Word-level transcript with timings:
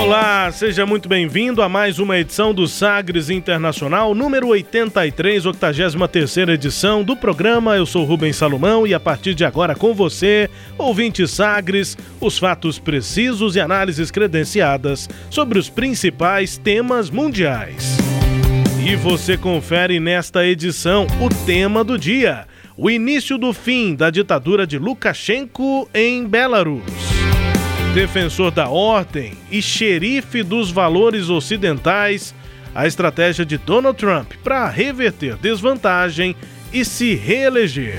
Olá, 0.00 0.50
seja 0.50 0.86
muito 0.86 1.10
bem-vindo 1.10 1.60
a 1.60 1.68
mais 1.68 1.98
uma 1.98 2.18
edição 2.18 2.54
do 2.54 2.66
Sagres 2.66 3.28
Internacional, 3.28 4.14
número 4.14 4.48
83, 4.48 5.44
83 5.44 6.48
edição 6.48 7.04
do 7.04 7.14
programa. 7.14 7.76
Eu 7.76 7.84
sou 7.84 8.06
Rubens 8.06 8.36
Salomão 8.36 8.86
e 8.86 8.94
a 8.94 8.98
partir 8.98 9.34
de 9.34 9.44
agora 9.44 9.74
com 9.74 9.92
você, 9.92 10.48
ouvinte 10.78 11.28
Sagres, 11.28 11.98
os 12.18 12.38
fatos 12.38 12.78
precisos 12.78 13.56
e 13.56 13.60
análises 13.60 14.10
credenciadas 14.10 15.06
sobre 15.28 15.58
os 15.58 15.68
principais 15.68 16.56
temas 16.56 17.10
mundiais. 17.10 17.98
E 18.82 18.96
você 18.96 19.36
confere 19.36 20.00
nesta 20.00 20.46
edição 20.46 21.06
o 21.20 21.28
tema 21.44 21.84
do 21.84 21.98
dia: 21.98 22.46
o 22.74 22.90
início 22.90 23.36
do 23.36 23.52
fim 23.52 23.94
da 23.94 24.08
ditadura 24.08 24.66
de 24.66 24.78
Lukashenko 24.78 25.86
em 25.92 26.26
Belarus 26.26 27.09
defensor 27.94 28.52
da 28.52 28.68
ordem 28.68 29.32
e 29.50 29.60
xerife 29.60 30.44
dos 30.44 30.70
valores 30.70 31.28
ocidentais, 31.28 32.32
a 32.72 32.86
estratégia 32.86 33.44
de 33.44 33.58
Donald 33.58 33.98
Trump 33.98 34.32
para 34.44 34.68
reverter 34.68 35.36
desvantagem 35.36 36.36
e 36.72 36.84
se 36.84 37.14
reeleger. 37.16 37.96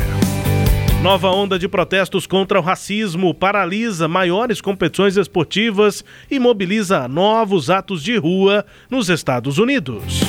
Nova 1.03 1.29
onda 1.31 1.59
de 1.59 1.67
protestos 1.67 2.25
contra 2.25 2.57
o 2.57 2.61
racismo 2.61 3.33
paralisa 3.33 4.07
maiores 4.07 4.61
competições 4.61 5.17
esportivas 5.17 6.05
e 6.29 6.39
mobiliza 6.39 7.07
novos 7.09 7.69
atos 7.69 8.01
de 8.01 8.15
rua 8.15 8.65
nos 8.89 9.09
Estados 9.09 9.57
Unidos. 9.57 10.21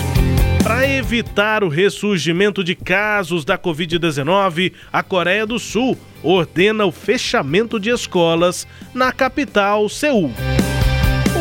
Para 0.64 0.88
evitar 0.88 1.62
o 1.62 1.68
ressurgimento 1.68 2.64
de 2.64 2.74
casos 2.74 3.44
da 3.44 3.56
Covid-19, 3.56 4.72
a 4.92 5.02
Coreia 5.04 5.46
do 5.46 5.58
Sul 5.58 5.96
ordena 6.22 6.84
o 6.84 6.92
fechamento 6.92 7.78
de 7.78 7.90
escolas 7.90 8.66
na 8.94 9.12
capital, 9.12 9.88
Seul. 9.88 10.30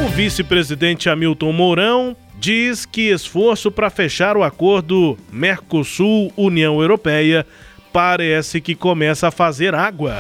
O 0.03 0.09
vice-presidente 0.09 1.09
Hamilton 1.09 1.51
Mourão 1.51 2.15
diz 2.39 2.85
que 2.85 3.09
esforço 3.09 3.71
para 3.71 3.89
fechar 3.89 4.35
o 4.35 4.43
acordo 4.43 5.17
Mercosul-União 5.31 6.81
Europeia 6.81 7.45
parece 7.93 8.59
que 8.61 8.73
começa 8.73 9.27
a 9.27 9.31
fazer 9.31 9.75
água. 9.75 10.15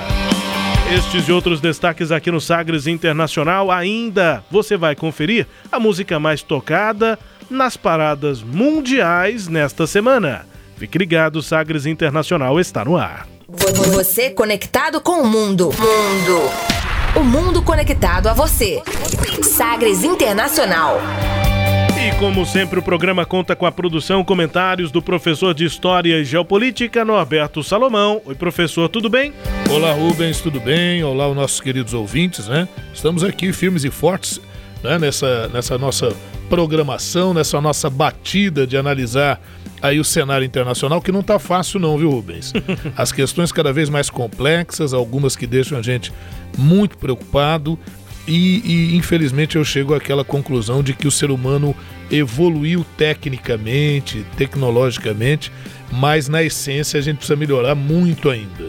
Estes 0.93 1.27
e 1.27 1.31
outros 1.31 1.61
destaques 1.61 2.11
aqui 2.11 2.29
no 2.29 2.41
Sagres 2.41 2.85
Internacional. 2.85 3.71
Ainda 3.71 4.43
você 4.51 4.75
vai 4.75 4.93
conferir 4.93 5.47
a 5.71 5.79
música 5.79 6.19
mais 6.19 6.43
tocada 6.43 7.17
nas 7.49 7.77
paradas 7.77 8.43
mundiais 8.43 9.47
nesta 9.47 9.87
semana. 9.87 10.45
Fique 10.75 10.97
ligado, 10.97 11.41
Sagres 11.41 11.85
Internacional 11.85 12.59
está 12.59 12.83
no 12.83 12.97
ar. 12.97 13.25
Você 13.53 14.29
conectado 14.29 15.01
com 15.01 15.21
o 15.21 15.27
mundo. 15.27 15.65
Mundo. 15.65 16.41
O 17.19 17.23
mundo 17.23 17.61
conectado 17.61 18.27
a 18.27 18.33
você. 18.33 18.81
Sagres 19.43 20.05
Internacional. 20.05 20.99
E 21.99 22.17
como 22.17 22.45
sempre, 22.45 22.79
o 22.79 22.81
programa 22.81 23.25
conta 23.25 23.53
com 23.53 23.65
a 23.65 23.71
produção 23.71 24.23
comentários 24.23 24.89
do 24.89 25.01
professor 25.01 25.53
de 25.53 25.65
História 25.65 26.17
e 26.17 26.23
Geopolítica, 26.23 27.03
Norberto 27.03 27.61
Salomão. 27.61 28.21
Oi, 28.25 28.35
professor, 28.35 28.87
tudo 28.87 29.09
bem? 29.09 29.33
Olá, 29.69 29.91
Rubens, 29.91 30.39
tudo 30.39 30.59
bem? 30.59 31.03
Olá, 31.03 31.27
os 31.27 31.35
nossos 31.35 31.59
queridos 31.59 31.93
ouvintes, 31.93 32.47
né? 32.47 32.69
Estamos 32.93 33.21
aqui 33.21 33.51
firmes 33.51 33.83
e 33.83 33.91
fortes 33.91 34.39
né? 34.81 34.97
nessa, 34.97 35.49
nessa 35.49 35.77
nossa 35.77 36.15
programação, 36.51 37.33
nessa 37.33 37.61
nossa 37.61 37.89
batida 37.89 38.67
de 38.67 38.75
analisar 38.75 39.41
aí 39.81 40.01
o 40.01 40.03
cenário 40.03 40.43
internacional, 40.43 41.01
que 41.01 41.09
não 41.09 41.21
está 41.21 41.39
fácil 41.39 41.79
não, 41.79 41.97
viu, 41.97 42.11
Rubens? 42.11 42.51
As 42.97 43.09
questões 43.09 43.53
cada 43.53 43.71
vez 43.71 43.87
mais 43.87 44.09
complexas, 44.09 44.93
algumas 44.93 45.33
que 45.33 45.47
deixam 45.47 45.79
a 45.79 45.81
gente 45.81 46.11
muito 46.57 46.97
preocupado, 46.97 47.79
e, 48.27 48.61
e, 48.65 48.97
infelizmente 48.97 49.55
eu 49.55 49.63
chego 49.63 49.95
àquela 49.95 50.25
conclusão 50.25 50.83
de 50.83 50.93
que 50.93 51.07
o 51.07 51.11
ser 51.11 51.31
humano 51.31 51.73
evoluiu 52.11 52.85
tecnicamente, 52.97 54.25
tecnologicamente, 54.35 55.49
mas 55.89 56.27
na 56.27 56.43
essência 56.43 56.99
a 56.99 57.01
gente 57.01 57.17
precisa 57.17 57.37
melhorar 57.37 57.75
muito 57.75 58.29
ainda. 58.29 58.65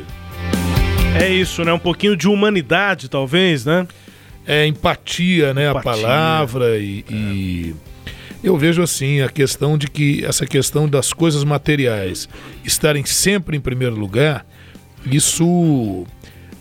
É 1.21 1.29
isso, 1.29 1.65
né? 1.65 1.73
Um 1.73 1.81
pouquinho 1.81 2.17
de 2.17 2.29
humanidade, 2.29 3.11
talvez, 3.11 3.65
né? 3.65 3.89
É 4.47 4.67
empatia, 4.67 5.55
né? 5.55 5.71
Empatia. 5.71 5.91
A 5.91 5.95
palavra 5.95 6.79
e, 6.79 7.05
é. 7.09 7.13
e, 7.13 7.75
eu 8.43 8.57
vejo 8.57 8.83
assim 8.83 9.21
a 9.21 9.29
questão 9.29 9.79
de 9.79 9.89
que 9.89 10.25
essa 10.25 10.45
questão 10.45 10.89
das 10.89 11.13
coisas 11.13 11.45
materiais 11.45 12.29
estarem 12.65 13.05
sempre 13.05 13.57
em 13.57 13.61
primeiro 13.61 13.95
lugar, 13.95 14.45
isso 15.07 16.05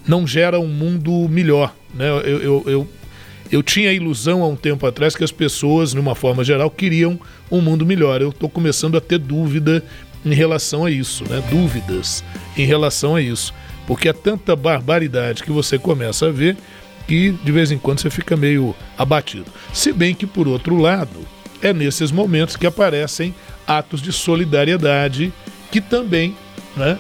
não 0.08 0.28
gera 0.28 0.59
um 0.59 0.68
mundo 0.68 1.28
melhor, 1.28 1.75
né? 1.94 2.08
Eu, 2.08 2.40
eu, 2.40 2.64
eu, 2.68 2.88
eu 3.52 3.64
tinha 3.64 3.90
a 3.90 3.94
ilusão 3.94 4.44
há 4.44 4.47
um 4.47 4.56
tempo 4.56 4.86
atrás 4.86 5.16
que 5.16 5.24
as 5.24 5.31
pessoas, 5.31 5.91
de 5.91 6.00
uma 6.00 6.16
forma 6.16 6.44
geral, 6.44 6.70
queriam 6.70 7.20
um 7.50 7.62
mundo 7.62 7.86
melhor. 7.86 8.22
Eu 8.22 8.30
estou 8.30 8.47
começando 8.47 8.97
a 8.97 9.02
ter 9.02 9.18
dúvida 9.18 9.84
em 10.24 10.34
relação 10.34 10.86
a 10.86 10.91
isso, 10.91 11.24
né? 11.28 11.44
Dúvidas 11.50 12.24
em 12.56 12.66
relação 12.66 13.16
a 13.16 13.22
isso, 13.22 13.53
porque 13.88 14.08
é 14.08 14.14
tanta 14.14 14.56
barbaridade 14.56 15.44
que 15.44 15.52
você 15.52 15.78
começa 15.80 16.28
a 16.28 16.31
ver 16.31 16.56
que 17.11 17.31
de 17.44 17.51
vez 17.51 17.73
em 17.73 17.77
quando 17.77 17.99
você 17.99 18.09
fica 18.09 18.38
meio 18.38 18.73
abatido. 18.97 19.47
Se 19.73 19.91
bem 19.91 20.16
que, 20.16 20.25
por 20.25 20.47
outro 20.47 20.77
lado, 20.77 21.19
é 21.61 21.73
nesses 21.73 22.09
momentos 22.09 22.55
que 22.55 22.66
aparecem 22.66 23.35
atos 23.67 24.01
de 24.01 24.13
solidariedade 24.13 25.33
que 25.69 25.81
também 25.81 26.33
né, 26.73 26.97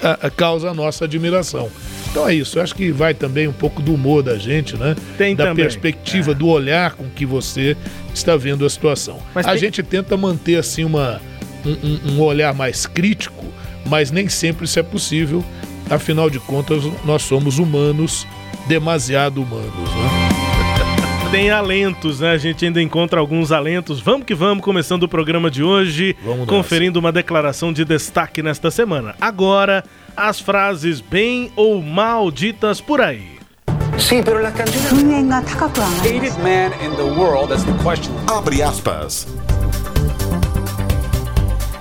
a, 0.00 0.28
a 0.28 0.30
causa 0.30 0.70
a 0.70 0.74
nossa 0.74 1.04
admiração. 1.04 1.68
Então 2.08 2.28
é 2.28 2.32
isso, 2.32 2.60
eu 2.60 2.62
acho 2.62 2.76
que 2.76 2.92
vai 2.92 3.12
também 3.12 3.48
um 3.48 3.52
pouco 3.52 3.82
do 3.82 3.92
humor 3.92 4.22
da 4.22 4.38
gente, 4.38 4.76
né? 4.76 4.94
Tem 5.18 5.34
da 5.34 5.46
também. 5.46 5.64
perspectiva, 5.64 6.30
é. 6.30 6.34
do 6.34 6.46
olhar 6.46 6.94
com 6.94 7.10
que 7.10 7.26
você 7.26 7.76
está 8.14 8.36
vendo 8.36 8.64
a 8.64 8.70
situação. 8.70 9.20
Mas 9.34 9.46
a 9.46 9.50
tem... 9.50 9.58
gente 9.58 9.82
tenta 9.82 10.16
manter 10.16 10.60
assim 10.60 10.84
uma, 10.84 11.20
um, 11.66 12.12
um 12.12 12.20
olhar 12.20 12.54
mais 12.54 12.86
crítico, 12.86 13.44
mas 13.84 14.12
nem 14.12 14.28
sempre 14.28 14.64
isso 14.64 14.78
é 14.78 14.82
possível. 14.84 15.44
Afinal 15.90 16.30
de 16.30 16.38
contas, 16.38 16.84
nós 17.04 17.22
somos 17.22 17.58
humanos 17.58 18.24
demasiado 18.66 19.42
humanos, 19.42 19.94
né? 19.94 20.28
Tem 21.30 21.48
alentos, 21.48 22.18
né? 22.18 22.32
A 22.32 22.38
gente 22.38 22.64
ainda 22.64 22.82
encontra 22.82 23.20
alguns 23.20 23.52
alentos. 23.52 24.00
Vamos 24.00 24.26
que 24.26 24.34
vamos, 24.34 24.64
começando 24.64 25.04
o 25.04 25.08
programa 25.08 25.48
de 25.48 25.62
hoje, 25.62 26.16
vamos 26.24 26.48
conferindo 26.48 26.98
uma 26.98 27.12
declaração 27.12 27.72
de 27.72 27.84
destaque 27.84 28.42
nesta 28.42 28.68
semana. 28.68 29.14
Agora, 29.20 29.84
as 30.16 30.40
frases 30.40 31.00
bem 31.00 31.52
ou 31.54 31.80
mal 31.80 32.32
ditas 32.32 32.80
por 32.80 33.00
aí. 33.00 33.38
Sim, 33.96 34.22
pero. 34.24 34.40
Abre 38.26 38.62
aspas. 38.62 39.28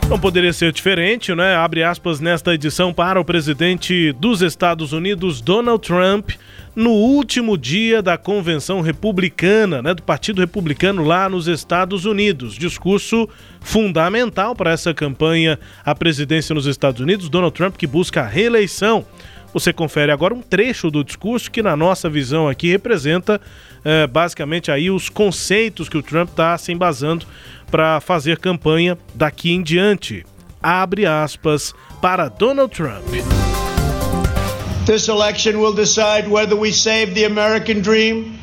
Não 0.08 0.20
poderia 0.20 0.54
ser 0.54 0.72
diferente, 0.72 1.34
né? 1.34 1.56
Abre 1.56 1.84
aspas 1.84 2.20
nesta 2.20 2.54
edição 2.54 2.94
para 2.94 3.20
o 3.20 3.26
presidente 3.26 4.12
dos 4.14 4.42
Estados 4.42 4.92
Unidos, 4.92 5.42
Donald 5.42 5.86
Trump 5.88 6.32
no 6.76 6.92
último 6.92 7.58
dia 7.58 8.02
da 8.02 8.18
convenção 8.18 8.82
republicana, 8.82 9.82
né, 9.82 9.94
do 9.94 10.04
Partido 10.04 10.40
Republicano 10.40 11.04
lá 11.04 11.28
nos 11.28 11.48
Estados 11.48 12.06
Unidos. 12.06 12.56
Discurso 12.56 13.28
fundamental 13.62 14.56
para 14.56 14.72
essa 14.72 14.94
campanha 14.94 15.60
à 15.84 15.94
presidência 15.94 16.54
nos 16.56 16.66
Estados 16.66 17.02
Unidos. 17.02 17.30
Donald 17.30 17.56
Trump 17.56 17.76
que 17.76 17.88
busca 17.88 18.22
a 18.22 18.28
reeleição. 18.28 19.06
Você 19.54 19.74
confere 19.74 20.12
agora 20.12 20.34
um 20.34 20.42
trecho 20.42 20.92
do 20.92 21.04
discurso 21.04 21.50
que, 21.50 21.64
na 21.64 21.76
nossa 21.76 22.10
visão 22.10 22.48
aqui, 22.48 22.70
representa 22.70 23.42
é, 23.84 24.06
basicamente 24.06 24.72
aí 24.72 24.92
os 24.92 25.10
conceitos 25.10 25.90
que 25.90 25.98
o 25.98 26.04
Trump 26.04 26.30
está 26.30 26.58
se 26.58 26.72
embasando 26.72 27.26
para 27.72 28.00
fazer 28.00 28.38
campanha 28.38 28.98
daqui 29.16 29.52
em 29.52 29.64
diante. 29.64 30.24
Abre 30.62 31.06
aspas 31.06 31.74
para 32.02 32.28
Donald 32.28 32.74
Trump. 32.74 33.08
This 34.90 35.08
election 35.08 35.60
will 35.60 35.74
decide 35.74 36.28
whether 36.28 36.56
we 36.56 36.72
save 36.72 37.14
the 37.14 37.26
American 37.26 37.82
dream 37.82 38.40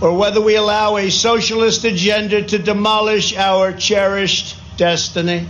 or 0.00 0.16
whether 0.16 0.40
we 0.40 0.54
allow 0.54 0.96
a 0.96 1.10
socialist 1.10 1.82
agenda 1.82 2.40
to 2.40 2.56
demolish 2.56 3.36
our 3.36 3.72
cherished 3.72 4.56
destiny. 4.76 5.44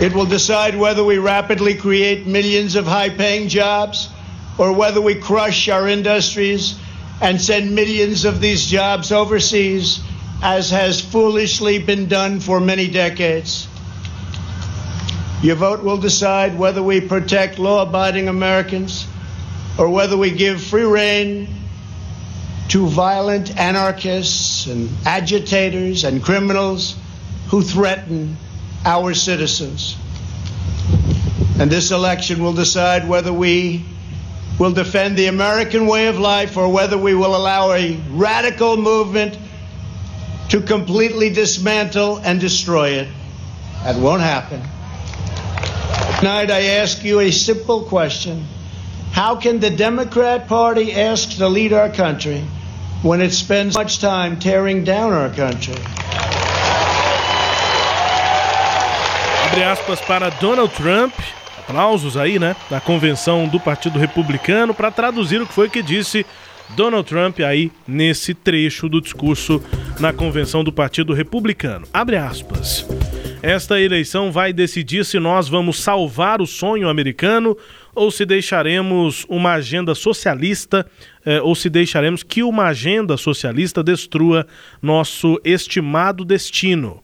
It 0.00 0.14
will 0.14 0.24
decide 0.24 0.74
whether 0.74 1.04
we 1.04 1.18
rapidly 1.18 1.74
create 1.74 2.26
millions 2.26 2.76
of 2.76 2.86
high 2.86 3.10
paying 3.10 3.50
jobs 3.50 4.08
or 4.56 4.72
whether 4.72 5.02
we 5.02 5.16
crush 5.16 5.68
our 5.68 5.86
industries 5.86 6.78
and 7.20 7.38
send 7.38 7.74
millions 7.74 8.24
of 8.24 8.40
these 8.40 8.64
jobs 8.64 9.12
overseas, 9.12 10.00
as 10.42 10.70
has 10.70 10.98
foolishly 10.98 11.78
been 11.78 12.06
done 12.06 12.40
for 12.40 12.58
many 12.58 12.88
decades. 12.88 13.68
Your 15.42 15.56
vote 15.56 15.82
will 15.82 15.96
decide 15.96 16.58
whether 16.58 16.82
we 16.82 17.00
protect 17.00 17.58
law 17.58 17.82
abiding 17.82 18.28
Americans 18.28 19.06
or 19.78 19.88
whether 19.88 20.16
we 20.16 20.30
give 20.32 20.62
free 20.62 20.84
rein 20.84 21.48
to 22.68 22.86
violent 22.86 23.56
anarchists 23.58 24.66
and 24.66 24.90
agitators 25.06 26.04
and 26.04 26.22
criminals 26.22 26.94
who 27.48 27.62
threaten 27.62 28.36
our 28.84 29.14
citizens. 29.14 29.96
And 31.58 31.70
this 31.70 31.90
election 31.90 32.42
will 32.42 32.52
decide 32.52 33.08
whether 33.08 33.32
we 33.32 33.84
will 34.58 34.72
defend 34.72 35.16
the 35.16 35.26
American 35.26 35.86
way 35.86 36.08
of 36.08 36.18
life 36.18 36.58
or 36.58 36.70
whether 36.70 36.98
we 36.98 37.14
will 37.14 37.34
allow 37.34 37.72
a 37.72 37.96
radical 38.10 38.76
movement 38.76 39.38
to 40.50 40.60
completely 40.60 41.30
dismantle 41.30 42.18
and 42.18 42.38
destroy 42.40 42.90
it. 42.90 43.08
That 43.84 43.96
won't 43.96 44.22
happen. 44.22 44.62
Tonight, 46.20 46.50
I 46.50 46.82
ask 46.82 47.02
you 47.02 47.20
a 47.20 47.32
simple 47.32 47.84
question 47.84 48.44
How 49.14 49.36
can 49.36 49.58
the 49.58 49.70
Democrat 49.70 50.46
Party 50.46 50.92
ask 50.92 51.38
to 51.38 51.48
lead 51.48 51.72
our 51.72 51.88
country 51.88 52.44
when 53.02 53.22
it 53.22 53.32
spends 53.32 53.74
much 53.74 54.00
time 54.00 54.38
tearing 54.38 54.84
down 54.84 55.14
our 55.14 55.30
country? 55.30 55.80
Abre 59.46 59.64
aspas 59.64 59.98
para 60.02 60.28
Donald 60.28 60.74
Trump 60.74 61.14
aplausos 61.66 62.18
aí, 62.18 62.38
né, 62.38 62.54
da 62.68 62.80
convenção 62.82 63.48
do 63.48 63.58
Partido 63.58 63.98
Republicano 63.98 64.74
para 64.74 64.90
traduzir 64.90 65.40
o 65.40 65.46
que 65.46 65.54
foi 65.54 65.70
que 65.70 65.82
disse 65.82 66.26
Donald 66.76 67.08
Trump 67.08 67.40
aí 67.40 67.72
nesse 67.88 68.34
trecho 68.34 68.90
do 68.90 69.00
discurso 69.00 69.62
na 69.98 70.12
convenção 70.12 70.62
do 70.62 70.70
Partido 70.70 71.14
Republicano. 71.14 71.86
Abre 71.94 72.18
aspas. 72.18 72.84
Esta 73.42 73.80
eleição 73.80 74.30
vai 74.30 74.52
decidir 74.52 75.02
se 75.02 75.18
nós 75.18 75.48
vamos 75.48 75.82
salvar 75.82 76.42
o 76.42 76.46
sonho 76.46 76.90
americano 76.90 77.56
ou 77.94 78.10
se 78.10 78.26
deixaremos 78.26 79.24
uma 79.30 79.54
agenda 79.54 79.94
socialista, 79.94 80.86
eh, 81.24 81.40
ou 81.40 81.54
se 81.54 81.70
deixaremos 81.70 82.22
que 82.22 82.42
uma 82.42 82.66
agenda 82.66 83.16
socialista 83.16 83.82
destrua 83.82 84.46
nosso 84.82 85.40
estimado 85.42 86.22
destino. 86.22 87.02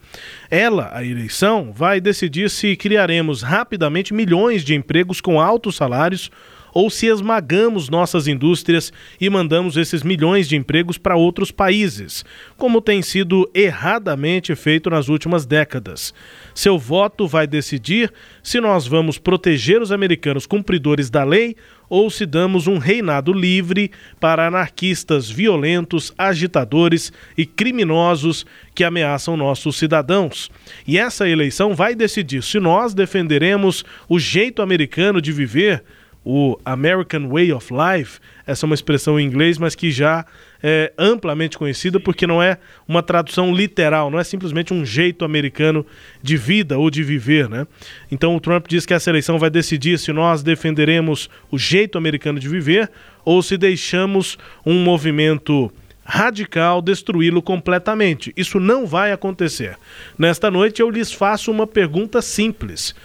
Ela, 0.51 0.91
a 0.93 1.03
eleição, 1.03 1.73
vai 1.75 2.03
decidir 2.03 2.51
se 2.51 2.77
criaremos 2.77 3.41
rapidamente 3.41 4.13
milhões 4.13 4.63
de 4.63 4.75
empregos 4.75 5.23
com 5.23 5.41
altos 5.41 5.77
salários 5.77 6.31
ou 6.77 6.91
se 6.91 7.07
esmagamos 7.07 7.89
nossas 7.89 8.29
indústrias 8.29 8.93
e 9.19 9.31
mandamos 9.31 9.79
esses 9.79 10.03
milhões 10.03 10.47
de 10.47 10.57
empregos 10.57 10.99
para 10.99 11.17
outros 11.17 11.51
países, 11.51 12.23
como 12.55 12.83
tem 12.83 13.01
sido 13.01 13.51
erradamente 13.55 14.55
feito 14.55 14.91
nas 14.91 15.09
últimas 15.09 15.47
décadas. 15.47 16.13
Seu 16.55 16.79
voto 16.79 17.27
vai 17.27 17.47
decidir 17.47 18.13
se 18.43 18.61
nós 18.61 18.87
vamos 18.87 19.17
proteger 19.17 19.81
os 19.81 19.91
americanos 19.91 20.45
cumpridores 20.45 21.09
da 21.09 21.25
lei 21.25 21.57
ou 21.89 22.11
se 22.11 22.27
damos 22.27 22.67
um 22.67 22.77
reinado 22.77 23.33
livre 23.33 23.91
para 24.21 24.47
anarquistas 24.47 25.31
violentos, 25.31 26.13
agitadores 26.19 27.11
e 27.39 27.47
criminosos 27.47 28.45
que 28.75 28.85
ameaçam 28.85 29.35
nossos 29.35 29.79
cidadãos. 29.79 30.51
E 30.87 30.99
essa 30.99 31.27
eleição 31.27 31.75
vai 31.75 31.95
decidir 31.95 32.43
se 32.43 32.61
nós 32.61 32.93
defenderemos 32.93 33.83
o 34.07 34.19
jeito 34.19 34.61
americano 34.61 35.23
de 35.23 35.33
viver 35.33 35.83
o 36.29 36.59
American 36.65 37.29
Way 37.29 37.53
of 37.53 37.73
Life, 37.73 38.19
essa 38.45 38.67
é 38.67 38.67
uma 38.67 38.75
expressão 38.75 39.19
em 39.19 39.25
inglês, 39.25 39.59
mas 39.59 39.77
que 39.77 39.93
já 39.93 40.27
é 40.61 40.93
amplamente 40.99 41.57
conhecida 41.57 42.01
porque 42.01 42.27
não 42.27 42.43
é 42.43 42.59
uma 42.89 43.01
tradução 43.01 43.55
literal, 43.55 44.11
não 44.11 44.19
é 44.19 44.25
simplesmente 44.25 44.75
um 44.75 44.85
jeito 44.85 45.25
americano 45.25 45.87
de 46.21 46.37
vida 46.37 46.77
ou 46.77 46.91
de 46.91 47.05
viver, 47.05 47.49
né? 47.49 47.65
Então 48.11 48.35
o 48.35 48.41
Trump 48.41 48.67
diz 48.67 48.85
que 48.85 48.93
essa 48.93 49.09
eleição 49.09 49.39
vai 49.39 49.51
decidir 49.51 50.01
se 50.01 50.13
nós 50.13 50.43
defenderemos 50.43 51.31
o 51.49 51.57
jeito 51.57 51.97
americano 51.97 52.41
de 52.41 52.49
viver 52.49 52.91
ou 53.25 53.41
se 53.41 53.57
deixamos 53.57 54.37
um 54.65 54.83
movimento 54.83 55.73
radical 56.05 56.83
destruí-lo 56.83 57.41
completamente. 57.41 58.33
Isso 58.37 58.59
não 58.59 58.85
vai 58.85 59.13
acontecer. 59.13 59.79
Nesta 60.19 60.51
noite 60.51 60.83
eu 60.83 60.91
lhes 60.91 61.13
faço 61.13 61.53
uma 61.53 61.69
pergunta 61.69 62.21
simples. 62.21 62.97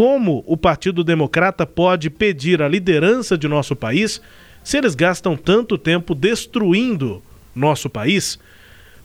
Como 0.00 0.42
o 0.46 0.56
Partido 0.56 1.04
Democrata 1.04 1.66
pode 1.66 2.08
pedir 2.08 2.62
a 2.62 2.68
liderança 2.68 3.36
de 3.36 3.46
nosso 3.46 3.76
país 3.76 4.18
se 4.64 4.78
eles 4.78 4.94
gastam 4.94 5.36
tanto 5.36 5.76
tempo 5.76 6.14
destruindo 6.14 7.22
nosso 7.54 7.90
país? 7.90 8.38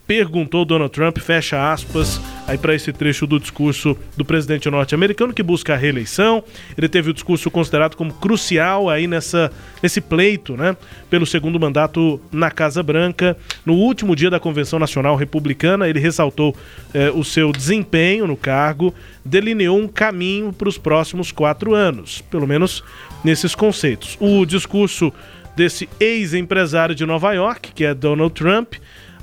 Perguntou 0.07 0.65
Donald 0.65 0.91
Trump, 0.91 1.17
fecha 1.17 1.71
aspas, 1.71 2.21
aí 2.47 2.57
para 2.57 2.75
esse 2.75 2.93
trecho 2.93 3.25
do 3.25 3.39
discurso 3.39 3.97
do 4.15 4.23
presidente 4.23 4.69
norte-americano 4.69 5.33
que 5.33 5.41
busca 5.41 5.73
a 5.73 5.77
reeleição. 5.77 6.43
Ele 6.77 6.87
teve 6.87 7.09
o 7.09 7.13
discurso 7.13 7.49
considerado 7.49 7.95
como 7.95 8.13
crucial 8.13 8.89
aí 8.89 9.07
nessa 9.07 9.51
nesse 9.81 10.01
pleito, 10.01 10.55
né, 10.55 10.75
pelo 11.09 11.25
segundo 11.25 11.59
mandato 11.59 12.19
na 12.31 12.49
Casa 12.51 12.81
Branca. 12.81 13.37
No 13.65 13.73
último 13.73 14.15
dia 14.15 14.29
da 14.29 14.39
Convenção 14.39 14.79
Nacional 14.79 15.15
Republicana, 15.15 15.87
ele 15.87 15.99
ressaltou 15.99 16.55
eh, 16.93 17.11
o 17.11 17.23
seu 17.23 17.51
desempenho 17.51 18.27
no 18.27 18.37
cargo, 18.37 18.93
delineou 19.23 19.77
um 19.77 19.87
caminho 19.87 20.51
para 20.53 20.69
os 20.69 20.77
próximos 20.77 21.31
quatro 21.31 21.73
anos, 21.73 22.21
pelo 22.21 22.47
menos 22.47 22.83
nesses 23.23 23.55
conceitos. 23.55 24.17
O 24.19 24.45
discurso 24.45 25.11
desse 25.55 25.87
ex-empresário 25.99 26.93
de 26.93 27.05
Nova 27.05 27.33
York, 27.33 27.71
que 27.73 27.85
é 27.85 27.93
Donald 27.93 28.33
Trump, 28.33 28.75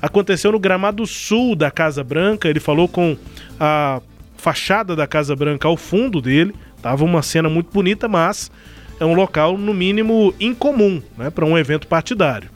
aconteceu 0.03 0.51
no 0.51 0.59
gramado 0.59 1.07
sul 1.07 1.55
da 1.55 1.71
Casa 1.71 2.03
Branca. 2.03 2.49
Ele 2.49 2.59
falou 2.59 2.89
com 2.89 3.15
a 3.57 4.01
fachada 4.35 4.97
da 4.97 5.07
Casa 5.07 5.33
Branca 5.33 5.69
ao 5.69 5.77
fundo 5.77 6.21
dele. 6.21 6.53
Tava 6.81 7.05
uma 7.05 7.21
cena 7.21 7.47
muito 7.47 7.71
bonita, 7.71 8.09
mas 8.09 8.51
é 8.99 9.05
um 9.05 9.13
local 9.13 9.57
no 9.57 9.73
mínimo 9.73 10.35
incomum, 10.41 11.01
né, 11.17 11.29
para 11.29 11.45
um 11.45 11.57
evento 11.57 11.87
partidário. 11.87 12.49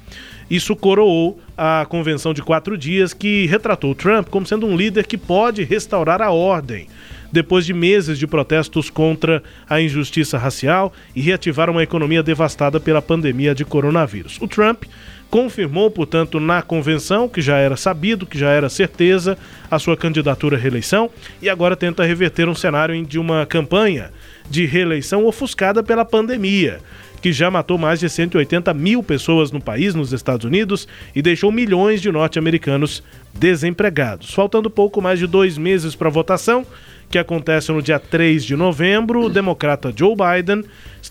Isso 0.49 0.75
coroou 0.75 1.39
a 1.57 1.85
convenção 1.87 2.33
de 2.33 2.41
quatro 2.41 2.77
dias 2.77 3.13
que 3.13 3.45
retratou 3.45 3.95
Trump 3.95 4.27
como 4.27 4.45
sendo 4.45 4.67
um 4.67 4.75
líder 4.75 5.07
que 5.07 5.17
pode 5.17 5.63
restaurar 5.63 6.21
a 6.21 6.31
ordem 6.31 6.87
depois 7.31 7.65
de 7.65 7.73
meses 7.73 8.19
de 8.19 8.27
protestos 8.27 8.89
contra 8.89 9.41
a 9.69 9.81
injustiça 9.81 10.37
racial 10.37 10.93
e 11.15 11.21
reativar 11.21 11.69
uma 11.69 11.83
economia 11.83 12.23
devastada 12.23 12.79
pela 12.79 13.01
pandemia 13.01 13.55
de 13.55 13.65
coronavírus. 13.65 14.37
O 14.41 14.47
Trump 14.47 14.83
confirmou, 15.29 15.91
portanto, 15.91 16.39
na 16.39 16.61
convenção, 16.61 17.27
que 17.27 17.41
já 17.41 17.57
era 17.57 17.75
sabido, 17.75 18.25
que 18.25 18.37
já 18.37 18.49
era 18.49 18.69
certeza, 18.69 19.37
a 19.69 19.77
sua 19.77 19.97
candidatura 19.97 20.57
à 20.57 20.59
reeleição 20.59 21.09
e 21.41 21.49
agora 21.49 21.75
tenta 21.75 22.05
reverter 22.05 22.47
um 22.47 22.55
cenário 22.55 23.05
de 23.05 23.19
uma 23.19 23.45
campanha 23.45 24.11
de 24.49 24.65
reeleição 24.65 25.25
ofuscada 25.25 25.83
pela 25.83 26.05
pandemia, 26.05 26.79
que 27.21 27.33
já 27.33 27.51
matou 27.51 27.77
mais 27.77 27.99
de 27.99 28.09
180 28.09 28.73
mil 28.73 29.03
pessoas 29.03 29.51
no 29.51 29.59
país, 29.59 29.93
nos 29.93 30.13
Estados 30.13 30.45
Unidos, 30.45 30.87
e 31.15 31.21
deixou 31.21 31.51
milhões 31.51 32.01
de 32.01 32.11
norte-americanos 32.11 33.03
desempregados. 33.33 34.33
Faltando 34.33 34.69
pouco 34.69 35.01
mais 35.01 35.19
de 35.19 35.27
dois 35.27 35.57
meses 35.57 35.95
para 35.95 36.07
a 36.07 36.11
votação, 36.11 36.65
que 37.09 37.17
acontece 37.17 37.71
no 37.71 37.81
dia 37.81 37.99
3 37.99 38.43
de 38.43 38.55
novembro, 38.55 39.23
o 39.23 39.29
democrata 39.29 39.93
Joe 39.95 40.15
Biden 40.15 40.63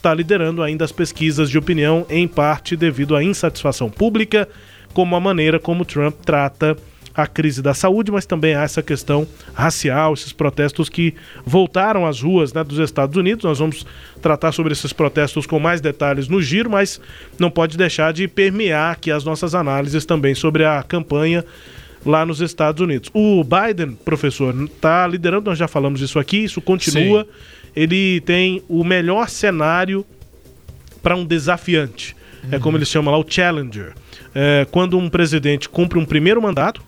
está 0.06 0.14
liderando 0.14 0.62
ainda 0.62 0.84
as 0.84 0.92
pesquisas 0.92 1.50
de 1.50 1.58
opinião, 1.58 2.06
em 2.08 2.28
parte 2.28 2.76
devido 2.76 3.16
à 3.16 3.24
insatisfação 3.24 3.90
pública 3.90 4.48
como 4.94 5.16
a 5.16 5.20
maneira 5.20 5.58
como 5.58 5.84
Trump 5.84 6.14
trata 6.24 6.76
a 7.12 7.26
crise 7.26 7.60
da 7.60 7.74
saúde, 7.74 8.12
mas 8.12 8.24
também 8.24 8.54
há 8.54 8.62
essa 8.62 8.82
questão 8.82 9.26
racial, 9.52 10.14
esses 10.14 10.32
protestos 10.32 10.88
que 10.88 11.14
voltaram 11.44 12.06
às 12.06 12.20
ruas 12.20 12.52
né, 12.52 12.62
dos 12.62 12.78
Estados 12.78 13.16
Unidos. 13.16 13.44
Nós 13.44 13.58
vamos 13.58 13.84
tratar 14.22 14.52
sobre 14.52 14.72
esses 14.72 14.92
protestos 14.92 15.44
com 15.44 15.58
mais 15.58 15.80
detalhes 15.80 16.28
no 16.28 16.40
giro, 16.40 16.70
mas 16.70 17.00
não 17.38 17.50
pode 17.50 17.76
deixar 17.76 18.12
de 18.12 18.28
permear 18.28 18.92
aqui 18.92 19.10
as 19.10 19.24
nossas 19.24 19.54
análises 19.56 20.04
também 20.04 20.34
sobre 20.34 20.64
a 20.64 20.82
campanha 20.84 21.44
lá 22.04 22.24
nos 22.24 22.40
Estados 22.40 22.80
Unidos. 22.80 23.10
O 23.12 23.42
Biden, 23.42 23.98
professor, 24.04 24.54
está 24.62 25.06
liderando, 25.06 25.50
nós 25.50 25.58
já 25.58 25.66
falamos 25.66 25.98
disso 25.98 26.18
aqui, 26.18 26.44
isso 26.44 26.60
continua. 26.60 27.24
Sim. 27.24 27.55
Ele 27.76 28.20
tem 28.22 28.62
o 28.68 28.82
melhor 28.82 29.28
cenário 29.28 30.04
para 31.02 31.14
um 31.14 31.24
desafiante. 31.24 32.16
Uhum. 32.42 32.48
É 32.52 32.58
como 32.58 32.76
eles 32.76 32.88
chamam 32.88 33.12
lá 33.12 33.20
o 33.20 33.24
challenger. 33.28 33.94
É, 34.34 34.66
quando 34.70 34.98
um 34.98 35.08
presidente 35.08 35.68
cumpre 35.68 35.98
um 35.98 36.04
primeiro 36.04 36.40
mandato, 36.40 36.82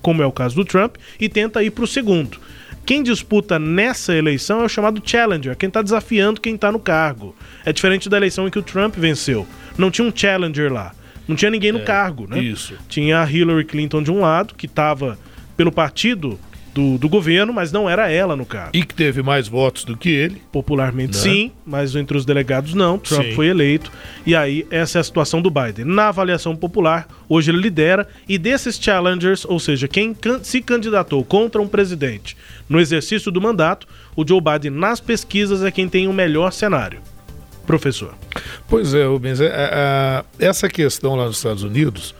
como 0.00 0.22
é 0.22 0.26
o 0.26 0.32
caso 0.32 0.56
do 0.56 0.64
Trump, 0.64 0.96
e 1.20 1.28
tenta 1.28 1.62
ir 1.62 1.70
para 1.70 1.84
o 1.84 1.86
segundo. 1.86 2.38
Quem 2.86 3.02
disputa 3.02 3.58
nessa 3.58 4.16
eleição 4.16 4.62
é 4.62 4.64
o 4.64 4.68
chamado 4.68 5.02
challenger, 5.04 5.56
quem 5.56 5.68
está 5.68 5.82
desafiando 5.82 6.40
quem 6.40 6.54
está 6.54 6.72
no 6.72 6.80
cargo. 6.80 7.36
É 7.64 7.72
diferente 7.72 8.08
da 8.08 8.16
eleição 8.16 8.48
em 8.48 8.50
que 8.50 8.58
o 8.58 8.62
Trump 8.62 8.96
venceu. 8.96 9.46
Não 9.76 9.90
tinha 9.90 10.06
um 10.06 10.12
challenger 10.14 10.72
lá. 10.72 10.92
Não 11.28 11.36
tinha 11.36 11.50
ninguém 11.50 11.70
no 11.70 11.78
é, 11.78 11.82
cargo, 11.82 12.26
né? 12.26 12.40
Isso. 12.40 12.74
Tinha 12.88 13.20
a 13.20 13.30
Hillary 13.30 13.64
Clinton 13.64 14.02
de 14.02 14.10
um 14.10 14.20
lado, 14.20 14.54
que 14.54 14.66
estava 14.66 15.16
pelo 15.56 15.70
partido 15.70 16.40
do, 16.74 16.98
do, 16.98 17.08
governo, 17.08 17.52
mas 17.52 17.72
não 17.72 17.88
era 17.88 18.10
ela 18.10 18.36
no 18.36 18.46
caso. 18.46 18.70
E 18.72 18.84
que 18.84 18.94
teve 18.94 19.22
mais 19.22 19.48
votos 19.48 19.84
do 19.84 19.96
que 19.96 20.08
ele. 20.08 20.40
Popularmente 20.52 21.16
né? 21.16 21.22
sim, 21.22 21.52
mas 21.66 21.94
entre 21.96 22.16
os 22.16 22.24
delegados 22.24 22.74
não. 22.74 22.98
Trump 22.98 23.26
sim. 23.26 23.34
foi 23.34 23.48
eleito. 23.48 23.90
E 24.24 24.34
aí, 24.34 24.66
essa 24.70 24.98
é 24.98 25.00
a 25.00 25.04
situação 25.04 25.42
do 25.42 25.50
Biden. 25.50 25.84
Na 25.84 26.08
avaliação 26.08 26.54
popular, 26.54 27.08
hoje 27.28 27.50
ele 27.50 27.58
lidera. 27.58 28.06
E 28.28 28.38
desses 28.38 28.78
challengers, 28.80 29.44
ou 29.44 29.58
seja, 29.58 29.88
quem 29.88 30.16
se 30.42 30.60
candidatou 30.60 31.24
contra 31.24 31.60
um 31.60 31.68
presidente 31.68 32.36
no 32.68 32.80
exercício 32.80 33.30
do 33.30 33.40
mandato, 33.40 33.86
o 34.14 34.26
Joe 34.26 34.40
Biden 34.40 34.70
nas 34.70 35.00
pesquisas 35.00 35.62
é 35.62 35.70
quem 35.70 35.88
tem 35.88 36.06
o 36.06 36.12
melhor 36.12 36.52
cenário. 36.52 37.00
Professor. 37.66 38.14
Pois 38.68 38.94
é, 38.94 39.04
Rubens. 39.04 39.40
É, 39.40 39.46
é, 39.48 40.24
essa 40.38 40.68
questão 40.68 41.14
lá 41.14 41.26
nos 41.26 41.36
Estados 41.36 41.62
Unidos, 41.62 42.14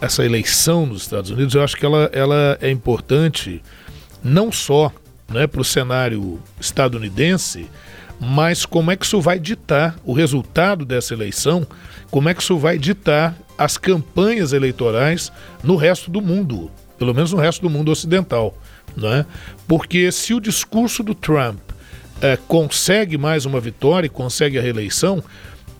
essa 0.00 0.24
eleição 0.24 0.86
nos 0.86 1.02
Estados 1.02 1.30
Unidos, 1.30 1.54
eu 1.54 1.62
acho 1.62 1.76
que 1.76 1.84
ela, 1.84 2.10
ela 2.12 2.58
é 2.60 2.70
importante 2.70 3.62
não 4.22 4.52
só 4.52 4.92
né, 5.28 5.46
para 5.46 5.60
o 5.60 5.64
cenário 5.64 6.40
estadunidense, 6.60 7.68
mas 8.20 8.64
como 8.64 8.90
é 8.90 8.96
que 8.96 9.04
isso 9.04 9.20
vai 9.20 9.38
ditar 9.38 9.96
o 10.04 10.12
resultado 10.12 10.84
dessa 10.84 11.14
eleição, 11.14 11.66
como 12.10 12.28
é 12.28 12.34
que 12.34 12.42
isso 12.42 12.56
vai 12.58 12.78
ditar 12.78 13.36
as 13.58 13.76
campanhas 13.76 14.52
eleitorais 14.52 15.32
no 15.62 15.76
resto 15.76 16.10
do 16.10 16.20
mundo, 16.20 16.70
pelo 16.98 17.14
menos 17.14 17.32
no 17.32 17.38
resto 17.38 17.62
do 17.62 17.70
mundo 17.70 17.90
ocidental. 17.90 18.56
Né? 18.96 19.26
Porque 19.66 20.12
se 20.12 20.34
o 20.34 20.40
discurso 20.40 21.02
do 21.02 21.14
Trump 21.14 21.58
é, 22.20 22.36
consegue 22.36 23.18
mais 23.18 23.44
uma 23.44 23.60
vitória, 23.60 24.08
consegue 24.08 24.58
a 24.58 24.62
reeleição, 24.62 25.22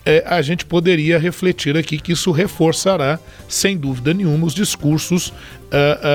é, 0.04 0.24
a 0.26 0.42
gente 0.42 0.64
poderia 0.64 1.18
refletir 1.18 1.76
aqui 1.76 1.98
que 1.98 2.12
isso 2.12 2.30
reforçará, 2.32 3.18
sem 3.48 3.76
dúvida 3.76 4.12
nenhuma, 4.12 4.46
os 4.46 4.54
discursos 4.54 5.28
uh, 5.28 5.32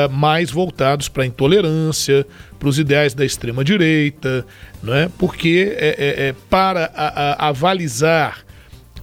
uh, 0.07 0.11
mais 0.11 0.51
voltados 0.51 1.07
para 1.07 1.23
a 1.23 1.25
intolerância, 1.25 2.25
para 2.59 2.67
os 2.67 2.77
ideais 2.77 3.13
da 3.13 3.23
extrema-direita, 3.23 4.45
não 4.83 4.93
é? 4.93 5.09
porque 5.17 5.75
é, 5.77 5.87
é, 5.97 6.27
é 6.27 6.35
para 6.49 6.91
a, 6.93 7.45
a, 7.45 7.49
avalizar 7.49 8.45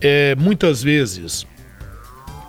é, 0.01 0.35
muitas 0.35 0.83
vezes 0.83 1.47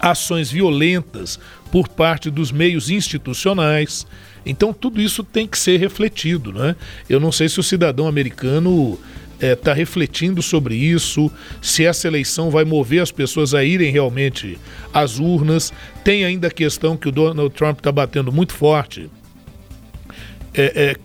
ações 0.01 0.51
violentas 0.51 1.39
por 1.71 1.87
parte 1.87 2.29
dos 2.29 2.51
meios 2.51 2.89
institucionais. 2.89 4.05
Então, 4.45 4.71
tudo 4.73 5.01
isso 5.01 5.23
tem 5.23 5.47
que 5.47 5.57
ser 5.57 5.79
refletido. 5.79 6.53
Né? 6.53 6.75
Eu 7.09 7.19
não 7.19 7.31
sei 7.31 7.49
se 7.49 7.59
o 7.59 7.63
cidadão 7.63 8.07
americano 8.07 8.99
está 9.35 9.47
é, 9.47 9.55
tá 9.55 9.73
refletindo 9.73 10.41
sobre 10.41 10.75
isso, 10.75 11.31
se 11.61 11.85
essa 11.85 12.07
eleição 12.07 12.49
vai 12.49 12.63
mover 12.63 13.01
as 13.01 13.11
pessoas 13.11 13.53
a 13.53 13.63
irem 13.63 13.91
realmente 13.91 14.57
às 14.93 15.19
urnas. 15.19 15.73
Tem 16.03 16.25
ainda 16.25 16.47
a 16.47 16.51
questão 16.51 16.95
que 16.95 17.07
o 17.09 17.11
Donald 17.11 17.53
Trump 17.53 17.79
está 17.79 17.91
batendo 17.91 18.31
muito 18.31 18.53
forte. 18.53 19.09
É, 20.53 20.91
é, 20.91 20.95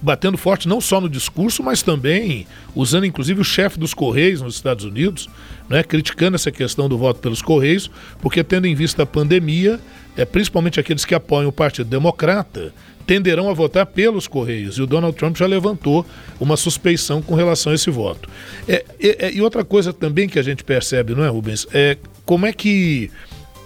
batendo 0.00 0.38
forte 0.38 0.68
não 0.68 0.80
só 0.80 1.00
no 1.00 1.08
discurso, 1.08 1.62
mas 1.62 1.82
também 1.82 2.46
usando 2.74 3.06
inclusive 3.06 3.40
o 3.40 3.44
chefe 3.44 3.78
dos 3.78 3.94
Correios 3.94 4.40
nos 4.40 4.54
Estados 4.54 4.84
Unidos, 4.84 5.28
né, 5.68 5.82
criticando 5.82 6.36
essa 6.36 6.50
questão 6.50 6.88
do 6.88 6.96
voto 6.96 7.20
pelos 7.20 7.42
Correios, 7.42 7.90
porque 8.20 8.44
tendo 8.44 8.66
em 8.66 8.74
vista 8.74 9.02
a 9.02 9.06
pandemia, 9.06 9.80
é, 10.16 10.24
principalmente 10.24 10.78
aqueles 10.78 11.04
que 11.04 11.14
apoiam 11.14 11.48
o 11.48 11.52
Partido 11.52 11.88
Democrata, 11.88 12.72
tenderão 13.08 13.48
a 13.48 13.54
votar 13.54 13.86
pelos 13.86 14.28
Correios. 14.28 14.76
E 14.76 14.82
o 14.82 14.86
Donald 14.86 15.16
Trump 15.16 15.34
já 15.34 15.46
levantou 15.46 16.04
uma 16.38 16.58
suspeição 16.58 17.22
com 17.22 17.34
relação 17.34 17.72
a 17.72 17.74
esse 17.74 17.90
voto. 17.90 18.28
É, 18.68 18.84
é, 19.00 19.32
e 19.32 19.40
outra 19.40 19.64
coisa 19.64 19.94
também 19.94 20.28
que 20.28 20.38
a 20.38 20.42
gente 20.42 20.62
percebe, 20.62 21.14
não 21.14 21.24
é, 21.24 21.28
Rubens? 21.28 21.66
É 21.72 21.96
como 22.26 22.44
é 22.44 22.52
que 22.52 23.10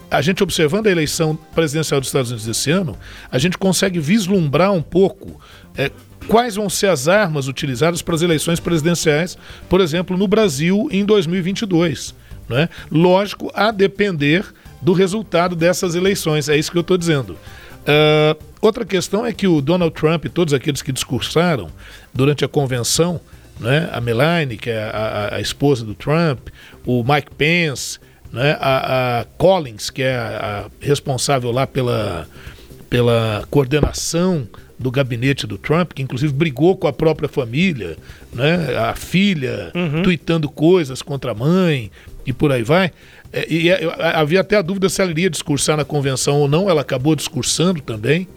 a 0.08 0.22
gente 0.22 0.44
observando 0.44 0.86
a 0.86 0.92
eleição 0.92 1.36
presidencial 1.56 1.98
dos 1.98 2.08
Estados 2.08 2.30
Unidos 2.30 2.46
desse 2.46 2.70
ano, 2.70 2.96
a 3.32 3.38
gente 3.38 3.58
consegue 3.58 3.98
vislumbrar 3.98 4.70
um 4.70 4.82
pouco 4.82 5.40
é, 5.76 5.90
quais 6.28 6.54
vão 6.54 6.70
ser 6.70 6.86
as 6.86 7.08
armas 7.08 7.48
utilizadas 7.48 8.00
para 8.00 8.14
as 8.14 8.22
eleições 8.22 8.60
presidenciais, 8.60 9.36
por 9.68 9.80
exemplo, 9.80 10.16
no 10.16 10.28
Brasil 10.28 10.86
em 10.92 11.04
2022. 11.04 12.14
Né? 12.48 12.68
Lógico, 12.92 13.50
a 13.54 13.72
depender 13.72 14.44
do 14.80 14.92
resultado 14.92 15.56
dessas 15.56 15.96
eleições, 15.96 16.48
é 16.48 16.56
isso 16.56 16.70
que 16.70 16.78
eu 16.78 16.82
estou 16.82 16.96
dizendo. 16.96 17.36
Uh, 17.82 18.40
outra 18.60 18.84
questão 18.84 19.26
é 19.26 19.32
que 19.32 19.46
o 19.46 19.60
Donald 19.60 19.94
Trump 19.94 20.24
e 20.24 20.28
todos 20.28 20.54
aqueles 20.54 20.82
que 20.82 20.92
discursaram 20.92 21.68
durante 22.14 22.44
a 22.44 22.48
convenção, 22.48 23.20
né, 23.58 23.88
a 23.92 24.00
Melanie, 24.00 24.56
que 24.56 24.70
é 24.70 24.82
a, 24.84 24.90
a, 25.32 25.36
a 25.36 25.40
esposa 25.40 25.84
do 25.84 25.94
Trump, 25.94 26.48
o 26.86 27.02
Mike 27.02 27.34
Pence, 27.36 27.98
né, 28.32 28.56
a, 28.60 29.20
a 29.20 29.24
Collins, 29.36 29.90
que 29.90 30.02
é 30.02 30.14
a, 30.14 30.66
responsável 30.80 31.50
lá 31.50 31.66
pela, 31.66 32.26
pela 32.88 33.44
coordenação 33.50 34.48
do 34.78 34.90
gabinete 34.90 35.46
do 35.46 35.58
Trump, 35.58 35.92
que 35.92 36.02
inclusive 36.02 36.32
brigou 36.32 36.76
com 36.76 36.88
a 36.88 36.92
própria 36.92 37.28
família, 37.28 37.96
né, 38.32 38.76
a 38.76 38.94
filha, 38.94 39.70
uhum. 39.74 40.02
tweetando 40.02 40.48
coisas 40.48 41.02
contra 41.02 41.32
a 41.32 41.34
mãe 41.34 41.90
e 42.26 42.32
por 42.32 42.52
aí 42.52 42.62
vai. 42.62 42.92
É, 43.32 43.46
e 43.48 43.70
é, 43.70 43.80
havia 44.14 44.40
até 44.40 44.56
a 44.56 44.62
dúvida 44.62 44.88
se 44.88 45.00
ela 45.00 45.10
iria 45.10 45.30
discursar 45.30 45.76
na 45.76 45.84
convenção 45.84 46.38
ou 46.38 46.48
não, 46.48 46.68
ela 46.68 46.82
acabou 46.82 47.16
discursando 47.16 47.80
também. 47.80 48.28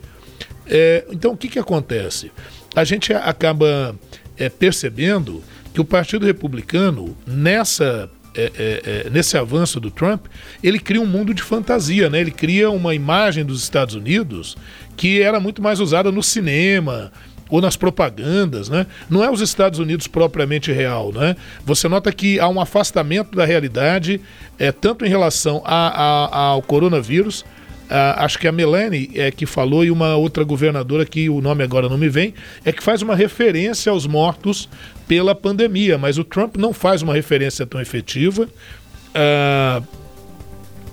É, 0.67 1.05
então, 1.11 1.33
o 1.33 1.37
que, 1.37 1.47
que 1.47 1.59
acontece? 1.59 2.31
A 2.75 2.83
gente 2.83 3.13
acaba 3.13 3.95
é, 4.37 4.49
percebendo 4.49 5.43
que 5.73 5.81
o 5.81 5.85
Partido 5.85 6.25
Republicano, 6.25 7.15
nessa 7.27 8.09
é, 8.37 8.51
é, 8.57 8.81
é, 9.05 9.09
nesse 9.09 9.37
avanço 9.37 9.79
do 9.79 9.89
Trump, 9.89 10.25
ele 10.61 10.77
cria 10.77 10.99
um 10.99 11.05
mundo 11.05 11.33
de 11.33 11.41
fantasia, 11.41 12.09
né? 12.09 12.19
Ele 12.19 12.31
cria 12.31 12.69
uma 12.69 12.93
imagem 12.93 13.45
dos 13.45 13.63
Estados 13.63 13.95
Unidos 13.95 14.57
que 14.97 15.21
era 15.21 15.39
muito 15.39 15.61
mais 15.61 15.79
usada 15.79 16.11
no 16.11 16.21
cinema, 16.21 17.13
ou 17.49 17.61
nas 17.61 17.75
propagandas, 17.75 18.69
né? 18.69 18.87
Não 19.09 19.23
é 19.23 19.29
os 19.29 19.41
Estados 19.41 19.79
Unidos 19.79 20.07
propriamente 20.07 20.71
real, 20.71 21.11
né? 21.11 21.35
Você 21.65 21.87
nota 21.87 22.11
que 22.11 22.39
há 22.39 22.47
um 22.47 22.59
afastamento 22.59 23.35
da 23.35 23.45
realidade, 23.45 24.19
é, 24.57 24.71
tanto 24.71 25.05
em 25.05 25.09
relação 25.09 25.61
a, 25.63 25.87
a, 25.87 26.39
ao 26.47 26.61
coronavírus, 26.61 27.45
a, 27.89 28.25
acho 28.25 28.39
que 28.39 28.47
a 28.47 28.51
Melanie 28.51 29.11
é 29.13 29.29
que 29.29 29.45
falou 29.45 29.85
e 29.85 29.91
uma 29.91 30.15
outra 30.15 30.43
governadora 30.43 31.05
que 31.05 31.29
o 31.29 31.39
nome 31.39 31.63
agora 31.63 31.87
não 31.87 31.97
me 31.97 32.09
vem, 32.09 32.33
é 32.63 32.71
que 32.71 32.81
faz 32.81 33.01
uma 33.01 33.15
referência 33.15 33.91
aos 33.91 34.07
mortos 34.07 34.67
pela 35.07 35.35
pandemia, 35.35 35.97
mas 35.97 36.17
o 36.17 36.23
Trump 36.23 36.57
não 36.57 36.73
faz 36.73 37.01
uma 37.03 37.13
referência 37.13 37.65
tão 37.65 37.79
efetiva. 37.79 38.49
Uh, 39.13 39.85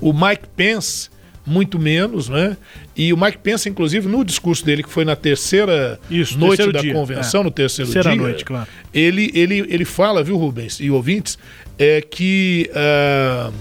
o 0.01 0.13
Mike 0.13 0.49
Pence 0.55 1.11
muito 1.47 1.79
menos, 1.79 2.29
né? 2.29 2.57
E 2.95 3.13
o 3.13 3.17
Mike 3.17 3.39
Pence, 3.39 3.69
inclusive, 3.69 4.07
no 4.07 4.25
discurso 4.25 4.65
dele, 4.65 4.83
que 4.83 4.91
foi 4.91 5.05
na 5.05 5.17
terceira 5.17 5.99
Isso, 6.11 6.39
noite 6.39 6.71
da 6.71 6.81
dia. 6.81 6.93
convenção, 6.93 7.41
é. 7.41 7.45
no 7.45 7.51
terceiro 7.51 7.91
terceira 7.91 8.15
dia, 8.15 8.23
noite, 8.23 8.45
claro. 8.45 8.69
ele, 8.93 9.31
ele, 9.35 9.61
ele 9.61 9.85
fala, 9.85 10.23
viu, 10.23 10.37
Rubens 10.37 10.79
e 10.79 10.91
ouvintes, 10.91 11.39
é 11.79 12.03
que 12.03 12.71
uh, 12.71 13.53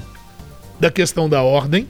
da 0.79 0.91
questão 0.91 1.29
da 1.29 1.41
ordem 1.41 1.87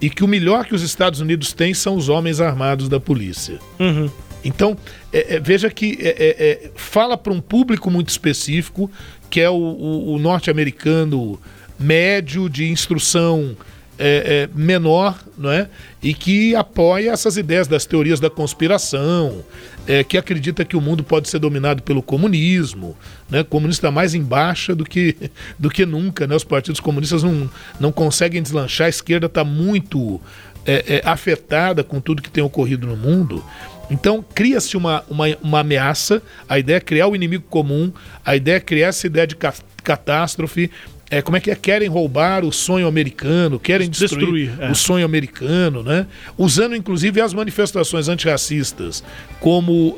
e 0.00 0.10
que 0.10 0.24
o 0.24 0.28
melhor 0.28 0.66
que 0.66 0.74
os 0.74 0.82
Estados 0.82 1.20
Unidos 1.20 1.52
têm 1.52 1.72
são 1.72 1.94
os 1.94 2.08
homens 2.08 2.40
armados 2.40 2.88
da 2.88 2.98
polícia. 2.98 3.58
Uhum. 3.78 4.10
Então, 4.44 4.76
é, 5.12 5.36
é, 5.36 5.40
veja 5.40 5.70
que 5.70 5.98
é, 6.00 6.08
é, 6.08 6.50
é 6.50 6.70
fala 6.74 7.16
para 7.16 7.32
um 7.32 7.40
público 7.40 7.90
muito 7.90 8.08
específico, 8.08 8.90
que 9.30 9.40
é 9.40 9.48
o, 9.48 9.54
o, 9.54 10.14
o 10.14 10.18
norte-americano 10.18 11.40
médio 11.78 12.48
de 12.48 12.68
instrução 12.70 13.56
é, 13.98 14.48
é, 14.48 14.58
menor, 14.58 15.18
não 15.36 15.50
é? 15.50 15.68
E 16.02 16.12
que 16.14 16.54
apoia 16.54 17.10
essas 17.10 17.36
ideias 17.36 17.66
das 17.66 17.86
teorias 17.86 18.20
da 18.20 18.28
conspiração, 18.28 19.44
é, 19.86 20.02
que 20.02 20.18
acredita 20.18 20.64
que 20.64 20.76
o 20.76 20.80
mundo 20.80 21.04
pode 21.04 21.28
ser 21.28 21.38
dominado 21.38 21.82
pelo 21.82 22.02
comunismo, 22.02 22.96
né? 23.30 23.40
O 23.40 23.44
comunista 23.44 23.86
está 23.86 23.90
mais 23.90 24.14
em 24.14 24.22
baixa 24.22 24.74
do 24.74 24.84
que, 24.84 25.16
do 25.58 25.70
que 25.70 25.86
nunca, 25.86 26.26
né? 26.26 26.34
Os 26.34 26.44
partidos 26.44 26.80
comunistas 26.80 27.22
não, 27.22 27.50
não 27.78 27.92
conseguem 27.92 28.42
deslanchar, 28.42 28.86
a 28.86 28.90
esquerda 28.90 29.26
está 29.26 29.44
muito 29.44 30.20
é, 30.66 30.96
é, 30.96 31.08
afetada 31.08 31.84
com 31.84 32.00
tudo 32.00 32.20
que 32.20 32.30
tem 32.30 32.42
ocorrido 32.42 32.86
no 32.86 32.96
mundo. 32.96 33.44
Então 33.88 34.24
cria-se 34.34 34.76
uma, 34.76 35.04
uma, 35.08 35.26
uma 35.40 35.60
ameaça, 35.60 36.20
a 36.48 36.58
ideia 36.58 36.78
é 36.78 36.80
criar 36.80 37.06
o 37.06 37.14
inimigo 37.14 37.44
comum, 37.48 37.92
a 38.24 38.34
ideia 38.34 38.56
é 38.56 38.60
criar 38.60 38.88
essa 38.88 39.06
ideia 39.06 39.26
de 39.26 39.36
catástrofe, 39.82 40.70
é, 41.08 41.22
como 41.22 41.36
é 41.36 41.40
que 41.40 41.50
é? 41.50 41.54
Querem 41.54 41.88
roubar 41.88 42.44
o 42.44 42.52
sonho 42.52 42.86
americano, 42.86 43.60
querem 43.60 43.88
destruir, 43.88 44.48
destruir 44.48 44.52
é. 44.60 44.70
o 44.70 44.74
sonho 44.74 45.04
americano, 45.04 45.82
né? 45.82 46.06
Usando 46.36 46.74
inclusive 46.74 47.20
as 47.20 47.32
manifestações 47.32 48.08
antirracistas 48.08 49.04
como 49.38 49.90
uh, 49.90 49.96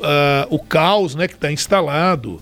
o 0.49 0.59
caos 0.59 1.15
né, 1.15 1.27
que 1.27 1.33
está 1.33 1.51
instalado. 1.51 2.39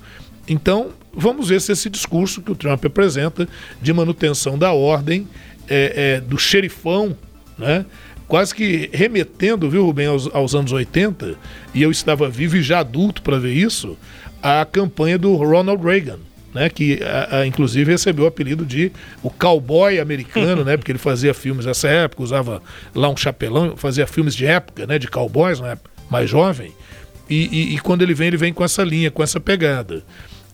Então, 0.49 0.89
vamos 1.13 1.47
ver 1.47 1.61
se 1.61 1.71
esse 1.71 1.89
discurso 1.89 2.41
que 2.41 2.51
o 2.51 2.55
Trump 2.55 2.83
apresenta 2.83 3.47
de 3.81 3.93
manutenção 3.93 4.57
da 4.57 4.73
ordem, 4.73 5.27
é, 5.69 6.17
é, 6.17 6.21
do 6.21 6.37
xerifão, 6.37 7.15
né? 7.57 7.85
Quase 8.27 8.53
que 8.53 8.89
remetendo, 8.91 9.69
viu, 9.69 9.85
Rubem, 9.85 10.07
aos, 10.07 10.27
aos 10.35 10.53
anos 10.53 10.73
80, 10.73 11.35
e 11.73 11.81
eu 11.81 11.89
estava 11.89 12.27
vivo 12.29 12.57
e 12.57 12.61
já 12.61 12.79
adulto 12.79 13.21
para 13.21 13.39
ver 13.39 13.53
isso, 13.53 13.97
a 14.43 14.65
campanha 14.65 15.17
do 15.17 15.33
Ronald 15.35 15.81
Reagan 15.81 16.19
né, 16.53 16.69
que 16.69 16.99
a, 17.03 17.39
a, 17.39 17.47
inclusive 17.47 17.91
recebeu 17.91 18.25
o 18.25 18.27
apelido 18.27 18.65
de 18.65 18.91
o 19.21 19.29
cowboy 19.29 19.99
americano, 19.99 20.63
né, 20.63 20.77
porque 20.77 20.91
ele 20.91 20.99
fazia 20.99 21.33
filmes 21.33 21.65
nessa 21.65 21.87
época, 21.87 22.23
usava 22.23 22.61
lá 22.95 23.09
um 23.09 23.17
chapelão, 23.17 23.75
fazia 23.77 24.07
filmes 24.07 24.35
de 24.35 24.45
época, 24.45 24.85
né, 24.85 24.97
de 24.97 25.07
cowboys, 25.07 25.59
né, 25.59 25.77
mais 26.09 26.29
jovem. 26.29 26.71
E, 27.29 27.49
e, 27.51 27.75
e, 27.75 27.79
quando 27.79 28.01
ele 28.01 28.13
vem, 28.13 28.27
ele 28.27 28.37
vem 28.37 28.53
com 28.53 28.63
essa 28.63 28.83
linha, 28.83 29.11
com 29.11 29.21
essa 29.21 29.39
pegada. 29.39 30.01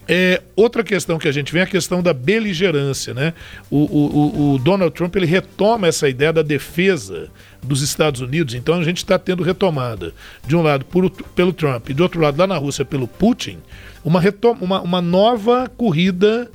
É, 0.07 0.41
outra 0.55 0.83
questão 0.83 1.17
que 1.17 1.27
a 1.27 1.31
gente 1.31 1.51
vê 1.53 1.59
é 1.59 1.63
a 1.63 1.67
questão 1.67 2.01
da 2.01 2.13
beligerância. 2.13 3.13
Né? 3.13 3.33
O, 3.69 3.77
o, 3.77 4.53
o 4.53 4.59
Donald 4.59 4.93
Trump 4.93 5.15
ele 5.15 5.25
retoma 5.25 5.87
essa 5.87 6.09
ideia 6.09 6.33
da 6.33 6.41
defesa 6.41 7.29
dos 7.61 7.81
Estados 7.81 8.19
Unidos, 8.19 8.53
então 8.53 8.75
a 8.75 8.83
gente 8.83 8.97
está 8.97 9.17
tendo 9.17 9.41
retomada, 9.41 10.13
de 10.45 10.53
um 10.53 10.61
lado 10.61 10.83
por, 10.83 11.09
pelo 11.09 11.53
Trump 11.53 11.89
e 11.89 11.93
do 11.93 12.03
outro 12.03 12.19
lado 12.19 12.37
lá 12.37 12.45
na 12.45 12.57
Rússia 12.57 12.83
pelo 12.83 13.07
Putin, 13.07 13.57
uma, 14.03 14.19
retoma, 14.19 14.57
uma, 14.61 14.81
uma 14.81 15.01
nova 15.01 15.71
corrida 15.77 16.51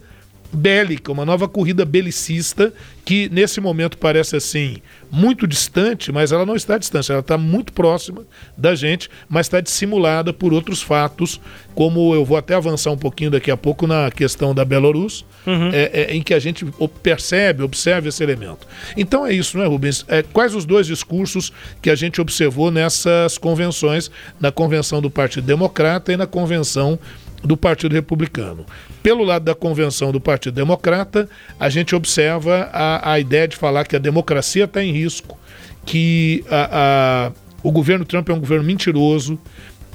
bélica, 0.52 1.12
uma 1.12 1.24
nova 1.24 1.46
corrida 1.46 1.84
belicista 1.84 2.72
que 3.04 3.28
nesse 3.30 3.60
momento 3.60 3.96
parece 3.96 4.36
assim 4.36 4.78
muito 5.10 5.46
distante, 5.46 6.12
mas 6.12 6.32
ela 6.32 6.44
não 6.44 6.54
está 6.54 6.76
distante, 6.76 7.10
ela 7.10 7.20
está 7.20 7.38
muito 7.38 7.72
próxima 7.72 8.26
da 8.56 8.74
gente, 8.74 9.08
mas 9.28 9.46
está 9.46 9.60
dissimulada 9.60 10.32
por 10.32 10.52
outros 10.52 10.82
fatos, 10.82 11.40
como 11.74 12.14
eu 12.14 12.24
vou 12.24 12.36
até 12.36 12.54
avançar 12.54 12.90
um 12.90 12.98
pouquinho 12.98 13.30
daqui 13.30 13.50
a 13.50 13.56
pouco 13.56 13.86
na 13.86 14.10
questão 14.10 14.54
da 14.54 14.64
Belarus, 14.64 15.24
uhum. 15.46 15.70
é, 15.72 15.90
é, 15.92 16.14
em 16.14 16.22
que 16.22 16.34
a 16.34 16.38
gente 16.38 16.66
percebe, 17.02 17.62
observa 17.62 18.08
esse 18.08 18.22
elemento. 18.22 18.66
Então 18.96 19.26
é 19.26 19.32
isso, 19.32 19.56
não 19.56 19.64
é, 19.64 19.68
Rubens? 19.68 20.04
É, 20.08 20.22
quais 20.22 20.54
os 20.54 20.66
dois 20.66 20.86
discursos 20.86 21.50
que 21.80 21.88
a 21.88 21.94
gente 21.94 22.20
observou 22.20 22.70
nessas 22.70 23.38
convenções, 23.38 24.10
na 24.38 24.52
convenção 24.52 25.00
do 25.00 25.10
Partido 25.10 25.46
Democrata 25.46 26.12
e 26.12 26.16
na 26.16 26.26
convenção 26.26 26.98
do 27.42 27.56
Partido 27.56 27.92
Republicano. 27.92 28.66
Pelo 29.02 29.24
lado 29.24 29.44
da 29.44 29.54
convenção 29.54 30.12
do 30.12 30.20
Partido 30.20 30.54
Democrata, 30.54 31.28
a 31.58 31.68
gente 31.68 31.94
observa 31.94 32.68
a, 32.72 33.12
a 33.12 33.20
ideia 33.20 33.46
de 33.46 33.56
falar 33.56 33.84
que 33.84 33.96
a 33.96 33.98
democracia 33.98 34.64
está 34.64 34.82
em 34.82 34.92
risco, 34.92 35.38
que 35.86 36.44
a, 36.50 37.30
a, 37.30 37.32
o 37.62 37.70
governo 37.70 38.04
Trump 38.04 38.28
é 38.28 38.32
um 38.32 38.40
governo 38.40 38.64
mentiroso, 38.64 39.38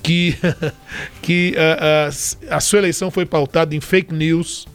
que, 0.01 0.35
que 1.21 1.55
a, 2.49 2.59
sua 2.59 2.79
eleição 2.79 3.09
foi 3.11 3.25
pautada 3.25 3.75
em 3.75 3.81
fake 3.81 4.13
news. 4.13 4.67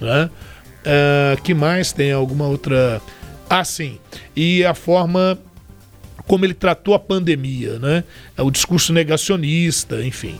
Né? 0.00 0.28
Uh, 0.84 1.40
que 1.42 1.54
mais 1.54 1.92
tem 1.92 2.12
alguma 2.12 2.46
outra. 2.46 3.00
Ah, 3.48 3.64
sim. 3.64 3.98
E 4.36 4.64
a 4.64 4.74
forma 4.74 5.38
como 6.26 6.44
ele 6.44 6.54
tratou 6.54 6.94
a 6.94 6.98
pandemia, 6.98 7.78
né? 7.78 8.04
O 8.38 8.50
discurso 8.50 8.92
negacionista, 8.92 10.02
enfim. 10.04 10.38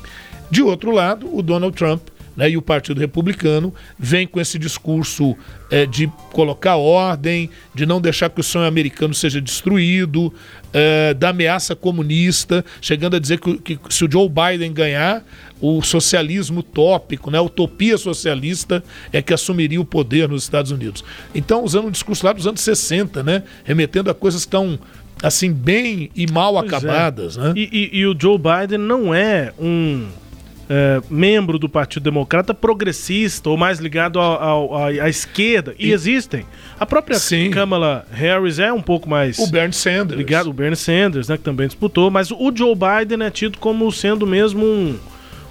De 0.51 0.63
outro 0.63 0.91
lado, 0.91 1.35
o 1.35 1.43
Donald 1.43 1.77
Trump 1.77 2.09
né, 2.37 2.51
e 2.51 2.57
o 2.57 2.63
Partido 2.63 3.01
Republicano 3.01 3.73
vem 3.99 4.27
com 4.27 4.41
esse 4.41 4.59
discurso 4.59 5.37
é, 5.71 5.87
de 5.87 6.11
colocar 6.33 6.77
ordem, 6.77 7.51
de 7.75 7.87
não 7.87 8.01
deixar 8.01 8.29
que 8.31 8.41
o 8.41 8.45
sonho 8.45 8.67
americano 8.67 9.15
seja 9.15 9.41
destruído, 9.41 10.33
é, 10.73 11.15
da 11.15 11.29
ameaça 11.29 11.77
comunista, 11.77 12.65
chegando 12.81 13.17
a 13.17 13.19
dizer 13.19 13.39
que, 13.39 13.59
que, 13.59 13.79
se 13.89 14.05
o 14.05 14.11
Joe 14.11 14.29
Biden 14.29 14.73
ganhar, 14.73 15.25
o 15.61 15.81
socialismo 15.83 16.63
tópico, 16.63 17.31
né, 17.31 17.39
a 17.39 17.43
utopia 17.43 17.97
socialista 17.97 18.83
é 19.13 19.23
que 19.23 19.33
assumiria 19.33 19.81
o 19.81 19.85
poder 19.85 20.29
nos 20.29 20.43
Estados 20.43 20.71
Unidos. 20.71 21.05
Então, 21.35 21.65
usando 21.65 21.87
um 21.87 21.91
discurso 21.91 22.27
lá 22.27 22.33
dos 22.33 22.47
anos 22.47 22.61
60, 22.61 23.23
né, 23.23 23.45
remetendo 23.65 24.11
a 24.11 24.15
coisas 24.15 24.45
tão 24.45 24.79
assim 25.23 25.53
bem 25.53 26.11
e 26.15 26.31
mal 26.31 26.55
pois 26.55 26.65
é. 26.65 26.77
acabadas. 26.77 27.39
É. 27.39 27.41
Né? 27.41 27.53
E, 27.57 27.91
e, 27.95 27.99
e 28.01 28.07
o 28.07 28.17
Joe 28.21 28.37
Biden 28.37 28.79
não 28.79 29.15
é 29.15 29.53
um 29.59 30.07
é, 30.69 31.01
membro 31.11 31.59
do 31.59 31.69
Partido 31.69 32.03
Democrata 32.05 32.55
progressista 32.55 33.51
ou 33.51 33.57
mais 33.57 33.79
ligado 33.79 34.19
à 34.21 35.09
esquerda. 35.09 35.75
E, 35.79 35.89
e, 35.89 35.93
existem. 35.93 36.45
A 36.79 36.87
própria 36.87 37.19
sim. 37.19 37.51
Kamala 37.51 38.07
Harris 38.11 38.59
é 38.59 38.73
um 38.73 38.83
pouco 38.83 39.09
mais. 39.09 39.39
O 39.39 39.47
Bernie 39.47 39.73
Sanders. 39.73 40.19
Ligado, 40.19 40.51
o 40.51 40.53
Bernie 40.53 40.77
Sanders, 40.77 41.29
né, 41.29 41.37
que 41.37 41.43
também 41.43 41.67
disputou. 41.67 42.11
Mas 42.11 42.31
o 42.31 42.53
Joe 42.55 42.75
Biden 42.75 43.27
é 43.27 43.31
tido 43.31 43.59
como 43.59 43.91
sendo 43.93 44.27
mesmo 44.27 44.65
um, 44.65 44.99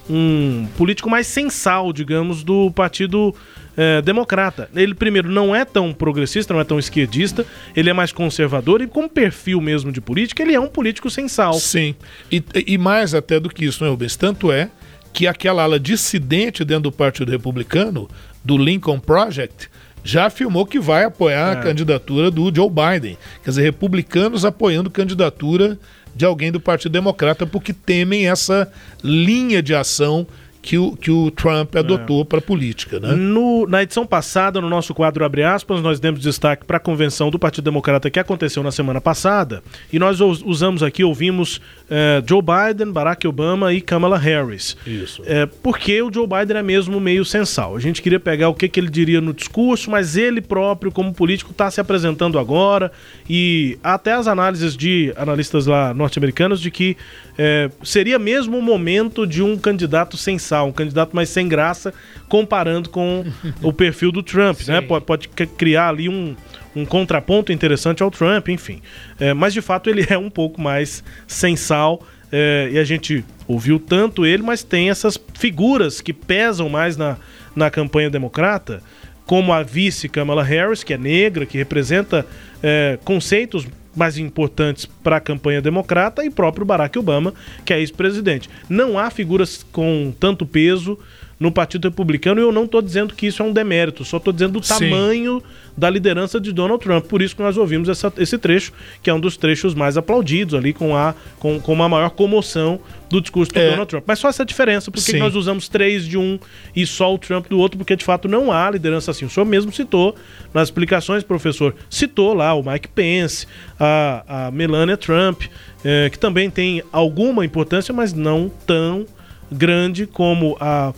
um 0.09 0.67
político 0.77 1.09
mais 1.09 1.27
sensal, 1.27 1.93
digamos, 1.93 2.43
do 2.43 2.71
Partido 2.71 3.35
é, 3.77 4.01
Democrata. 4.01 4.69
Ele, 4.75 4.93
primeiro, 4.93 5.29
não 5.29 5.55
é 5.55 5.63
tão 5.65 5.93
progressista, 5.93 6.53
não 6.53 6.61
é 6.61 6.63
tão 6.63 6.79
esquerdista, 6.79 7.45
ele 7.75 7.89
é 7.89 7.93
mais 7.93 8.11
conservador 8.11 8.81
e, 8.81 8.87
com 8.87 9.07
perfil 9.07 9.61
mesmo 9.61 9.91
de 9.91 10.01
política, 10.01 10.41
ele 10.41 10.53
é 10.53 10.59
um 10.59 10.67
político 10.67 11.09
sensal. 11.09 11.53
Sim. 11.53 11.95
E, 12.31 12.43
e 12.67 12.77
mais 12.77 13.13
até 13.13 13.39
do 13.39 13.49
que 13.49 13.65
isso, 13.65 13.83
né, 13.83 13.89
Rubens? 13.89 14.15
Tanto 14.15 14.51
é 14.51 14.69
que 15.13 15.27
aquela 15.27 15.63
ala 15.63 15.79
dissidente 15.79 16.65
dentro 16.65 16.83
do 16.83 16.91
Partido 16.91 17.31
Republicano, 17.31 18.09
do 18.43 18.57
Lincoln 18.57 18.99
Project, 18.99 19.69
já 20.03 20.25
afirmou 20.25 20.65
que 20.65 20.79
vai 20.79 21.05
apoiar 21.05 21.55
é. 21.55 21.59
a 21.59 21.61
candidatura 21.61 22.29
do 22.29 22.53
Joe 22.53 22.69
Biden. 22.69 23.17
Quer 23.43 23.49
dizer, 23.51 23.61
republicanos 23.61 24.43
apoiando 24.43 24.89
candidatura 24.89 25.77
de 26.15 26.25
alguém 26.25 26.51
do 26.51 26.59
Partido 26.59 26.91
Democrata 26.91 27.45
porque 27.45 27.71
temem 27.71 28.27
essa 28.27 28.71
linha 29.03 29.61
de 29.61 29.73
ação 29.73 30.27
que 30.63 30.77
o, 30.77 30.95
que 30.95 31.11
o 31.11 31.29
Trump 31.29 31.75
adotou 31.75 32.21
é. 32.21 32.23
para 32.23 32.39
a 32.39 32.41
política. 32.41 32.97
Né? 32.97 33.11
No, 33.11 33.67
na 33.67 33.83
edição 33.83 34.05
passada, 34.05 34.61
no 34.61 34.69
nosso 34.69 34.93
quadro 34.93 35.25
Abre 35.25 35.43
aspas, 35.43 35.81
nós 35.81 35.99
demos 35.99 36.21
destaque 36.21 36.65
para 36.65 36.77
a 36.77 36.79
convenção 36.79 37.29
do 37.29 37.37
Partido 37.37 37.65
Democrata 37.65 38.09
que 38.09 38.17
aconteceu 38.17 38.63
na 38.63 38.71
semana 38.71 39.01
passada. 39.01 39.61
E 39.91 39.99
nós 39.99 40.21
usamos 40.21 40.81
aqui, 40.81 41.03
ouvimos 41.03 41.59
é, 41.95 42.23
Joe 42.27 42.41
Biden, 42.41 42.91
Barack 42.91 43.27
Obama 43.27 43.71
e 43.71 43.79
Kamala 43.79 44.17
Harris. 44.17 44.75
Isso. 44.83 45.21
É, 45.27 45.45
porque 45.45 46.01
o 46.01 46.11
Joe 46.11 46.25
Biden 46.25 46.57
é 46.57 46.63
mesmo 46.63 46.99
meio 46.99 47.23
sensal. 47.23 47.75
A 47.75 47.79
gente 47.79 48.01
queria 48.01 48.19
pegar 48.19 48.49
o 48.49 48.55
que, 48.55 48.67
que 48.67 48.79
ele 48.79 48.89
diria 48.89 49.21
no 49.21 49.31
discurso, 49.31 49.91
mas 49.91 50.17
ele 50.17 50.41
próprio, 50.41 50.91
como 50.91 51.13
político, 51.13 51.51
está 51.51 51.69
se 51.69 51.79
apresentando 51.79 52.39
agora. 52.39 52.91
E 53.29 53.77
até 53.83 54.13
as 54.13 54.27
análises 54.27 54.75
de 54.75 55.13
analistas 55.15 55.67
lá 55.67 55.93
norte-americanos 55.93 56.59
de 56.59 56.71
que 56.71 56.97
é, 57.37 57.69
seria 57.83 58.17
mesmo 58.17 58.57
o 58.57 58.61
momento 58.61 59.27
de 59.27 59.43
um 59.43 59.55
candidato 59.55 60.17
sensal, 60.17 60.69
um 60.69 60.71
candidato 60.71 61.15
mais 61.15 61.29
sem 61.29 61.47
graça, 61.47 61.93
comparando 62.33 62.89
com 62.89 63.23
o 63.61 63.71
perfil 63.71 64.11
do 64.11 64.23
Trump, 64.23 64.59
né? 64.61 64.81
Pode, 64.81 65.05
pode 65.05 65.27
criar 65.27 65.89
ali 65.89 66.09
um, 66.09 66.35
um 66.75 66.83
contraponto 66.83 67.51
interessante 67.51 68.01
ao 68.01 68.09
Trump, 68.09 68.49
enfim. 68.49 68.81
É, 69.19 69.35
mas 69.35 69.53
de 69.53 69.61
fato 69.61 69.87
ele 69.87 70.03
é 70.09 70.17
um 70.17 70.31
pouco 70.31 70.59
mais 70.59 71.03
sensal 71.27 72.01
é, 72.31 72.69
e 72.71 72.79
a 72.79 72.83
gente 72.83 73.23
ouviu 73.47 73.79
tanto 73.79 74.25
ele, 74.25 74.41
mas 74.41 74.63
tem 74.63 74.89
essas 74.89 75.15
figuras 75.35 76.01
que 76.01 76.11
pesam 76.11 76.69
mais 76.69 76.97
na, 76.97 77.17
na 77.55 77.69
campanha 77.69 78.09
democrata, 78.09 78.81
como 79.27 79.53
a 79.53 79.61
vice 79.61 80.09
Kamala 80.09 80.43
Harris, 80.43 80.83
que 80.83 80.95
é 80.95 80.97
negra, 80.97 81.45
que 81.45 81.59
representa 81.59 82.25
é, 82.63 82.97
conceitos 83.05 83.67
mais 83.95 84.17
importantes 84.17 84.87
para 85.03 85.17
a 85.17 85.21
campanha 85.21 85.61
democrata 85.61 86.25
e 86.25 86.31
próprio 86.31 86.65
Barack 86.65 86.97
Obama, 86.97 87.31
que 87.63 87.71
é 87.71 87.79
ex-presidente. 87.79 88.49
Não 88.67 88.97
há 88.97 89.11
figuras 89.11 89.63
com 89.71 90.11
tanto 90.19 90.47
peso 90.47 90.97
no 91.43 91.51
Partido 91.51 91.89
Republicano 91.89 92.39
e 92.39 92.43
eu 92.43 92.53
não 92.53 92.63
estou 92.63 92.81
dizendo 92.81 93.13
que 93.13 93.27
isso 93.27 93.43
é 93.43 93.45
um 93.45 93.51
demérito, 93.51 94.05
só 94.05 94.15
estou 94.15 94.31
dizendo 94.31 94.61
do 94.61 94.65
Sim. 94.65 94.73
tamanho 94.75 95.43
da 95.75 95.89
liderança 95.89 96.39
de 96.39 96.53
Donald 96.53 96.81
Trump. 96.81 97.05
Por 97.05 97.21
isso 97.21 97.35
que 97.35 97.41
nós 97.41 97.57
ouvimos 97.57 97.89
essa, 97.89 98.13
esse 98.17 98.37
trecho, 98.37 98.71
que 99.01 99.09
é 99.09 99.13
um 99.13 99.19
dos 99.19 99.35
trechos 99.35 99.75
mais 99.75 99.97
aplaudidos 99.97 100.55
ali, 100.55 100.71
com 100.71 100.95
a, 100.95 101.13
com, 101.39 101.59
com 101.59 101.73
uma 101.73 101.89
maior 101.89 102.11
comoção 102.11 102.79
do 103.09 103.19
discurso 103.19 103.51
do 103.51 103.59
é. 103.59 103.71
Donald 103.71 103.89
Trump. 103.89 104.05
Mas 104.07 104.19
só 104.19 104.29
essa 104.29 104.45
diferença, 104.45 104.89
porque 104.89 105.17
nós 105.17 105.35
usamos 105.35 105.67
três 105.67 106.07
de 106.07 106.17
um 106.17 106.39
e 106.73 106.87
só 106.87 107.13
o 107.13 107.17
Trump 107.17 107.47
do 107.49 107.59
outro, 107.59 107.77
porque 107.77 107.97
de 107.97 108.05
fato 108.05 108.29
não 108.29 108.49
há 108.49 108.71
liderança 108.71 109.11
assim. 109.11 109.25
O 109.25 109.29
senhor 109.29 109.45
mesmo 109.45 109.73
citou 109.73 110.15
nas 110.53 110.69
explicações, 110.69 111.23
professor, 111.23 111.75
citou 111.89 112.33
lá 112.33 112.53
o 112.53 112.63
Mike 112.63 112.87
Pence, 112.87 113.45
a, 113.77 114.45
a 114.47 114.51
Melania 114.51 114.95
Trump, 114.95 115.41
é, 115.83 116.09
que 116.09 116.17
também 116.17 116.49
tem 116.49 116.81
alguma 116.89 117.43
importância, 117.43 117.93
mas 117.93 118.13
não 118.13 118.49
tão 118.65 119.05
grande 119.51 120.07
como 120.07 120.55
a 120.57 120.93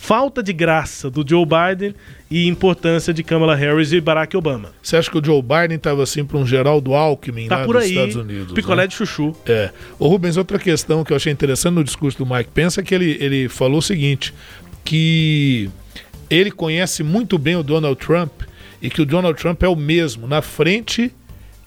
falta 0.00 0.42
de 0.42 0.52
graça 0.52 1.10
do 1.10 1.28
Joe 1.28 1.44
Biden 1.44 1.94
e 2.30 2.46
importância 2.46 3.12
de 3.12 3.22
Kamala 3.22 3.54
Harris 3.54 3.92
e 3.92 4.00
Barack 4.00 4.36
Obama. 4.36 4.72
Você 4.82 4.96
acha 4.96 5.10
que 5.10 5.18
o 5.18 5.24
Joe 5.24 5.42
Biden 5.42 5.76
estava 5.76 6.02
assim 6.02 6.24
para 6.24 6.38
um 6.38 6.46
Geraldo 6.46 6.94
Alckmin 6.94 7.48
tá 7.48 7.58
lá 7.58 7.66
por 7.66 7.74
dos 7.74 7.84
aí, 7.84 7.90
Estados 7.90 8.16
Unidos? 8.16 8.52
Picolé 8.54 8.82
né? 8.82 8.86
de 8.86 8.94
chuchu. 8.94 9.34
É. 9.44 9.70
O 9.98 10.06
Rubens, 10.06 10.36
outra 10.36 10.58
questão 10.58 11.04
que 11.04 11.12
eu 11.12 11.16
achei 11.16 11.32
interessante 11.32 11.74
no 11.74 11.84
discurso 11.84 12.16
do 12.16 12.24
Mike 12.24 12.50
Pence 12.54 12.80
é 12.80 12.82
que 12.82 12.94
ele, 12.94 13.18
ele 13.20 13.48
falou 13.48 13.80
o 13.80 13.82
seguinte, 13.82 14.32
que 14.84 15.68
ele 16.30 16.50
conhece 16.50 17.02
muito 17.02 17.36
bem 17.36 17.56
o 17.56 17.62
Donald 17.62 17.98
Trump 17.98 18.42
e 18.80 18.88
que 18.88 19.02
o 19.02 19.04
Donald 19.04 19.38
Trump 19.38 19.62
é 19.62 19.68
o 19.68 19.76
mesmo 19.76 20.26
na 20.26 20.40
frente 20.40 21.12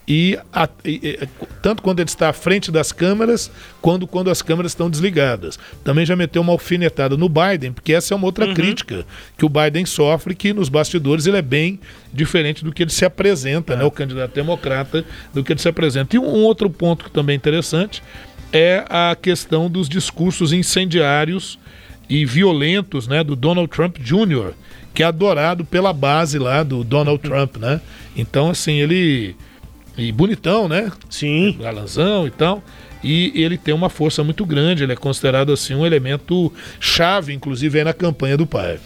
e, 0.06 0.36
a, 0.52 0.68
e, 0.84 1.28
tanto 1.62 1.80
quando 1.80 2.00
ele 2.00 2.08
está 2.08 2.28
à 2.28 2.32
frente 2.32 2.72
das 2.72 2.90
câmeras, 2.90 3.50
quando 3.80 4.06
quando 4.06 4.30
as 4.30 4.42
câmeras 4.42 4.72
estão 4.72 4.90
desligadas. 4.90 5.58
Também 5.84 6.04
já 6.04 6.16
meteu 6.16 6.42
uma 6.42 6.52
alfinetada 6.52 7.16
no 7.16 7.28
Biden, 7.28 7.72
porque 7.72 7.92
essa 7.92 8.12
é 8.12 8.16
uma 8.16 8.26
outra 8.26 8.46
uhum. 8.46 8.54
crítica 8.54 9.06
que 9.38 9.44
o 9.44 9.48
Biden 9.48 9.86
sofre, 9.86 10.34
que 10.34 10.52
nos 10.52 10.68
bastidores 10.68 11.26
ele 11.26 11.36
é 11.36 11.42
bem 11.42 11.78
diferente 12.12 12.64
do 12.64 12.72
que 12.72 12.82
ele 12.82 12.90
se 12.90 13.04
apresenta, 13.04 13.74
é. 13.74 13.76
né, 13.76 13.84
o 13.84 13.90
candidato 13.90 14.34
democrata, 14.34 15.04
do 15.32 15.44
que 15.44 15.52
ele 15.52 15.60
se 15.60 15.68
apresenta. 15.68 16.16
E 16.16 16.18
um, 16.18 16.24
um 16.24 16.42
outro 16.42 16.68
ponto 16.68 17.04
que 17.04 17.10
também 17.10 17.34
é 17.34 17.36
interessante 17.36 18.02
é 18.52 18.84
a 18.88 19.16
questão 19.20 19.70
dos 19.70 19.88
discursos 19.88 20.52
incendiários 20.52 21.58
e 22.08 22.26
violentos 22.26 23.06
né, 23.06 23.22
do 23.24 23.34
Donald 23.34 23.70
Trump 23.70 23.98
Jr., 23.98 24.52
que 24.92 25.02
é 25.02 25.06
adorado 25.06 25.64
pela 25.64 25.92
base 25.92 26.38
lá 26.38 26.62
do 26.62 26.84
Donald 26.84 27.18
Trump, 27.22 27.56
né? 27.56 27.80
Então, 28.14 28.50
assim, 28.50 28.74
ele 28.74 29.34
e 29.96 30.10
bonitão, 30.12 30.68
né? 30.68 30.90
Sim. 31.08 31.56
Galanzão 31.60 32.26
e 32.26 32.30
tal. 32.30 32.62
e 33.02 33.32
ele 33.34 33.58
tem 33.58 33.74
uma 33.74 33.88
força 33.88 34.22
muito 34.22 34.46
grande, 34.46 34.84
ele 34.84 34.92
é 34.92 34.96
considerado 34.96 35.52
assim 35.52 35.74
um 35.74 35.84
elemento 35.84 36.52
chave, 36.78 37.32
inclusive 37.32 37.78
aí 37.78 37.84
na 37.84 37.92
campanha 37.92 38.36
do 38.36 38.46
pai. 38.46 38.78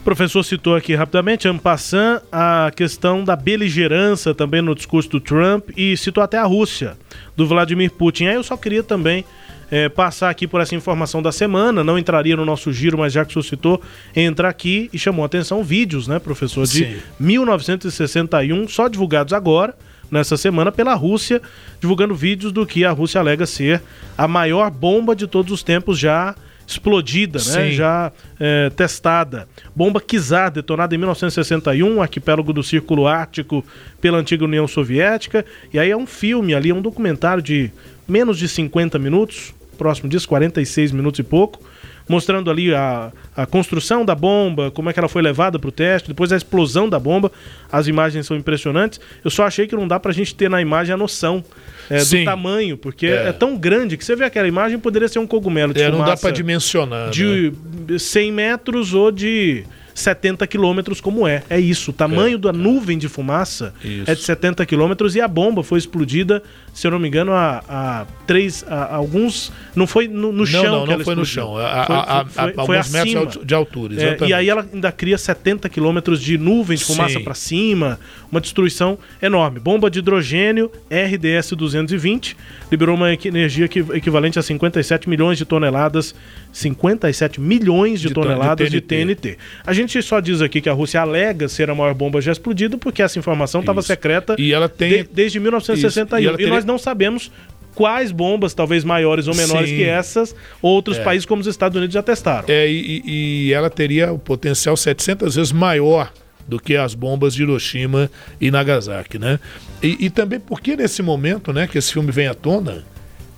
O 0.00 0.04
professor 0.04 0.44
citou 0.44 0.76
aqui 0.76 0.94
rapidamente, 0.94 1.48
Ampassan, 1.48 2.20
a 2.30 2.70
questão 2.76 3.24
da 3.24 3.34
beligerância 3.34 4.32
também 4.32 4.62
no 4.62 4.72
discurso 4.72 5.10
do 5.10 5.20
Trump 5.20 5.70
e 5.76 5.96
citou 5.96 6.22
até 6.22 6.38
a 6.38 6.44
Rússia, 6.44 6.96
do 7.36 7.44
Vladimir 7.44 7.90
Putin. 7.90 8.26
Aí 8.26 8.36
eu 8.36 8.44
só 8.44 8.56
queria 8.56 8.84
também 8.84 9.24
é, 9.68 9.88
passar 9.88 10.30
aqui 10.30 10.46
por 10.46 10.60
essa 10.60 10.74
informação 10.74 11.20
da 11.20 11.32
semana, 11.32 11.82
não 11.82 11.98
entraria 11.98 12.36
no 12.36 12.44
nosso 12.44 12.72
giro, 12.72 12.98
mas 12.98 13.12
já 13.12 13.24
que 13.24 13.30
o 13.30 13.42
senhor 13.42 13.42
citou, 13.42 13.82
entra 14.14 14.48
aqui 14.48 14.88
e 14.92 14.98
chamou 14.98 15.24
a 15.24 15.26
atenção 15.26 15.64
vídeos, 15.64 16.06
né, 16.06 16.20
professor, 16.20 16.64
de 16.66 16.84
Sim. 16.84 16.96
1961, 17.18 18.68
só 18.68 18.86
divulgados 18.88 19.32
agora, 19.32 19.74
nessa 20.10 20.36
semana 20.36 20.70
pela 20.70 20.94
Rússia, 20.94 21.40
divulgando 21.80 22.14
vídeos 22.14 22.52
do 22.52 22.66
que 22.66 22.84
a 22.84 22.90
Rússia 22.90 23.20
alega 23.20 23.46
ser 23.46 23.82
a 24.16 24.26
maior 24.26 24.70
bomba 24.70 25.14
de 25.14 25.26
todos 25.26 25.52
os 25.52 25.62
tempos 25.62 25.98
já 25.98 26.34
explodida, 26.66 27.38
né? 27.38 27.70
já 27.70 28.12
é, 28.40 28.70
testada. 28.70 29.48
Bomba 29.74 30.00
Kizar, 30.00 30.50
detonada 30.50 30.94
em 30.94 30.98
1961, 30.98 32.02
arquipélago 32.02 32.52
do 32.52 32.62
Círculo 32.62 33.06
Ártico 33.06 33.64
pela 34.00 34.18
antiga 34.18 34.44
União 34.44 34.66
Soviética. 34.66 35.44
E 35.72 35.78
aí 35.78 35.90
é 35.90 35.96
um 35.96 36.06
filme 36.06 36.54
ali, 36.54 36.70
é 36.70 36.74
um 36.74 36.82
documentário 36.82 37.42
de 37.42 37.70
menos 38.08 38.36
de 38.36 38.48
50 38.48 38.98
minutos, 38.98 39.54
próximo 39.78 40.08
disso, 40.08 40.28
46 40.28 40.90
minutos 40.90 41.20
e 41.20 41.22
pouco, 41.22 41.60
mostrando 42.08 42.50
ali 42.50 42.74
a, 42.74 43.10
a 43.36 43.46
construção 43.46 44.04
da 44.04 44.14
bomba, 44.14 44.70
como 44.70 44.88
é 44.88 44.92
que 44.92 44.98
ela 44.98 45.08
foi 45.08 45.22
levada 45.22 45.58
para 45.58 45.68
o 45.68 45.72
teste, 45.72 46.08
depois 46.08 46.32
a 46.32 46.36
explosão 46.36 46.88
da 46.88 46.98
bomba. 46.98 47.30
As 47.70 47.86
imagens 47.88 48.26
são 48.26 48.36
impressionantes. 48.36 49.00
Eu 49.24 49.30
só 49.30 49.44
achei 49.44 49.66
que 49.66 49.74
não 49.74 49.88
dá 49.88 49.98
para 49.98 50.10
a 50.10 50.14
gente 50.14 50.34
ter 50.34 50.48
na 50.48 50.60
imagem 50.60 50.94
a 50.94 50.96
noção 50.96 51.44
é, 51.90 52.04
do 52.04 52.24
tamanho, 52.24 52.76
porque 52.76 53.06
é. 53.06 53.28
é. 53.28 53.32
tão 53.32 53.56
grande 53.56 53.96
que 53.96 54.04
você 54.04 54.14
vê 54.14 54.24
aquela 54.24 54.48
imagem 54.48 54.78
poderia 54.78 55.08
ser 55.08 55.18
um 55.18 55.26
cogumelo 55.26 55.74
de 55.74 55.82
é, 55.82 55.90
Não 55.90 56.04
dá 56.04 56.16
para 56.16 56.30
dimensionar. 56.30 57.10
De 57.10 57.52
né? 57.88 57.98
100 57.98 58.32
metros 58.32 58.94
ou 58.94 59.10
de 59.10 59.64
70 59.96 60.46
quilômetros 60.46 61.00
como 61.00 61.26
é. 61.26 61.42
É 61.48 61.58
isso. 61.58 61.90
O 61.90 61.94
tamanho 61.94 62.36
é, 62.36 62.38
da 62.38 62.52
nuvem 62.52 62.98
de 62.98 63.08
fumaça 63.08 63.74
isso. 63.82 64.10
é 64.10 64.14
de 64.14 64.22
70 64.22 64.64
quilômetros 64.66 65.16
e 65.16 65.20
a 65.20 65.26
bomba 65.26 65.62
foi 65.62 65.78
explodida, 65.78 66.42
se 66.76 66.86
eu 66.86 66.90
não 66.90 66.98
me 66.98 67.08
engano, 67.08 67.32
a, 67.32 67.64
a 67.66 68.06
três. 68.26 68.62
A, 68.68 68.96
alguns. 68.96 69.50
Não 69.74 69.86
foi 69.86 70.06
no, 70.06 70.30
no 70.30 70.44
chão. 70.44 70.62
Não, 70.62 70.86
não, 70.86 70.98
não 70.98 71.04
foi 71.04 71.14
no 71.14 71.24
chão. 71.24 71.56
A, 71.56 72.26
foi, 72.28 72.52
foi, 72.52 72.66
foi, 72.66 72.76
acima. 72.76 73.04
metros 73.22 73.46
de 73.46 73.54
altura. 73.54 73.94
É, 73.98 74.28
e 74.28 74.34
aí 74.34 74.50
ela 74.50 74.68
ainda 74.70 74.92
cria 74.92 75.16
70 75.16 75.70
quilômetros 75.70 76.20
de 76.20 76.36
nuvem 76.36 76.76
de 76.76 76.84
fumaça 76.84 77.18
para 77.18 77.32
cima, 77.32 77.98
uma 78.30 78.42
destruição 78.42 78.98
enorme. 79.22 79.58
Bomba 79.58 79.90
de 79.90 80.00
hidrogênio 80.00 80.70
RDS 80.90 81.52
220 81.52 82.36
liberou 82.70 82.94
uma 82.94 83.10
energia 83.10 83.64
equivalente 83.64 84.38
a 84.38 84.42
57 84.42 85.08
milhões 85.08 85.38
de 85.38 85.46
toneladas 85.46 86.14
57 86.56 87.40
milhões 87.40 88.00
de, 88.00 88.08
de 88.08 88.14
toneladas 88.14 88.70
de 88.70 88.80
TNT. 88.80 89.06
de 89.06 89.14
TNT. 89.14 89.38
A 89.66 89.72
gente 89.72 90.00
só 90.02 90.20
diz 90.20 90.40
aqui 90.40 90.60
que 90.60 90.68
a 90.68 90.72
Rússia 90.72 91.00
alega 91.00 91.48
ser 91.48 91.70
a 91.70 91.74
maior 91.74 91.94
bomba 91.94 92.20
já 92.20 92.32
explodida 92.32 92.78
porque 92.78 93.02
essa 93.02 93.18
informação 93.18 93.60
estava 93.60 93.82
secreta 93.82 94.36
e 94.38 94.52
ela 94.52 94.68
tem... 94.68 95.04
de, 95.04 95.08
desde 95.12 95.38
1961. 95.38 96.38
E, 96.38 96.42
e, 96.44 96.46
nós 96.46 96.64
não 96.66 96.78
sabemos 96.78 97.30
quais 97.74 98.10
bombas, 98.10 98.54
talvez 98.54 98.82
maiores 98.82 99.28
ou 99.28 99.34
menores 99.34 99.68
Sim. 99.68 99.76
que 99.76 99.84
essas, 99.84 100.34
outros 100.60 100.96
é. 100.98 101.04
países 101.04 101.26
como 101.26 101.40
os 101.40 101.46
Estados 101.46 101.76
Unidos 101.76 101.92
já 101.94 102.02
testaram. 102.02 102.46
É, 102.48 102.68
e, 102.68 103.02
e 103.04 103.52
ela 103.52 103.70
teria 103.70 104.12
o 104.12 104.18
potencial 104.18 104.76
700 104.76 105.34
vezes 105.34 105.52
maior 105.52 106.10
do 106.48 106.58
que 106.58 106.76
as 106.76 106.94
bombas 106.94 107.34
de 107.34 107.42
Hiroshima 107.42 108.10
e 108.40 108.50
Nagasaki, 108.50 109.18
né? 109.18 109.38
E, 109.82 110.06
e 110.06 110.10
também 110.10 110.40
porque 110.40 110.76
nesse 110.76 111.02
momento, 111.02 111.52
né, 111.52 111.66
que 111.66 111.76
esse 111.76 111.92
filme 111.92 112.10
vem 112.10 112.28
à 112.28 112.34
tona, 112.34 112.84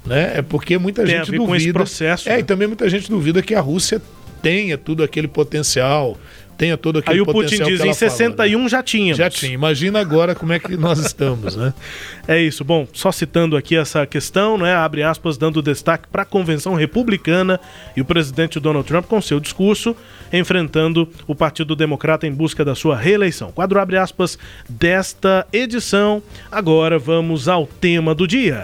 né? 0.07 0.35
É 0.37 0.43
porque 0.43 0.79
muita 0.79 1.05
Tem 1.05 1.17
gente 1.17 1.33
duvida. 1.33 1.73
processo, 1.73 2.29
é, 2.29 2.35
né? 2.35 2.41
e 2.41 2.43
também 2.45 2.69
muita 2.69 2.89
gente 2.89 3.11
duvida 3.11 3.43
que 3.43 3.55
a 3.55 3.61
Rússia 3.61 4.01
tenha 4.41 4.79
tudo 4.79 5.03
aquele 5.03 5.27
potencial, 5.27 6.17
tenha 6.59 6.77
todo 6.77 6.99
aquele 6.99 7.15
Aí 7.15 7.21
o 7.21 7.27
Putin 7.27 7.63
diz, 7.63 7.81
em 7.81 7.95
61 7.95 8.37
fala, 8.37 8.63
né? 8.65 8.69
já 8.69 8.83
tinha. 8.83 9.15
Já 9.15 9.31
tinha. 9.31 9.53
Imagina 9.53 10.01
agora 10.01 10.35
como 10.35 10.53
é 10.53 10.59
que 10.59 10.77
nós 10.77 10.99
estamos, 10.99 11.57
né? 11.57 11.73
É 12.27 12.39
isso. 12.39 12.63
Bom, 12.63 12.87
só 12.93 13.11
citando 13.11 13.57
aqui 13.57 13.75
essa 13.75 14.05
questão, 14.05 14.59
né? 14.59 14.75
Abre 14.75 15.03
aspas, 15.03 15.39
dando 15.39 15.63
destaque 15.63 16.07
para 16.13 16.25
a 16.25 16.27
convenção 16.27 16.75
republicana 16.75 17.59
e 17.97 18.03
o 18.03 18.05
presidente 18.05 18.61
Donald 18.61 18.87
Trump 18.87 19.07
com 19.07 19.19
seu 19.23 19.41
discurso 19.41 19.97
enfrentando 20.31 21.09
o 21.27 21.35
Partido 21.35 21.75
Democrata 21.75 22.27
em 22.27 22.33
busca 22.33 22.65
da 22.67 22.75
sua 22.75 22.97
reeleição. 22.97 23.51
Quadro 23.51 23.81
abre 23.81 23.97
aspas 23.97 24.39
desta 24.69 25.47
edição. 25.51 26.23
Agora 26.53 26.99
vamos 26.99 27.49
ao 27.49 27.67
tema 27.67 28.15
do 28.15 28.27
dia. 28.27 28.63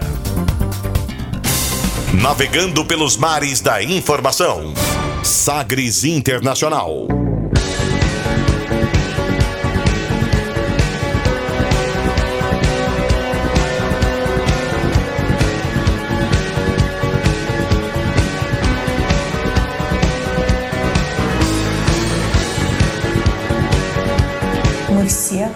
Navegando 2.21 2.85
pelos 2.85 3.17
mares 3.17 3.61
da 3.61 3.81
informação. 3.81 4.75
Sagres 5.23 6.03
Internacional. 6.03 7.24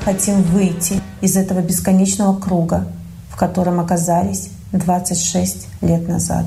Хотим 0.04 0.42
выйти 0.42 1.02
из 1.22 1.36
этого 1.38 1.60
бесконечного 1.60 2.40
круга, 2.40 2.88
в 3.30 3.36
котором 3.36 3.80
оказались 3.80 4.50
26 4.72 5.68
лет 5.82 6.08
назад. 6.08 6.46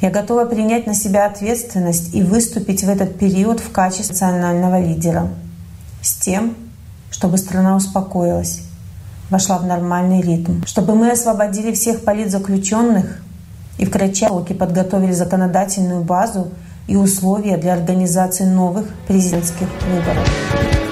Я 0.00 0.10
готова 0.10 0.44
принять 0.44 0.86
на 0.86 0.94
себя 0.94 1.26
ответственность 1.26 2.14
и 2.14 2.22
выступить 2.22 2.84
в 2.84 2.88
этот 2.88 3.18
период 3.18 3.60
в 3.60 3.70
качестве 3.70 4.12
национального 4.12 4.80
лидера 4.80 5.28
с 6.02 6.14
тем, 6.16 6.56
чтобы 7.10 7.38
страна 7.38 7.76
успокоилась, 7.76 8.62
вошла 9.30 9.58
в 9.58 9.66
нормальный 9.66 10.20
ритм, 10.20 10.62
чтобы 10.66 10.94
мы 10.94 11.10
освободили 11.10 11.72
всех 11.72 12.04
политзаключенных 12.04 13.22
и 13.78 13.86
в 13.86 13.90
кратчайшие 13.90 14.28
сроки 14.28 14.52
подготовили 14.52 15.12
законодательную 15.12 16.02
базу 16.04 16.50
и 16.86 16.96
условия 16.96 17.56
для 17.56 17.72
организации 17.72 18.44
новых 18.44 18.88
президентских 19.06 19.68
выборов. 19.88 20.83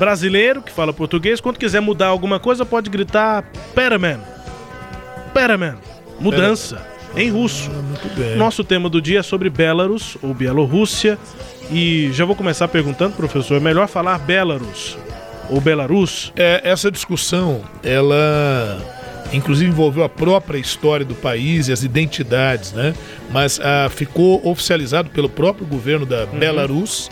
Brasileiro 0.00 0.62
que 0.62 0.72
fala 0.72 0.94
português, 0.94 1.42
quando 1.42 1.58
quiser 1.58 1.80
mudar 1.80 2.06
alguma 2.06 2.40
coisa, 2.40 2.64
pode 2.64 2.88
gritar 2.88 3.44
Peraman. 3.74 4.20
Peraman. 5.34 5.76
Mudança. 6.18 6.76
Pera. 6.76 7.22
Em 7.22 7.30
russo. 7.30 7.70
Ah, 7.70 8.36
Nosso 8.36 8.64
tema 8.64 8.88
do 8.88 9.00
dia 9.00 9.20
é 9.20 9.22
sobre 9.22 9.50
Belarus 9.50 10.16
ou 10.22 10.32
Bielorrússia. 10.32 11.18
E 11.70 12.10
já 12.12 12.24
vou 12.24 12.34
começar 12.34 12.66
perguntando, 12.68 13.14
professor, 13.14 13.56
é 13.56 13.60
melhor 13.60 13.86
falar 13.88 14.18
Belarus 14.18 14.96
ou 15.50 15.60
Belarus? 15.60 16.32
É, 16.34 16.62
essa 16.64 16.90
discussão, 16.90 17.60
ela 17.82 18.78
inclusive 19.32 19.70
envolveu 19.70 20.02
a 20.02 20.08
própria 20.08 20.58
história 20.58 21.04
do 21.04 21.14
país 21.14 21.68
e 21.68 21.72
as 21.72 21.82
identidades, 21.82 22.72
né? 22.72 22.94
Mas 23.30 23.60
ah, 23.62 23.88
ficou 23.90 24.40
oficializado 24.48 25.10
pelo 25.10 25.28
próprio 25.28 25.66
governo 25.66 26.06
da 26.06 26.24
uhum. 26.24 26.38
Belarus 26.38 27.10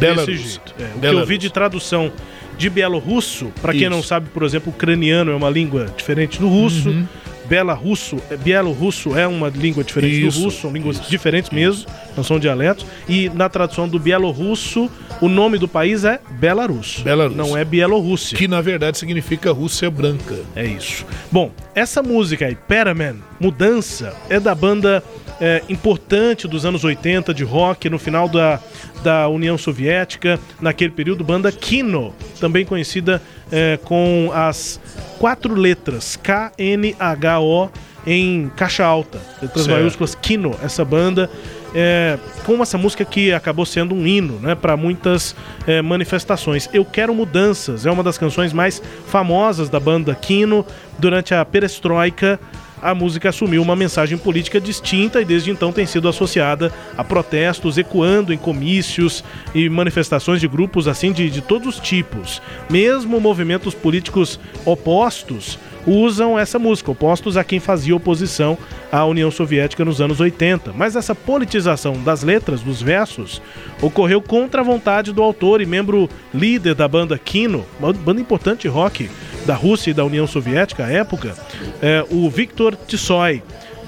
Belarus. 0.00 0.60
É, 0.78 0.82
o 0.82 0.98
Belarus. 0.98 1.00
que 1.00 1.06
eu 1.06 1.26
vi 1.26 1.38
de 1.38 1.50
tradução 1.50 2.12
de 2.56 2.68
bielorrusso, 2.68 3.50
para 3.62 3.72
quem 3.72 3.88
não 3.88 4.02
sabe, 4.02 4.28
por 4.28 4.42
exemplo, 4.42 4.70
ucraniano 4.70 5.30
é 5.30 5.34
uma 5.34 5.48
língua 5.48 5.86
diferente 5.96 6.38
do 6.38 6.48
russo. 6.48 6.90
Uhum. 6.90 7.06
Belarusso, 7.48 8.18
é, 8.30 8.36
bielorrusso 8.36 9.18
é 9.18 9.26
uma 9.26 9.48
língua 9.48 9.82
diferente 9.82 10.24
isso, 10.24 10.38
do 10.38 10.44
russo, 10.44 10.60
são 10.60 10.70
línguas 10.70 11.00
isso, 11.00 11.10
diferentes 11.10 11.48
isso. 11.48 11.54
mesmo, 11.54 11.86
não 12.16 12.22
são 12.22 12.38
dialetos. 12.38 12.86
E 13.08 13.28
na 13.30 13.48
tradução 13.48 13.88
do 13.88 13.98
bielorrusso, 13.98 14.88
o 15.20 15.28
nome 15.28 15.58
do 15.58 15.66
país 15.66 16.04
é 16.04 16.20
Belarus. 16.30 17.00
Belarus. 17.02 17.36
Não 17.36 17.56
é 17.56 17.64
Bielorrússia. 17.64 18.38
Que 18.38 18.46
na 18.46 18.60
verdade 18.60 18.98
significa 18.98 19.50
Rússia 19.50 19.90
Branca. 19.90 20.36
É 20.54 20.64
isso. 20.64 21.04
Bom, 21.32 21.50
essa 21.74 22.02
música 22.02 22.46
aí, 22.46 22.54
Peraman, 22.54 23.16
Mudança, 23.40 24.14
é 24.28 24.38
da 24.38 24.54
banda 24.54 25.02
é, 25.40 25.62
importante 25.68 26.46
dos 26.46 26.66
anos 26.66 26.84
80 26.84 27.32
de 27.32 27.42
rock, 27.42 27.88
no 27.88 27.98
final 27.98 28.28
da, 28.28 28.60
da 29.02 29.28
União 29.28 29.56
Soviética, 29.56 30.38
naquele 30.60 30.90
período, 30.90 31.24
banda 31.24 31.50
Kino, 31.50 32.14
também 32.38 32.64
conhecida 32.64 33.22
é, 33.50 33.78
com 33.82 34.30
as 34.34 34.78
quatro 35.18 35.54
letras 35.54 36.16
K-N-H-O 36.16 37.70
em 38.06 38.50
caixa 38.56 38.84
alta, 38.84 39.18
letras 39.42 39.64
certo. 39.64 39.76
maiúsculas 39.76 40.14
Kino, 40.14 40.54
essa 40.62 40.84
banda. 40.84 41.30
É, 41.72 42.18
com 42.44 42.60
essa 42.60 42.76
música 42.76 43.04
que 43.04 43.32
acabou 43.32 43.64
sendo 43.64 43.94
um 43.94 44.04
hino 44.04 44.40
né, 44.40 44.56
para 44.56 44.76
muitas 44.76 45.36
é, 45.68 45.80
manifestações. 45.80 46.68
Eu 46.72 46.84
Quero 46.84 47.14
Mudanças 47.14 47.86
é 47.86 47.90
uma 47.92 48.02
das 48.02 48.18
canções 48.18 48.52
mais 48.52 48.82
famosas 49.06 49.68
da 49.68 49.78
banda 49.78 50.12
Kino 50.16 50.66
durante 50.98 51.32
a 51.32 51.44
perestroika 51.44 52.40
a 52.80 52.94
música 52.94 53.28
assumiu 53.28 53.62
uma 53.62 53.76
mensagem 53.76 54.16
política 54.16 54.60
distinta 54.60 55.20
e 55.20 55.24
desde 55.24 55.50
então 55.50 55.72
tem 55.72 55.86
sido 55.86 56.08
associada 56.08 56.72
a 56.96 57.04
protestos, 57.04 57.78
ecoando 57.78 58.32
em 58.32 58.38
comícios 58.38 59.22
e 59.54 59.68
manifestações 59.68 60.40
de 60.40 60.48
grupos 60.48 60.88
assim 60.88 61.12
de, 61.12 61.28
de 61.30 61.40
todos 61.40 61.76
os 61.76 61.80
tipos. 61.80 62.40
Mesmo 62.68 63.20
movimentos 63.20 63.74
políticos 63.74 64.40
opostos 64.64 65.58
usam 65.86 66.38
essa 66.38 66.58
música, 66.58 66.90
opostos 66.90 67.36
a 67.36 67.44
quem 67.44 67.60
fazia 67.60 67.94
oposição 67.94 68.56
à 68.90 69.04
União 69.04 69.30
Soviética 69.30 69.84
nos 69.84 70.00
anos 70.00 70.20
80. 70.20 70.72
Mas 70.74 70.96
essa 70.96 71.14
politização 71.14 71.94
das 72.02 72.22
letras, 72.22 72.60
dos 72.60 72.82
versos, 72.82 73.40
ocorreu 73.80 74.20
contra 74.20 74.60
a 74.60 74.64
vontade 74.64 75.12
do 75.12 75.22
autor 75.22 75.60
e 75.60 75.66
membro 75.66 76.08
líder 76.32 76.74
da 76.74 76.86
banda 76.86 77.18
Kino, 77.18 77.64
uma 77.78 77.92
banda 77.92 78.20
importante 78.20 78.62
de 78.62 78.68
rock 78.68 79.08
da 79.46 79.54
Rússia 79.54 79.90
e 79.90 79.94
da 79.94 80.04
União 80.04 80.26
Soviética 80.26 80.84
à 80.84 80.90
época, 80.90 81.34
é, 81.80 82.04
o 82.10 82.28
Viktor 82.28 82.76
Tsoy, 82.76 83.42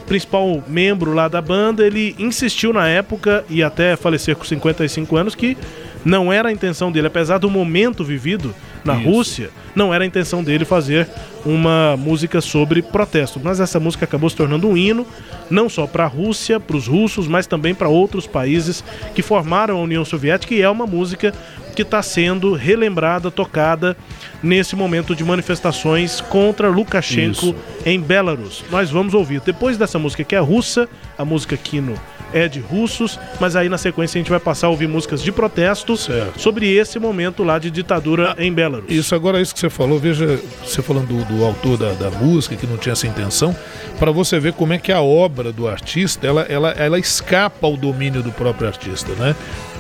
principal 0.07 0.63
membro 0.67 1.13
lá 1.13 1.29
da 1.29 1.41
banda, 1.41 1.87
ele 1.87 2.15
insistiu 2.19 2.73
na 2.73 2.89
época 2.89 3.45
e 3.49 3.63
até 3.63 3.97
falecer 3.97 4.37
com 4.37 4.45
55 4.45 5.17
anos 5.17 5.35
que 5.35 5.57
não 6.05 6.33
era 6.33 6.49
a 6.49 6.53
intenção 6.53 6.91
dele, 6.91 7.07
apesar 7.07 7.39
do 7.39 7.51
momento 7.51 8.05
vivido 8.05 8.55
na 8.85 8.97
Isso. 8.97 9.09
Rússia, 9.09 9.51
não 9.75 9.95
era 9.95 10.05
a 10.05 10.07
intenção 10.07 10.43
dele 10.43 10.65
fazer 10.65 11.09
uma 11.45 11.97
música 11.97 12.41
sobre 12.41 12.83
protesto. 12.83 13.41
Mas 13.43 13.61
essa 13.61 13.79
música 13.79 14.05
acabou 14.05 14.29
se 14.29 14.37
tornando 14.37 14.69
um 14.69 14.77
hino, 14.77 15.07
não 15.51 15.69
só 15.69 15.87
para 15.87 16.05
a 16.05 16.09
Rússia, 16.09 16.59
para 16.59 16.77
os 16.77 16.87
russos, 16.87 17.29
mas 17.29 17.47
também 17.47 17.75
para 17.75 17.89
outros 17.89 18.27
países 18.27 18.83
que 19.15 19.23
formaram 19.23 19.77
a 19.77 19.81
União 19.81 20.05
Soviética 20.05 20.55
e 20.55 20.63
é 20.63 20.69
uma 20.69 20.87
música 20.87 21.33
que 21.75 21.83
está 21.83 22.03
sendo 22.03 22.53
relembrada, 22.53 23.31
tocada 23.31 23.97
nesse 24.43 24.77
momento 24.77 25.15
de 25.15 25.25
manifestações 25.25 26.21
contra 26.21 26.69
Lukashenko 26.69 27.47
Isso. 27.47 27.57
em 27.87 27.99
Belarus. 27.99 28.63
Nós 28.71 28.91
vamos 28.91 29.15
ouvir 29.15 29.41
depois 29.41 29.79
dessa 29.79 29.99
música 29.99 30.23
que 30.23 30.35
é 30.35 30.39
russa, 30.39 30.89
a 31.17 31.25
música 31.25 31.57
Kino 31.57 31.95
é 32.33 32.49
de 32.49 32.61
russos, 32.61 33.19
mas 33.41 33.57
aí 33.57 33.69
na 33.69 33.79
sequência 33.79 34.19
a 34.19 34.21
gente 34.21 34.31
vai 34.31 34.41
passar 34.41 34.67
a 34.67 34.71
ouvir 34.71 34.89
músicas 34.89 35.23
de 35.23 35.31
protesto 35.31 35.97
certo. 35.97 36.41
sobre 36.41 36.73
esse 36.73 36.99
momento 36.99 37.43
lá 37.45 37.59
de 37.59 37.71
ditadura 37.71 38.35
ah, 38.37 38.43
em 38.43 38.53
Belarus. 38.53 38.87
Isso, 38.89 39.15
agora 39.15 39.41
isso 39.41 39.55
que 39.55 39.61
você 39.61 39.71
falou, 39.71 39.99
veja, 39.99 40.39
você 40.65 40.83
falando 40.83 41.09
do, 41.09 41.25
do 41.25 41.45
autor 41.45 41.77
da, 41.77 41.93
da, 41.93 42.11
música, 42.11 42.57
que 42.57 42.67
não 42.67 42.77
tinha 42.77 42.93
essa 42.93 43.07
intenção, 43.07 43.57
para 43.99 44.11
você 44.11 44.39
ver 44.39 44.53
como 44.53 44.73
é 44.73 44.79
que 44.79 44.93
a 44.93 45.01
obra 45.01 45.53
do 45.53 45.69
artista, 45.69 46.27
ela, 46.27 46.43
ela, 46.43 46.71
ela 46.71 46.99
escapa 46.99 47.67
ao 47.67 47.77
domínio 47.77 48.23
do 48.23 48.33
próprio 48.33 48.69
artista, 48.69 49.13
né? 49.15 49.35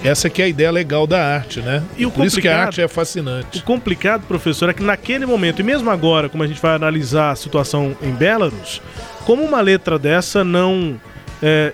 Essa 0.04 0.28
que 0.28 0.42
é 0.42 0.46
a 0.46 0.48
ideia 0.48 0.70
legal 0.70 1.06
da 1.06 1.24
arte, 1.24 1.60
né? 1.60 1.82
E 1.96 2.04
o 2.04 2.10
Por 2.10 2.26
isso 2.26 2.40
que 2.40 2.48
a 2.48 2.64
arte 2.64 2.80
é 2.80 2.88
fascinante. 2.88 3.60
O 3.60 3.62
complicado, 3.62 4.22
professor, 4.26 4.68
é 4.68 4.72
que 4.72 4.82
naquele 4.82 5.24
momento, 5.24 5.60
e 5.60 5.62
mesmo 5.62 5.88
agora, 5.90 6.28
como 6.28 6.42
a 6.42 6.46
gente 6.46 6.60
vai 6.60 6.74
analisar 6.74 7.30
a 7.30 7.36
situação 7.36 7.96
em 8.02 8.10
Belarus, 8.10 8.82
como 9.24 9.44
uma 9.44 9.60
letra 9.60 9.98
dessa 9.98 10.42
não 10.42 11.00
é, 11.42 11.72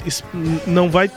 não 0.67 0.91
vai 0.91 1.11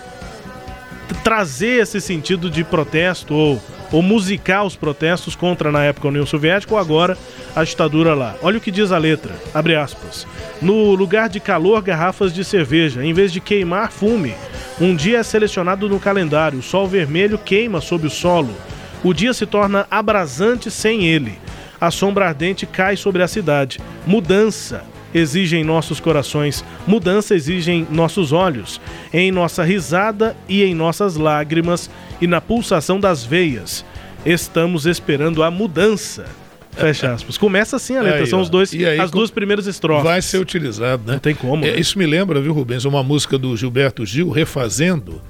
trazer 1.24 1.82
esse 1.82 2.02
sentido 2.02 2.50
de 2.50 2.64
protesto 2.64 3.34
ou, 3.34 3.62
ou 3.92 4.02
musicar 4.02 4.66
os 4.66 4.76
protestos 4.76 5.36
contra, 5.36 5.72
na 5.72 5.84
época, 5.84 6.08
a 6.08 6.10
União 6.10 6.26
Soviética 6.26 6.74
ou 6.74 6.80
agora 6.80 7.18
a 7.56 7.64
ditadura 7.64 8.14
lá. 8.14 8.36
Olha 8.42 8.58
o 8.58 8.62
que 8.62 8.72
diz 8.72 8.92
a 8.92 8.98
letra, 8.98 9.34
abre 9.54 9.76
aspas. 9.76 10.26
No 10.62 10.94
lugar 10.94 11.30
de 11.30 11.40
calor, 11.40 11.82
garrafas 11.82 12.34
de 12.34 12.44
cerveja. 12.44 13.04
Em 13.04 13.14
vez 13.14 13.32
de 13.32 13.40
queimar, 13.40 13.92
fume. 13.92 14.34
Um 14.80 14.96
dia 14.96 15.20
é 15.20 15.24
selecionado 15.24 15.88
no 15.88 16.00
calendário. 16.00 16.60
O 16.60 16.64
sol 16.64 16.88
vermelho 16.88 17.38
queima 17.38 17.82
sob 17.82 18.08
o 18.08 18.10
solo. 18.10 18.56
O 19.04 19.14
dia 19.14 19.34
se 19.34 19.46
torna 19.46 19.86
abrasante 19.90 20.70
sem 20.72 21.06
ele. 21.06 21.38
A 21.80 21.90
sombra 21.90 22.28
ardente 22.28 22.66
cai 22.66 22.96
sobre 22.96 23.24
a 23.24 23.28
cidade. 23.28 23.80
Mudança 24.06 24.84
exige 25.14 25.58
em 25.58 25.64
nossos 25.64 26.00
corações, 26.00 26.64
mudança 26.88 27.36
exige 27.36 27.72
em 27.72 27.88
nossos 27.90 28.32
olhos, 28.32 28.80
em 29.14 29.32
nossa 29.32 29.64
risada 29.64 30.36
e 30.48 30.64
em 30.64 30.74
nossas 30.74 31.16
lágrimas 31.16 31.90
e 32.20 32.28
na 32.28 32.42
pulsação 32.42 33.00
das 33.00 33.24
veias. 33.24 33.86
Estamos 34.26 34.86
esperando 34.86 35.44
a 35.44 35.50
mudança. 35.50 36.26
Fecha 36.72 37.14
aspas. 37.14 37.38
Começa 37.38 37.76
assim 37.76 37.98
a 37.98 38.02
letra, 38.02 38.20
aí, 38.22 38.28
são 38.28 38.40
os 38.40 38.50
dois, 38.50 38.74
aí, 38.74 39.00
as 39.00 39.12
duas 39.12 39.30
primeiras 39.30 39.68
estrofes. 39.68 40.04
Vai 40.04 40.22
ser 40.22 40.38
utilizado, 40.38 41.04
né? 41.06 41.14
Não 41.14 41.20
tem 41.20 41.36
como. 41.36 41.66
É, 41.66 41.72
né? 41.72 41.80
Isso 41.80 42.00
me 42.00 42.06
lembra, 42.06 42.40
viu, 42.40 42.54
Rubens, 42.54 42.86
uma 42.86 43.04
música 43.04 43.38
do 43.38 43.56
Gilberto 43.58 44.06
Gil, 44.06 44.30
Refazendo, 44.30 45.22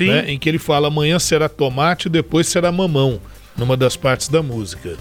né, 0.00 0.24
em 0.30 0.38
que 0.38 0.48
ele 0.48 0.58
fala 0.58 0.88
amanhã 0.88 1.18
será 1.18 1.48
tomate, 1.48 2.08
depois 2.08 2.46
será 2.46 2.72
mamão, 2.72 3.20
numa 3.56 3.76
das 3.76 3.96
partes 3.96 4.28
da 4.28 4.42
música 4.42 4.96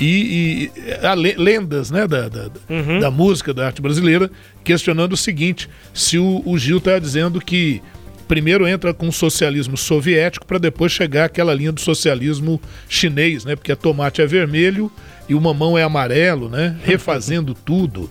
e, 0.00 0.70
e 0.76 1.36
lendas 1.36 1.90
né, 1.90 2.06
da, 2.06 2.28
da, 2.28 2.50
uhum. 2.68 3.00
da, 3.00 3.10
música, 3.10 3.52
da 3.52 3.66
arte 3.66 3.82
brasileira, 3.82 4.30
questionando 4.62 5.12
o 5.12 5.16
seguinte: 5.16 5.68
se 5.92 6.18
o, 6.18 6.42
o 6.44 6.58
Gil 6.58 6.78
está 6.78 6.98
dizendo 6.98 7.40
que 7.40 7.82
primeiro 8.28 8.68
entra 8.68 8.92
com 8.92 9.08
o 9.08 9.12
socialismo 9.12 9.76
soviético 9.76 10.46
para 10.46 10.58
depois 10.58 10.92
chegar 10.92 11.24
àquela 11.24 11.54
linha 11.54 11.72
do 11.72 11.80
socialismo 11.80 12.60
chinês, 12.88 13.44
né? 13.44 13.56
Porque 13.56 13.72
a 13.72 13.76
tomate 13.76 14.20
é 14.20 14.26
vermelho 14.26 14.92
e 15.28 15.34
o 15.34 15.40
mamão 15.40 15.76
é 15.76 15.82
amarelo, 15.82 16.48
né? 16.48 16.76
Refazendo 16.84 17.54
tudo. 17.54 18.10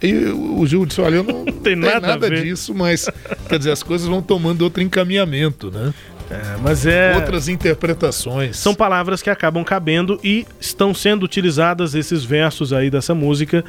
E 0.00 0.14
o 0.14 0.64
Gil 0.66 0.86
disse: 0.86 1.00
olha, 1.00 1.16
eu 1.16 1.24
não, 1.24 1.44
não 1.46 1.52
tem 1.52 1.74
nada, 1.74 2.06
nada 2.06 2.30
disso, 2.30 2.74
mas 2.74 3.10
quer 3.48 3.58
dizer, 3.58 3.72
as 3.72 3.82
coisas 3.82 4.06
vão 4.06 4.22
tomando 4.22 4.62
outro 4.62 4.82
encaminhamento, 4.82 5.70
né? 5.70 5.92
É, 6.30 6.56
mas 6.60 6.84
é. 6.84 7.14
Outras 7.14 7.48
interpretações. 7.48 8.56
São 8.56 8.74
palavras 8.74 9.22
que 9.22 9.30
acabam 9.30 9.62
cabendo 9.62 10.18
e 10.22 10.46
estão 10.60 10.92
sendo 10.92 11.22
utilizadas 11.24 11.94
esses 11.94 12.24
versos 12.24 12.72
aí 12.72 12.90
dessa 12.90 13.14
música 13.14 13.64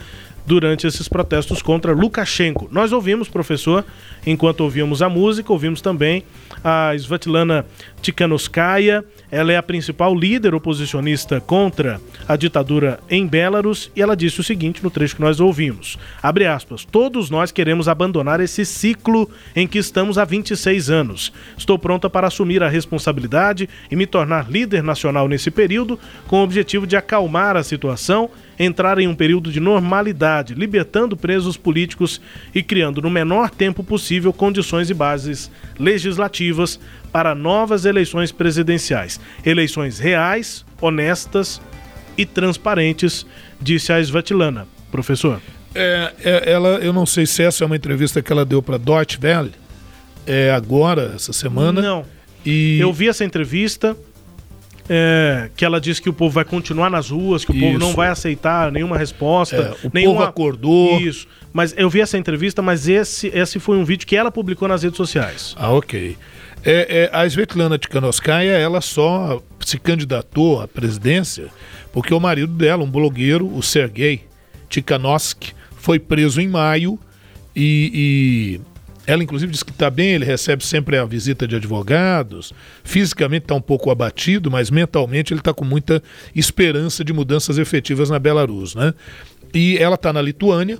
durante 0.48 0.88
esses 0.88 1.10
protestos 1.10 1.62
contra 1.62 1.92
Lukashenko. 1.92 2.70
Nós 2.72 2.94
ouvimos, 2.94 3.28
professor, 3.28 3.84
enquanto 4.26 4.62
ouvíamos 4.62 5.02
a 5.02 5.10
música, 5.10 5.52
ouvimos 5.52 5.82
também 5.82 6.24
a 6.64 6.96
Svetlana 6.96 7.66
Tikhanovskaya. 8.02 9.04
Ela 9.30 9.52
é 9.52 9.58
a 9.58 9.64
principal 9.64 10.16
líder 10.16 10.56
oposicionista 10.56 11.42
contra 11.42 12.00
a 12.26 12.38
ditadura 12.38 12.98
em 13.10 13.28
Belarus 13.28 13.92
e 13.94 14.02
ela 14.02 14.16
disse 14.16 14.40
o 14.40 14.44
seguinte 14.44 14.82
no 14.82 14.90
trecho 14.90 15.18
que 15.18 15.22
nós 15.22 15.42
ouvimos. 15.42 16.00
Abre 16.24 16.48
aspas: 16.48 16.86
"Todos 16.86 17.30
nós 17.30 17.52
queremos 17.52 17.90
abandonar 17.90 18.40
esse 18.40 18.66
ciclo 18.66 19.30
em 19.54 19.68
que 19.68 19.78
estamos 19.78 20.18
há 20.18 20.24
26 20.24 20.90
anos. 20.90 21.34
Estou 21.58 21.78
pronta 21.78 22.10
para 22.10 22.28
assumir 22.28 22.64
a 22.64 22.70
responsabilidade 22.70 23.68
e 23.92 23.98
me 23.98 24.08
tornar 24.08 24.50
líder 24.50 24.82
nacional 24.82 25.28
nesse 25.28 25.52
período 25.52 26.00
com 26.26 26.40
o 26.40 26.44
objetivo 26.44 26.88
de 26.88 26.96
acalmar 26.96 27.58
a 27.58 27.64
situação 27.64 28.30
entrar 28.60 28.98
em 29.00 29.08
um 29.08 29.16
período 29.16 29.52
de 29.52 29.60
normalidade, 29.60 30.54
libertando 30.54 31.16
presos 31.16 31.58
políticos 31.58 32.20
e 32.54 32.64
criando 32.64 33.02
no 33.02 33.10
menor 33.10 33.50
tempo 33.50 33.84
possível 33.84 34.34
condições 34.34 34.90
e 34.90 34.94
bases 34.94 35.52
legislativas 35.80 36.80
para 37.12 37.36
novas 37.36 37.86
eleições 37.86 38.32
presidenciais. 38.32 39.20
Eleições 39.46 40.00
reais, 40.00 40.66
honestas 40.82 41.62
e 42.18 42.26
transparentes, 42.26 43.26
disse 43.62 43.92
a 43.92 44.00
Svetlana. 44.00 44.68
Professor. 44.92 45.42
É, 45.76 46.14
é, 46.24 46.52
ela, 46.52 46.80
eu 46.80 46.92
não 46.92 47.06
sei 47.06 47.26
se 47.26 47.44
essa 47.44 47.64
é 47.64 47.66
uma 47.66 47.76
entrevista 47.76 48.22
que 48.22 48.32
ela 48.32 48.46
deu 48.46 48.62
para 48.64 48.78
Deutsche 48.78 49.20
Welle 49.22 49.52
é, 50.26 50.52
agora, 50.52 51.14
essa 51.16 51.32
semana. 51.32 51.82
Não. 51.82 52.06
E... 52.46 52.80
Eu 52.80 52.92
vi 52.94 53.08
essa 53.08 53.24
entrevista 53.24 53.96
é, 54.90 55.50
que 55.56 55.66
ela 55.66 55.80
disse 55.80 56.02
que 56.02 56.10
o 56.10 56.14
povo 56.14 56.34
vai 56.34 56.46
continuar 56.46 56.90
nas 56.90 57.10
ruas, 57.10 57.44
que 57.44 57.52
o 57.52 57.56
Isso. 57.56 57.66
povo 57.66 57.80
não 57.80 57.94
vai 57.94 58.10
aceitar 58.10 58.72
nenhuma 58.72 58.98
resposta. 58.98 59.78
É, 59.84 59.88
o 59.88 59.92
nenhuma... 59.94 60.16
povo 60.16 60.30
acordou. 60.30 61.00
Isso. 61.00 61.28
Mas 61.52 61.74
eu 61.78 61.90
vi 61.90 62.02
essa 62.02 62.18
entrevista, 62.18 62.62
mas 62.62 62.88
esse, 62.88 63.28
esse 63.34 63.60
foi 63.60 63.78
um 63.78 63.84
vídeo 63.84 64.06
que 64.06 64.16
ela 64.16 64.32
publicou 64.32 64.68
nas 64.68 64.84
redes 64.84 64.98
sociais. 64.98 65.56
Ah, 65.58 65.72
ok. 65.72 66.18
É, 66.64 67.10
é, 67.14 67.18
a 67.18 67.26
Svetlana 67.26 67.78
Tikhanovskaya, 67.78 68.58
ela 68.58 68.82
só 68.82 69.42
se 69.60 69.78
candidatou 69.78 70.62
à 70.62 70.68
presidência 70.68 71.48
porque 71.92 72.14
o 72.14 72.20
marido 72.20 72.54
dela, 72.54 72.84
um 72.84 72.90
blogueiro, 72.92 73.48
o 73.48 73.64
Sergei 73.64 74.22
Tikhanovsky, 74.70 75.54
foi 75.78 75.98
preso 75.98 76.40
em 76.40 76.48
maio 76.48 77.00
e 77.56 78.62
ela, 79.08 79.24
inclusive, 79.24 79.54
diz 79.54 79.64
que 79.64 79.72
está 79.72 79.90
bem, 79.90 80.10
ele 80.10 80.26
recebe 80.26 80.66
sempre 80.66 80.98
a 80.98 81.06
visita 81.06 81.48
de 81.48 81.56
advogados. 81.56 82.54
Fisicamente 82.84 83.44
está 83.44 83.56
um 83.56 83.62
pouco 83.62 83.90
abatido, 83.90 84.52
mas 84.52 84.70
mentalmente 84.70 85.32
ele 85.32 85.40
está 85.40 85.54
com 85.54 85.64
muita 85.64 86.04
esperança 86.36 87.06
de 87.06 87.14
mudanças 87.14 87.58
efetivas 87.58 88.10
na 88.10 88.20
Belarus. 88.20 88.76
Né? 88.76 88.94
E 89.54 89.78
ela 89.78 89.96
está 89.96 90.12
na 90.12 90.22
Lituânia, 90.22 90.78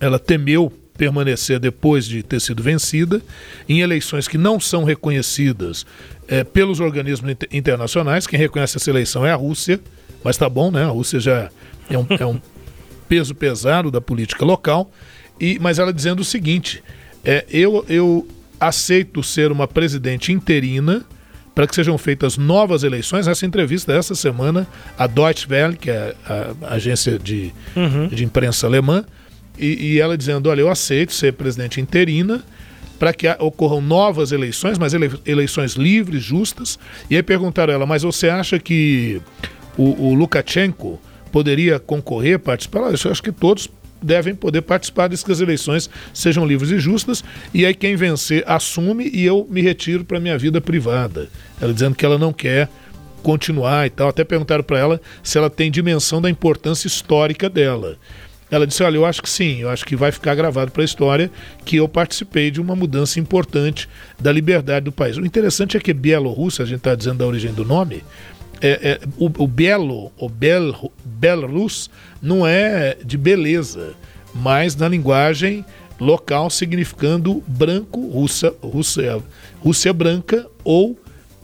ela 0.00 0.18
temeu 0.18 0.72
permanecer 0.96 1.58
depois 1.58 2.06
de 2.06 2.22
ter 2.22 2.40
sido 2.40 2.62
vencida, 2.62 3.20
em 3.68 3.80
eleições 3.80 4.26
que 4.26 4.38
não 4.38 4.58
são 4.58 4.84
reconhecidas 4.84 5.84
é, 6.26 6.42
pelos 6.42 6.80
organismos 6.80 7.36
internacionais. 7.52 8.26
Quem 8.26 8.38
reconhece 8.38 8.78
essa 8.78 8.88
eleição 8.88 9.26
é 9.26 9.30
a 9.30 9.36
Rússia, 9.36 9.78
mas 10.24 10.38
tá 10.38 10.48
bom, 10.48 10.70
né? 10.70 10.84
A 10.84 10.88
Rússia 10.88 11.20
já 11.20 11.50
é 11.90 11.98
um, 11.98 12.06
é 12.18 12.24
um 12.24 12.40
peso 13.06 13.34
pesado 13.34 13.90
da 13.90 14.00
política 14.00 14.42
local. 14.42 14.90
E, 15.38 15.58
mas 15.58 15.78
ela 15.78 15.92
dizendo 15.92 16.20
o 16.20 16.24
seguinte: 16.24 16.82
é, 17.24 17.44
eu, 17.50 17.84
eu 17.88 18.26
aceito 18.58 19.22
ser 19.22 19.50
uma 19.52 19.66
presidente 19.66 20.32
interina 20.32 21.04
para 21.54 21.66
que 21.66 21.74
sejam 21.74 21.98
feitas 21.98 22.38
novas 22.38 22.82
eleições. 22.82 23.26
Essa 23.26 23.44
entrevista 23.44 23.92
essa 23.92 24.14
semana, 24.14 24.66
a 24.96 25.06
Deutsche 25.06 25.46
Welle, 25.50 25.76
que 25.76 25.90
é 25.90 26.14
a, 26.24 26.68
a 26.68 26.74
agência 26.74 27.18
de, 27.18 27.52
uhum. 27.76 28.08
de 28.08 28.24
imprensa 28.24 28.66
alemã, 28.66 29.04
e, 29.58 29.92
e, 29.92 30.00
ela 30.00 30.16
dizendo: 30.16 30.48
olha, 30.48 30.60
eu 30.60 30.70
aceito 30.70 31.12
ser 31.12 31.34
presidente 31.34 31.80
interina 31.80 32.42
para 32.98 33.12
que 33.12 33.28
ocorram 33.38 33.80
novas 33.80 34.32
eleições, 34.32 34.78
mas 34.78 34.94
ele, 34.94 35.10
eleições 35.26 35.74
livres, 35.74 36.22
justas. 36.22 36.78
E 37.10 37.16
aí 37.16 37.22
perguntaram 37.22 37.72
a 37.72 37.74
ela: 37.74 37.86
mas 37.86 38.02
você 38.02 38.28
acha 38.28 38.58
que 38.58 39.20
o, 39.76 40.08
o 40.08 40.14
Lukashenko 40.14 40.98
poderia 41.30 41.78
concorrer, 41.78 42.38
participar? 42.38 42.80
Eu 42.80 43.10
acho 43.10 43.22
que 43.22 43.32
todos 43.32 43.68
devem 44.02 44.34
poder 44.34 44.62
participar 44.62 45.08
desde 45.08 45.24
que 45.24 45.32
as 45.32 45.40
eleições 45.40 45.90
sejam 46.12 46.46
livres 46.46 46.70
e 46.70 46.78
justas. 46.78 47.22
E 47.52 47.64
aí 47.66 47.74
quem 47.74 47.96
vencer 47.96 48.44
assume 48.46 49.10
e 49.12 49.24
eu 49.24 49.46
me 49.50 49.60
retiro 49.60 50.04
para 50.04 50.20
minha 50.20 50.38
vida 50.38 50.60
privada. 50.60 51.28
Ela 51.60 51.72
dizendo 51.72 51.94
que 51.94 52.04
ela 52.04 52.18
não 52.18 52.32
quer 52.32 52.68
continuar 53.22 53.86
e 53.86 53.90
tal. 53.90 54.08
Até 54.08 54.24
perguntaram 54.24 54.64
para 54.64 54.78
ela 54.78 55.00
se 55.22 55.38
ela 55.38 55.50
tem 55.50 55.70
dimensão 55.70 56.20
da 56.20 56.30
importância 56.30 56.86
histórica 56.86 57.48
dela. 57.48 57.96
Ela 58.50 58.66
disse: 58.66 58.82
Olha, 58.82 58.96
eu 58.96 59.06
acho 59.06 59.22
que 59.22 59.30
sim, 59.30 59.60
eu 59.60 59.70
acho 59.70 59.84
que 59.84 59.94
vai 59.94 60.10
ficar 60.10 60.34
gravado 60.34 60.72
para 60.72 60.82
a 60.82 60.84
história 60.84 61.30
que 61.64 61.76
eu 61.76 61.88
participei 61.88 62.50
de 62.50 62.60
uma 62.60 62.74
mudança 62.74 63.20
importante 63.20 63.88
da 64.18 64.32
liberdade 64.32 64.84
do 64.84 64.92
país. 64.92 65.16
O 65.16 65.24
interessante 65.24 65.76
é 65.76 65.80
que 65.80 65.94
Bielorrússia, 65.94 66.64
a 66.64 66.66
gente 66.66 66.78
está 66.78 66.94
dizendo 66.94 67.18
da 67.18 67.26
origem 67.26 67.52
do 67.52 67.64
nome, 67.64 68.02
é, 68.60 68.68
é, 68.68 69.00
o, 69.18 69.26
o 69.26 69.46
Belo, 69.46 70.12
o 70.18 70.28
Bel, 70.28 70.92
Belarus, 71.04 71.90
não 72.20 72.46
é 72.46 72.96
de 73.04 73.16
beleza, 73.16 73.94
mas 74.34 74.76
na 74.76 74.88
linguagem 74.88 75.64
local 75.98 76.48
significando 76.50 77.42
branco, 77.46 78.08
Rússia, 78.08 78.52
Rússia, 78.62 79.22
Rússia 79.60 79.92
branca 79.92 80.46
ou 80.64 80.98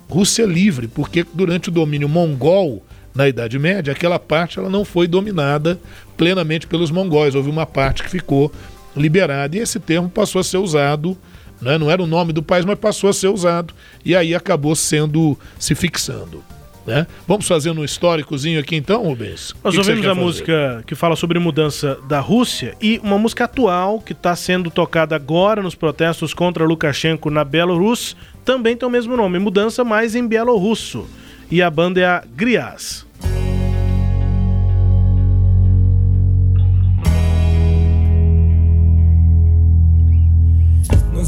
Rússia 0.09 0.47
livre, 0.47 0.89
porque 0.89 1.25
durante 1.35 1.69
o 1.69 1.73
domínio 1.73 2.09
mongol 2.09 2.83
na 3.15 3.29
Idade 3.29 3.59
Média, 3.59 3.93
aquela 3.93 4.19
parte 4.19 4.59
ela 4.59 4.69
não 4.69 4.85
foi 4.85 5.09
dominada 5.09 5.81
plenamente 6.17 6.67
pelos 6.67 6.91
mongóis. 6.91 7.35
Houve 7.35 7.51
uma 7.51 7.67
parte 7.67 8.03
que 8.03 8.11
ficou 8.11 8.53
liberada 8.95 9.57
e 9.57 9.61
esse 9.61 9.81
termo 9.81 10.09
passou 10.09 10.41
a 10.41 10.45
ser 10.45 10.59
usado, 10.59 11.17
né? 11.61 11.79
não 11.79 11.91
era 11.91 12.03
o 12.03 12.07
nome 12.07 12.33
do 12.33 12.43
país, 12.43 12.65
mas 12.65 12.79
passou 12.79 13.11
a 13.11 13.13
ser 13.13 13.29
usado 13.29 13.75
e 14.05 14.15
aí 14.15 14.35
acabou 14.35 14.77
sendo 14.77 15.39
se 15.59 15.75
fixando. 15.75 16.45
Né? 16.87 17.07
Vamos 17.27 17.49
fazer 17.49 17.71
um 17.71 17.85
históricozinho 17.85 18.61
aqui 18.61 18.77
então, 18.77 19.03
Rubens? 19.03 19.53
Nós 19.65 19.75
que 19.75 19.79
ouvimos 19.79 20.01
que 20.01 20.07
a 20.07 20.11
fazer? 20.11 20.21
música 20.21 20.85
que 20.87 20.95
fala 20.95 21.17
sobre 21.17 21.39
mudança 21.39 21.99
da 22.07 22.21
Rússia 22.21 22.77
e 22.81 23.01
uma 23.03 23.19
música 23.19 23.45
atual 23.45 24.01
que 24.01 24.13
está 24.13 24.37
sendo 24.37 24.71
tocada 24.71 25.17
agora 25.17 25.63
nos 25.63 25.75
protestos 25.75 26.33
contra 26.33 26.65
Lukashenko 26.65 27.29
na 27.29 27.45
Belarus, 27.45 28.17
também 28.45 28.77
tem 28.77 28.89
o 28.89 28.91
mesmo 28.91 29.17
nome, 29.17 29.39
mudança 29.39 29.83
mais 29.83 30.15
em 30.15 30.27
bielorrusso. 30.27 31.09
E 31.51 31.63
a 31.63 31.71
banda 31.71 32.01
é 32.01 32.05
a 32.05 32.25
Grias. 32.35 33.06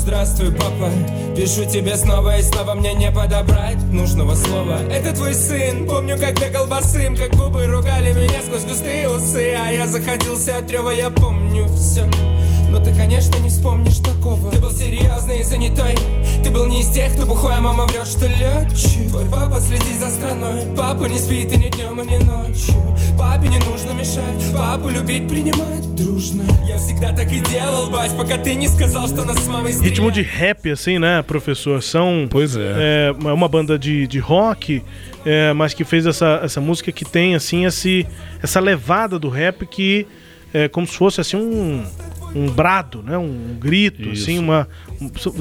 Здравствуй, 0.08 0.50
папа. 0.52 0.90
Пишу 1.36 1.66
тебе 1.66 1.94
снова 1.94 2.38
и 2.38 2.42
снова 2.42 2.72
мне 2.72 2.94
не 2.94 3.10
подобрать 3.10 3.76
нужного 3.92 4.34
слова. 4.34 4.78
Это 4.90 5.14
твой 5.14 5.34
сын, 5.34 5.86
помню, 5.86 6.16
как 6.18 6.40
бегал 6.40 6.66
босым 6.66 7.14
Как 7.14 7.30
губы 7.36 7.66
ругали 7.66 8.14
меня 8.14 8.40
сквозь 8.42 8.64
густые 8.64 9.06
усы. 9.10 9.54
А 9.54 9.70
я 9.70 9.86
заходился 9.86 10.56
от 10.56 10.70
рева, 10.70 10.90
я 10.90 11.10
помню 11.10 11.66
все 11.76 12.08
но 12.73 12.79
ты, 12.79 12.91
конечно, 12.93 13.37
не 13.37 13.49
вспомнишь 13.49 13.97
такого 13.97 14.51
Ты 14.51 14.59
был 14.59 14.71
серьезный 14.71 15.41
и 15.41 15.43
занятой 15.43 15.95
Ты 16.43 16.49
был 16.49 16.65
не 16.65 16.81
из 16.81 16.89
тех, 16.89 17.13
кто 17.13 17.25
бухой, 17.25 17.53
а 17.55 17.61
мама 17.61 17.85
врет, 17.85 18.07
что 18.07 18.25
летчик 18.25 19.09
Твой 19.09 19.25
папа 19.25 19.59
следит 19.59 19.99
за 19.99 20.09
страной 20.09 20.63
Папа 20.75 21.05
не 21.05 21.19
спит 21.19 21.51
и 21.53 21.57
ни 21.57 21.69
днем, 21.69 22.01
и 22.01 22.05
ни 22.05 22.17
ночью 22.23 22.73
Папе 23.17 23.47
не 23.47 23.59
нужно 23.59 23.91
мешать 23.91 24.53
Папу 24.53 24.89
любить, 24.89 25.29
принимать 25.29 25.93
дружно 25.95 26.45
Я 26.67 26.77
всегда 26.77 27.11
так 27.13 27.31
и 27.31 27.41
делал, 27.41 27.91
бать, 27.91 28.17
пока 28.17 28.37
ты 28.37 28.55
не 28.55 28.67
сказал, 28.67 29.07
что 29.07 29.23
нас 29.23 29.37
с 29.37 29.47
мамой 29.47 29.71
Ritmo 29.73 30.09
de 30.11 30.23
rap, 30.23 30.71
assim, 30.71 30.97
né, 30.97 31.21
professor? 31.21 31.79
São... 31.79 32.27
Pois 32.27 32.55
é. 32.55 33.09
É 33.09 33.31
uma 33.31 33.47
banda 33.47 33.77
de, 33.77 34.07
de 34.07 34.19
rock... 34.19 34.81
É, 35.25 35.53
mas 35.53 35.73
que 35.73 35.85
fez 35.85 36.05
essa, 36.05 36.41
essa 36.43 36.59
música 36.59 36.91
que 36.91 37.05
tem 37.05 37.33
assim 37.33 37.63
esse, 37.63 38.05
essa 38.41 38.59
levada 38.59 39.17
do 39.17 39.29
rap 39.29 39.65
que 39.65 40.05
é 40.53 40.67
como 40.67 40.85
se 40.85 40.97
fosse 40.97 41.21
assim 41.21 41.37
um, 41.37 41.83
um 42.34 42.50
brado, 42.50 43.02
né? 43.02 43.16
um 43.16 43.56
grito, 43.58 44.02
assim, 44.02 44.12
Isso. 44.12 44.22
assim, 44.24 44.38
uma, 44.38 44.68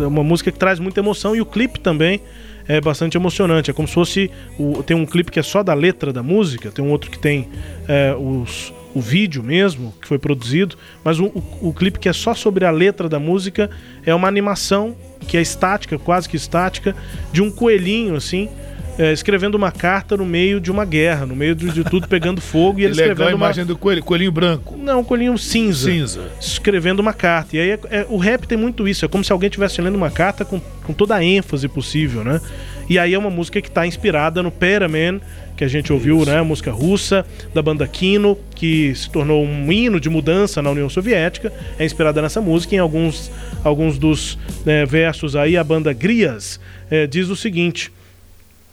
uma 0.07 0.23
música 0.23 0.51
que 0.51 0.59
traz 0.59 0.79
muita 0.79 0.99
emoção 0.99 1.35
e 1.35 1.41
o 1.41 1.45
clipe 1.45 1.79
também 1.79 2.21
é 2.67 2.81
bastante 2.81 3.17
emocionante. 3.17 3.71
É 3.71 3.73
como 3.73 3.87
se 3.87 3.93
fosse. 3.93 4.31
O, 4.59 4.83
tem 4.83 4.95
um 4.95 5.05
clipe 5.05 5.31
que 5.31 5.39
é 5.39 5.43
só 5.43 5.63
da 5.63 5.73
letra 5.73 6.11
da 6.11 6.21
música, 6.21 6.71
tem 6.71 6.83
um 6.83 6.89
outro 6.89 7.09
que 7.09 7.17
tem 7.17 7.47
é, 7.87 8.13
os, 8.15 8.73
o 8.93 8.99
vídeo 8.99 9.41
mesmo, 9.41 9.93
que 10.01 10.07
foi 10.07 10.19
produzido, 10.19 10.75
mas 11.03 11.19
o, 11.19 11.25
o, 11.25 11.69
o, 11.69 11.73
clipe 11.73 11.99
que 11.99 12.09
é 12.09 12.13
só 12.13 12.33
sobre 12.33 12.65
a 12.65 12.71
letra 12.71 13.07
da 13.07 13.19
música 13.19 13.69
é 14.05 14.13
uma 14.13 14.27
animação 14.27 14.95
que 15.27 15.37
é 15.37 15.41
estática, 15.41 15.97
quase 15.97 16.27
que 16.27 16.35
estática, 16.35 16.95
de 17.31 17.41
um 17.41 17.49
coelhinho 17.49 18.15
assim 18.15 18.49
é, 18.97 19.13
escrevendo 19.13 19.55
uma 19.55 19.71
carta 19.71 20.17
no 20.17 20.25
meio 20.25 20.59
de 20.59 20.71
uma 20.71 20.83
guerra, 20.85 21.25
no 21.25 21.35
meio 21.35 21.53
de, 21.53 21.71
de 21.71 21.83
tudo 21.83 22.07
pegando 22.07 22.41
fogo 22.41 22.79
e 22.79 22.83
ele 22.83 22.93
Legal 22.93 23.11
escrevendo 23.11 23.33
a 23.33 23.37
imagem 23.37 23.63
uma... 23.63 23.67
do 23.67 23.77
coelho, 23.77 24.03
coelhinho 24.03 24.31
branco. 24.31 24.75
Não, 24.77 25.03
coelhinho 25.03 25.37
cinza. 25.37 25.91
Cinza. 25.91 26.31
Escrevendo 26.39 26.99
uma 26.99 27.13
carta. 27.13 27.55
E 27.55 27.59
aí 27.59 27.71
é, 27.71 27.79
é, 27.89 28.05
o 28.09 28.17
rap 28.17 28.47
tem 28.47 28.57
muito 28.57 28.87
isso, 28.87 29.05
é 29.05 29.07
como 29.07 29.23
se 29.23 29.31
alguém 29.31 29.47
estivesse 29.47 29.81
lendo 29.81 29.95
uma 29.95 30.09
carta 30.09 30.43
com, 30.43 30.59
com 30.83 30.93
toda 30.93 31.15
a 31.15 31.23
ênfase 31.23 31.67
possível, 31.67 32.23
né? 32.23 32.41
E 32.89 32.97
aí 32.97 33.13
é 33.13 33.19
uma 33.19 33.29
música 33.29 33.61
que 33.61 33.67
está 33.67 33.85
inspirada 33.85 34.41
no 34.41 34.49
Peraman, 34.49 35.19
que 35.57 35.63
a 35.63 35.67
gente 35.67 35.91
ouviu, 35.91 36.21
Isso. 36.21 36.29
né? 36.29 36.41
Música 36.41 36.71
russa, 36.71 37.25
da 37.53 37.61
banda 37.61 37.85
Kino, 37.85 38.37
que 38.55 38.95
se 38.95 39.09
tornou 39.09 39.43
um 39.43 39.71
hino 39.71 39.99
de 39.99 40.09
mudança 40.09 40.61
na 40.61 40.69
União 40.69 40.87
Soviética. 40.87 41.51
É 41.77 41.83
inspirada 41.83 42.21
nessa 42.21 42.39
música. 42.39 42.75
Em 42.75 42.77
alguns, 42.77 43.29
alguns 43.63 43.97
dos 43.97 44.37
né, 44.65 44.85
versos 44.85 45.35
aí, 45.35 45.57
a 45.57 45.63
banda 45.63 45.91
Grias 45.91 46.59
é, 46.89 47.05
diz 47.05 47.27
o 47.29 47.35
seguinte: 47.35 47.91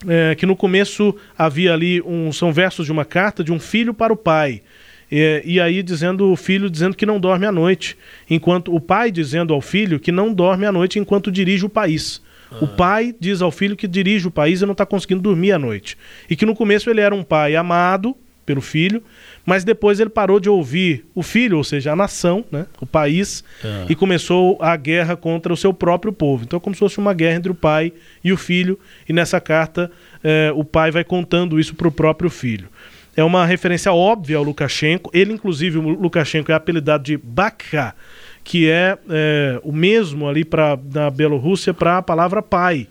é, 0.08 0.34
que 0.34 0.46
no 0.46 0.56
começo 0.56 1.14
havia 1.36 1.72
ali 1.72 2.00
um 2.02 2.32
são 2.32 2.52
versos 2.52 2.86
de 2.86 2.92
uma 2.92 3.04
carta 3.04 3.42
de 3.42 3.52
um 3.52 3.58
filho 3.58 3.94
para 3.94 4.12
o 4.12 4.16
pai. 4.16 4.62
É, 5.10 5.42
e 5.44 5.60
aí 5.60 5.82
dizendo 5.82 6.30
o 6.30 6.36
filho 6.36 6.70
dizendo 6.70 6.96
que 6.96 7.06
não 7.06 7.20
dorme 7.20 7.46
à 7.46 7.52
noite, 7.52 7.96
enquanto 8.28 8.74
o 8.74 8.80
pai 8.80 9.10
dizendo 9.10 9.52
ao 9.52 9.60
filho 9.60 10.00
que 10.00 10.10
não 10.10 10.32
dorme 10.32 10.66
à 10.66 10.72
noite 10.72 10.98
enquanto 10.98 11.30
dirige 11.30 11.64
o 11.64 11.68
país. 11.68 12.22
Ah. 12.50 12.56
O 12.62 12.68
pai 12.68 13.14
diz 13.18 13.42
ao 13.42 13.50
filho 13.50 13.76
que 13.76 13.86
dirige 13.86 14.26
o 14.26 14.30
país 14.30 14.60
e 14.60 14.66
não 14.66 14.72
está 14.72 14.86
conseguindo 14.86 15.20
dormir 15.20 15.52
à 15.52 15.58
noite. 15.58 15.96
E 16.28 16.34
que 16.34 16.46
no 16.46 16.54
começo 16.54 16.90
ele 16.90 17.00
era 17.00 17.14
um 17.14 17.22
pai 17.22 17.54
amado 17.54 18.16
pelo 18.44 18.60
filho, 18.60 19.02
mas 19.44 19.64
depois 19.64 20.00
ele 20.00 20.10
parou 20.10 20.40
de 20.40 20.48
ouvir 20.48 21.04
o 21.14 21.22
filho, 21.22 21.58
ou 21.58 21.64
seja, 21.64 21.92
a 21.92 21.96
nação, 21.96 22.44
né, 22.50 22.66
o 22.80 22.86
país, 22.86 23.44
ah. 23.64 23.84
e 23.88 23.94
começou 23.94 24.56
a 24.60 24.74
guerra 24.76 25.16
contra 25.16 25.52
o 25.52 25.56
seu 25.56 25.72
próprio 25.72 26.12
povo. 26.12 26.44
Então, 26.44 26.58
como 26.58 26.74
se 26.74 26.78
fosse 26.78 26.98
uma 26.98 27.12
guerra 27.12 27.36
entre 27.36 27.52
o 27.52 27.54
pai 27.54 27.92
e 28.22 28.32
o 28.32 28.36
filho, 28.36 28.78
e 29.08 29.12
nessa 29.12 29.40
carta 29.40 29.90
eh, 30.22 30.50
o 30.54 30.64
pai 30.64 30.90
vai 30.90 31.04
contando 31.04 31.60
isso 31.60 31.74
para 31.74 31.88
o 31.88 31.92
próprio 31.92 32.30
filho. 32.30 32.68
É 33.16 33.22
uma 33.22 33.46
referência 33.46 33.92
óbvia 33.92 34.38
ao 34.38 34.42
Lukashenko. 34.42 35.10
Ele, 35.14 35.32
inclusive, 35.32 35.78
o 35.78 35.88
Lukashenko 35.88 36.50
é 36.50 36.54
apelidado 36.54 37.04
de 37.04 37.16
Bakha, 37.16 37.94
que 38.42 38.68
é, 38.68 38.98
é 39.08 39.60
o 39.62 39.72
mesmo 39.72 40.28
ali 40.28 40.44
pra, 40.44 40.76
na 40.92 41.10
Bielorrússia 41.10 41.72
para 41.72 41.98
a 41.98 42.02
palavra 42.02 42.42
pai. 42.42 42.88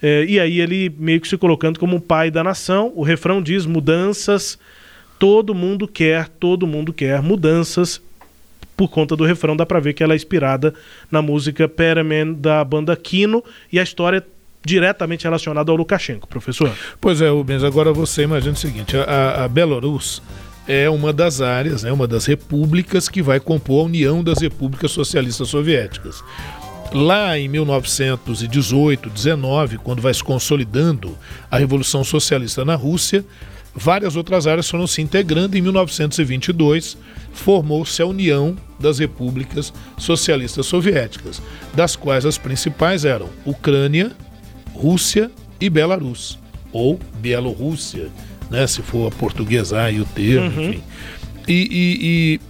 É, 0.00 0.24
e 0.28 0.38
aí 0.38 0.60
ele 0.60 0.94
meio 0.98 1.20
que 1.20 1.26
se 1.26 1.36
colocando 1.36 1.80
como 1.80 1.96
o 1.96 2.00
pai 2.00 2.30
da 2.30 2.44
nação. 2.44 2.92
O 2.94 3.02
refrão 3.02 3.42
diz 3.42 3.66
mudanças 3.66 4.58
todo 5.18 5.54
mundo 5.54 5.86
quer, 5.88 6.28
todo 6.28 6.66
mundo 6.66 6.92
quer 6.92 7.22
mudanças. 7.22 8.00
Por 8.76 8.88
conta 8.88 9.16
do 9.16 9.24
refrão, 9.24 9.56
dá 9.56 9.64
pra 9.64 9.80
ver 9.80 9.94
que 9.94 10.02
ela 10.02 10.12
é 10.12 10.16
inspirada 10.16 10.74
na 11.10 11.22
música 11.22 11.66
Peraman 11.66 12.34
da 12.34 12.62
banda 12.62 12.94
Kino 12.94 13.42
e 13.72 13.80
a 13.80 13.82
história 13.82 14.18
é 14.18 14.22
diretamente 14.66 15.24
relacionada 15.24 15.70
ao 15.70 15.76
Lukashenko, 15.76 16.28
professor. 16.28 16.70
Pois 17.00 17.22
é, 17.22 17.28
Rubens, 17.28 17.62
agora 17.62 17.92
você 17.92 18.24
imagina 18.24 18.52
o 18.52 18.56
seguinte: 18.56 18.96
a, 18.96 19.44
a 19.44 19.48
Belarus 19.48 20.20
é 20.68 20.90
uma 20.90 21.12
das 21.12 21.40
áreas, 21.40 21.84
é 21.84 21.92
uma 21.92 22.06
das 22.06 22.26
repúblicas 22.26 23.08
que 23.08 23.22
vai 23.22 23.38
compor 23.38 23.82
a 23.82 23.86
União 23.86 24.22
das 24.22 24.40
Repúblicas 24.40 24.90
Socialistas 24.90 25.48
Soviéticas. 25.48 26.22
Lá 26.92 27.38
em 27.38 27.48
1918, 27.48 29.10
19, 29.10 29.78
quando 29.78 30.02
vai 30.02 30.12
se 30.12 30.22
consolidando 30.22 31.16
a 31.50 31.58
Revolução 31.58 32.04
Socialista 32.04 32.64
na 32.64 32.74
Rússia, 32.74 33.24
várias 33.76 34.16
outras 34.16 34.46
áreas 34.46 34.68
foram 34.68 34.86
se 34.86 35.02
integrando. 35.02 35.56
Em 35.56 35.60
1922, 35.60 36.96
formou-se 37.32 38.00
a 38.00 38.06
União 38.06 38.56
das 38.80 38.98
Repúblicas 38.98 39.72
Socialistas 39.98 40.66
Soviéticas, 40.66 41.42
das 41.74 41.94
quais 41.94 42.24
as 42.24 42.38
principais 42.38 43.04
eram 43.04 43.28
Ucrânia, 43.44 44.12
Rússia 44.74 45.30
e 45.60 45.68
Belarus, 45.68 46.38
ou 46.72 46.98
Bielorrússia, 47.20 48.08
né, 48.50 48.66
se 48.66 48.82
for 48.82 49.12
portuguesar 49.12 49.92
e 49.92 50.00
o 50.00 50.04
termo, 50.04 50.46
uhum. 50.46 50.70
enfim. 50.70 50.82
E, 51.48 51.52
e, 51.52 51.98
e 52.02 52.40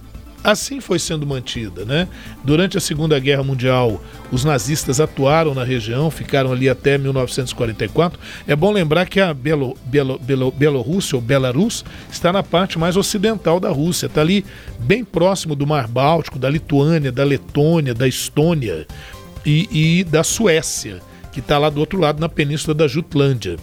assim 0.47 0.79
foi 0.79 0.97
sendo 0.97 1.27
mantida. 1.27 1.83
Né? 1.83 2.07
Durante 2.43 2.77
a 2.77 2.81
Segunda 2.81 3.19
Guerra 3.19 3.43
Mundial, 3.43 4.01
os 4.31 4.45
nazistas 4.45 5.01
atuaram 5.01 5.53
na 5.53 5.63
região, 5.63 6.09
ficaram 6.09 6.53
ali 6.53 6.69
até 6.69 6.97
1944. 6.97 8.17
É 8.47 8.55
bom 8.55 8.71
lembrar 8.71 9.07
que 9.07 9.19
a 9.19 9.33
Belo, 9.33 9.77
Belo, 9.85 10.17
Belo, 10.17 10.49
Bielorrússia, 10.49 11.17
ou 11.17 11.21
Belarus, 11.21 11.83
está 12.09 12.31
na 12.31 12.41
parte 12.41 12.79
mais 12.79 12.95
ocidental 12.95 13.59
da 13.59 13.69
Rússia, 13.69 14.05
está 14.05 14.21
ali 14.21 14.45
bem 14.79 15.03
próximo 15.03 15.53
do 15.53 15.67
Mar 15.67 15.87
Báltico, 15.87 16.39
da 16.39 16.49
Lituânia, 16.49 17.11
da 17.11 17.25
Letônia, 17.25 17.93
da 17.93 18.07
Estônia 18.07 18.87
e, 19.45 19.99
e 19.99 20.03
da 20.05 20.23
Suécia, 20.23 21.01
que 21.33 21.41
está 21.41 21.57
lá 21.57 21.69
do 21.69 21.81
outro 21.81 21.99
lado, 21.99 22.21
na 22.21 22.29
península 22.29 22.73
da 22.73 22.87
Jutlândia. 22.87 23.57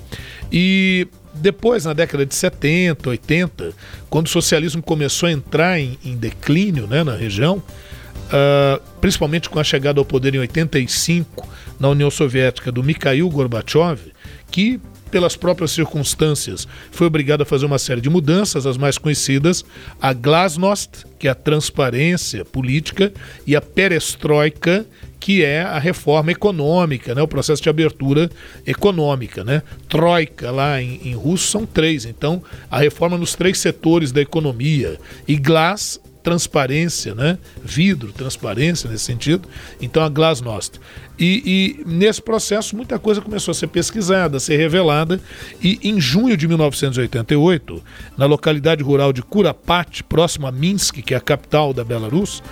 E 0.52 1.08
depois, 1.34 1.84
na 1.84 1.92
década 1.92 2.24
de 2.24 2.34
70, 2.34 3.08
80, 3.10 3.72
quando 4.08 4.26
o 4.26 4.30
socialismo 4.30 4.82
começou 4.82 5.28
a 5.28 5.32
entrar 5.32 5.78
em, 5.78 5.98
em 6.04 6.16
declínio 6.16 6.86
né, 6.86 7.02
na 7.02 7.14
região, 7.14 7.56
uh, 7.58 8.80
principalmente 9.00 9.50
com 9.50 9.58
a 9.58 9.64
chegada 9.64 10.00
ao 10.00 10.04
poder 10.04 10.34
em 10.34 10.38
85 10.38 11.48
na 11.78 11.88
União 11.88 12.10
Soviética 12.10 12.70
do 12.70 12.82
Mikhail 12.82 13.28
Gorbachev, 13.28 14.12
que 14.50 14.80
pelas 15.14 15.36
próprias 15.36 15.70
circunstâncias, 15.70 16.66
foi 16.90 17.06
obrigado 17.06 17.42
a 17.42 17.44
fazer 17.44 17.64
uma 17.66 17.78
série 17.78 18.00
de 18.00 18.10
mudanças, 18.10 18.66
as 18.66 18.76
mais 18.76 18.98
conhecidas, 18.98 19.64
a 20.02 20.12
glasnost, 20.12 21.06
que 21.20 21.28
é 21.28 21.30
a 21.30 21.36
transparência 21.36 22.44
política, 22.44 23.12
e 23.46 23.54
a 23.54 23.60
perestroika, 23.60 24.84
que 25.24 25.42
é 25.42 25.62
a 25.62 25.78
reforma 25.78 26.32
econômica, 26.32 27.14
né, 27.14 27.22
o 27.22 27.26
processo 27.26 27.62
de 27.62 27.70
abertura 27.70 28.30
econômica. 28.66 29.42
Né? 29.42 29.62
Troika, 29.88 30.50
lá 30.50 30.82
em, 30.82 31.00
em 31.02 31.14
russo, 31.14 31.50
são 31.50 31.64
três. 31.64 32.04
Então, 32.04 32.42
a 32.70 32.78
reforma 32.78 33.16
nos 33.16 33.34
três 33.34 33.56
setores 33.56 34.12
da 34.12 34.20
economia. 34.20 34.98
E 35.26 35.36
Glass 35.36 35.98
transparência, 36.22 37.14
né? 37.14 37.38
vidro, 37.62 38.10
transparência 38.10 38.88
nesse 38.88 39.04
sentido. 39.04 39.46
Então 39.80 40.02
a 40.02 40.08
Glasnost. 40.08 40.80
E, 41.18 41.76
e, 41.84 41.88
nesse 41.88 42.20
processo 42.20 42.74
muita 42.74 42.98
coisa 42.98 43.20
começou 43.20 43.52
a 43.52 43.54
ser 43.54 43.68
pesquisada, 43.68 44.38
a 44.38 44.40
ser 44.40 44.56
revelada. 44.56 45.20
E 45.62 45.78
em 45.82 46.00
junho 46.00 46.36
de 46.36 46.48
1988, 46.48 47.82
na 48.16 48.24
localidade 48.24 48.82
rural 48.82 49.12
de 49.12 49.22
Kurapat, 49.22 50.02
próximo 50.04 50.46
a 50.46 50.52
Minsk, 50.52 51.02
que 51.02 51.12
é 51.12 51.16
a 51.16 51.20
capital 51.20 51.74
da 51.74 51.84
Belarus, 51.84 52.42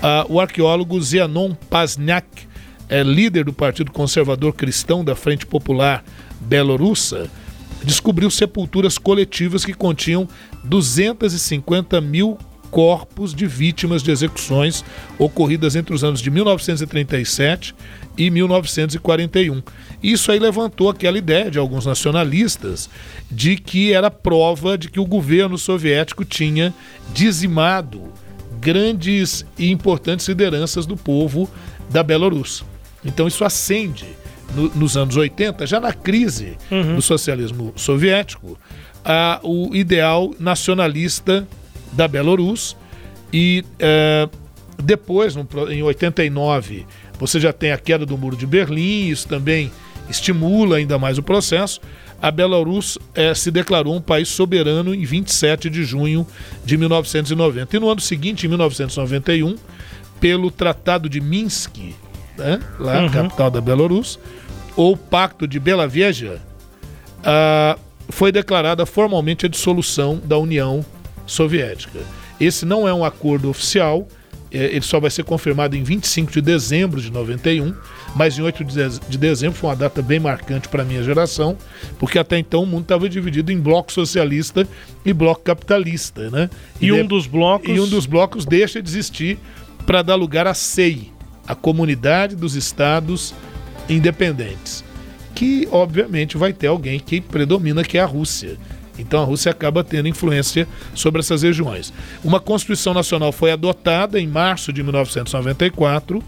Uh, 0.00 0.32
o 0.32 0.40
arqueólogo 0.40 1.00
Zianon 1.00 1.54
Pazniak, 1.68 2.48
é 2.88 3.02
líder 3.02 3.44
do 3.44 3.52
Partido 3.52 3.92
Conservador 3.92 4.52
Cristão 4.54 5.04
da 5.04 5.14
Frente 5.14 5.46
Popular 5.46 6.02
Belorussa, 6.40 7.30
descobriu 7.84 8.30
sepulturas 8.30 8.98
coletivas 8.98 9.64
que 9.64 9.74
continham 9.74 10.28
250 10.64 12.00
mil 12.00 12.36
corpos 12.70 13.34
de 13.34 13.46
vítimas 13.46 14.02
de 14.02 14.10
execuções 14.10 14.84
ocorridas 15.18 15.74
entre 15.76 15.94
os 15.94 16.04
anos 16.04 16.20
de 16.20 16.30
1937 16.30 17.74
e 18.16 18.30
1941. 18.30 19.62
Isso 20.02 20.30
aí 20.30 20.38
levantou 20.38 20.88
aquela 20.88 21.18
ideia 21.18 21.50
de 21.50 21.58
alguns 21.58 21.84
nacionalistas 21.84 22.88
de 23.30 23.56
que 23.56 23.92
era 23.92 24.10
prova 24.10 24.78
de 24.78 24.88
que 24.88 25.00
o 25.00 25.06
governo 25.06 25.58
soviético 25.58 26.24
tinha 26.24 26.72
dizimado 27.12 28.12
grandes 28.60 29.44
e 29.58 29.70
importantes 29.70 30.28
lideranças 30.28 30.86
do 30.86 30.96
povo 30.96 31.48
da 31.88 32.02
Belarus. 32.02 32.64
Então 33.04 33.26
isso 33.26 33.44
acende 33.44 34.06
no, 34.54 34.68
nos 34.74 34.96
anos 34.96 35.16
80, 35.16 35.66
já 35.66 35.80
na 35.80 35.92
crise 35.92 36.56
uhum. 36.70 36.96
do 36.96 37.02
socialismo 37.02 37.72
soviético, 37.76 38.58
a, 39.04 39.40
o 39.42 39.74
ideal 39.74 40.32
nacionalista 40.38 41.46
da 41.92 42.06
Belarus 42.06 42.76
e 43.32 43.64
é, 43.78 44.28
depois, 44.82 45.36
no, 45.36 45.46
em 45.70 45.82
89, 45.82 46.86
você 47.18 47.38
já 47.38 47.52
tem 47.52 47.72
a 47.72 47.78
queda 47.78 48.04
do 48.04 48.16
muro 48.16 48.36
de 48.36 48.46
Berlim, 48.46 49.08
isso 49.08 49.28
também 49.28 49.70
estimula 50.08 50.76
ainda 50.76 50.98
mais 50.98 51.18
o 51.18 51.22
processo 51.22 51.80
a 52.22 52.30
Belarus 52.30 52.98
é, 53.14 53.32
se 53.34 53.50
declarou 53.50 53.94
um 53.94 54.00
país 54.00 54.28
soberano 54.28 54.94
em 54.94 55.04
27 55.04 55.70
de 55.70 55.84
junho 55.84 56.26
de 56.64 56.76
1990. 56.76 57.76
E 57.76 57.80
no 57.80 57.88
ano 57.88 58.00
seguinte, 58.00 58.46
em 58.46 58.48
1991, 58.48 59.56
pelo 60.20 60.50
Tratado 60.50 61.08
de 61.08 61.20
Minsk, 61.20 61.76
né, 62.36 62.60
lá, 62.78 63.02
uhum. 63.02 63.10
capital 63.10 63.50
da 63.50 63.60
Belarus, 63.60 64.18
ou 64.76 64.96
Pacto 64.96 65.48
de 65.48 65.58
Bela 65.58 65.86
Vieja, 65.86 66.40
foi 68.08 68.32
declarada 68.32 68.84
formalmente 68.84 69.46
a 69.46 69.48
dissolução 69.48 70.20
da 70.22 70.36
União 70.36 70.84
Soviética. 71.26 72.00
Esse 72.40 72.64
não 72.64 72.88
é 72.88 72.92
um 72.92 73.04
acordo 73.04 73.48
oficial, 73.48 74.06
é, 74.50 74.64
ele 74.64 74.82
só 74.82 74.98
vai 74.98 75.10
ser 75.10 75.22
confirmado 75.24 75.76
em 75.76 75.82
25 75.82 76.32
de 76.32 76.40
dezembro 76.40 77.00
de 77.00 77.10
91, 77.10 77.74
mas 78.14 78.38
em 78.38 78.42
8 78.42 78.64
de 79.08 79.18
dezembro 79.18 79.56
foi 79.56 79.70
uma 79.70 79.76
data 79.76 80.02
bem 80.02 80.18
marcante 80.18 80.68
para 80.68 80.82
a 80.82 80.84
minha 80.84 81.02
geração, 81.02 81.56
porque 81.98 82.18
até 82.18 82.38
então 82.38 82.62
o 82.62 82.66
mundo 82.66 82.82
estava 82.82 83.08
dividido 83.08 83.52
em 83.52 83.58
bloco 83.58 83.92
socialista 83.92 84.66
e 85.04 85.12
bloco 85.12 85.42
capitalista, 85.42 86.30
né? 86.30 86.50
E, 86.80 86.86
e 86.86 86.92
um 86.92 87.02
de... 87.02 87.08
dos 87.08 87.26
blocos 87.26 87.68
e 87.68 87.80
um 87.80 87.88
dos 87.88 88.06
blocos 88.06 88.44
deixa 88.44 88.82
de 88.82 88.88
existir 88.88 89.38
para 89.86 90.02
dar 90.02 90.14
lugar 90.14 90.46
à 90.46 90.54
SEI, 90.54 91.10
a 91.46 91.54
Comunidade 91.54 92.36
dos 92.36 92.54
Estados 92.54 93.34
Independentes, 93.88 94.84
que 95.34 95.68
obviamente 95.70 96.36
vai 96.36 96.52
ter 96.52 96.66
alguém 96.66 96.98
que 96.98 97.20
predomina 97.20 97.82
que 97.82 97.98
é 97.98 98.00
a 98.00 98.06
Rússia. 98.06 98.58
Então 98.98 99.22
a 99.22 99.24
Rússia 99.24 99.50
acaba 99.50 99.82
tendo 99.82 100.08
influência 100.08 100.68
sobre 100.94 101.20
essas 101.20 101.42
regiões. 101.42 101.92
Uma 102.22 102.38
Constituição 102.38 102.92
Nacional 102.92 103.32
foi 103.32 103.50
adotada 103.50 104.20
em 104.20 104.26
março 104.26 104.72
de 104.72 104.82
1994. 104.82 106.22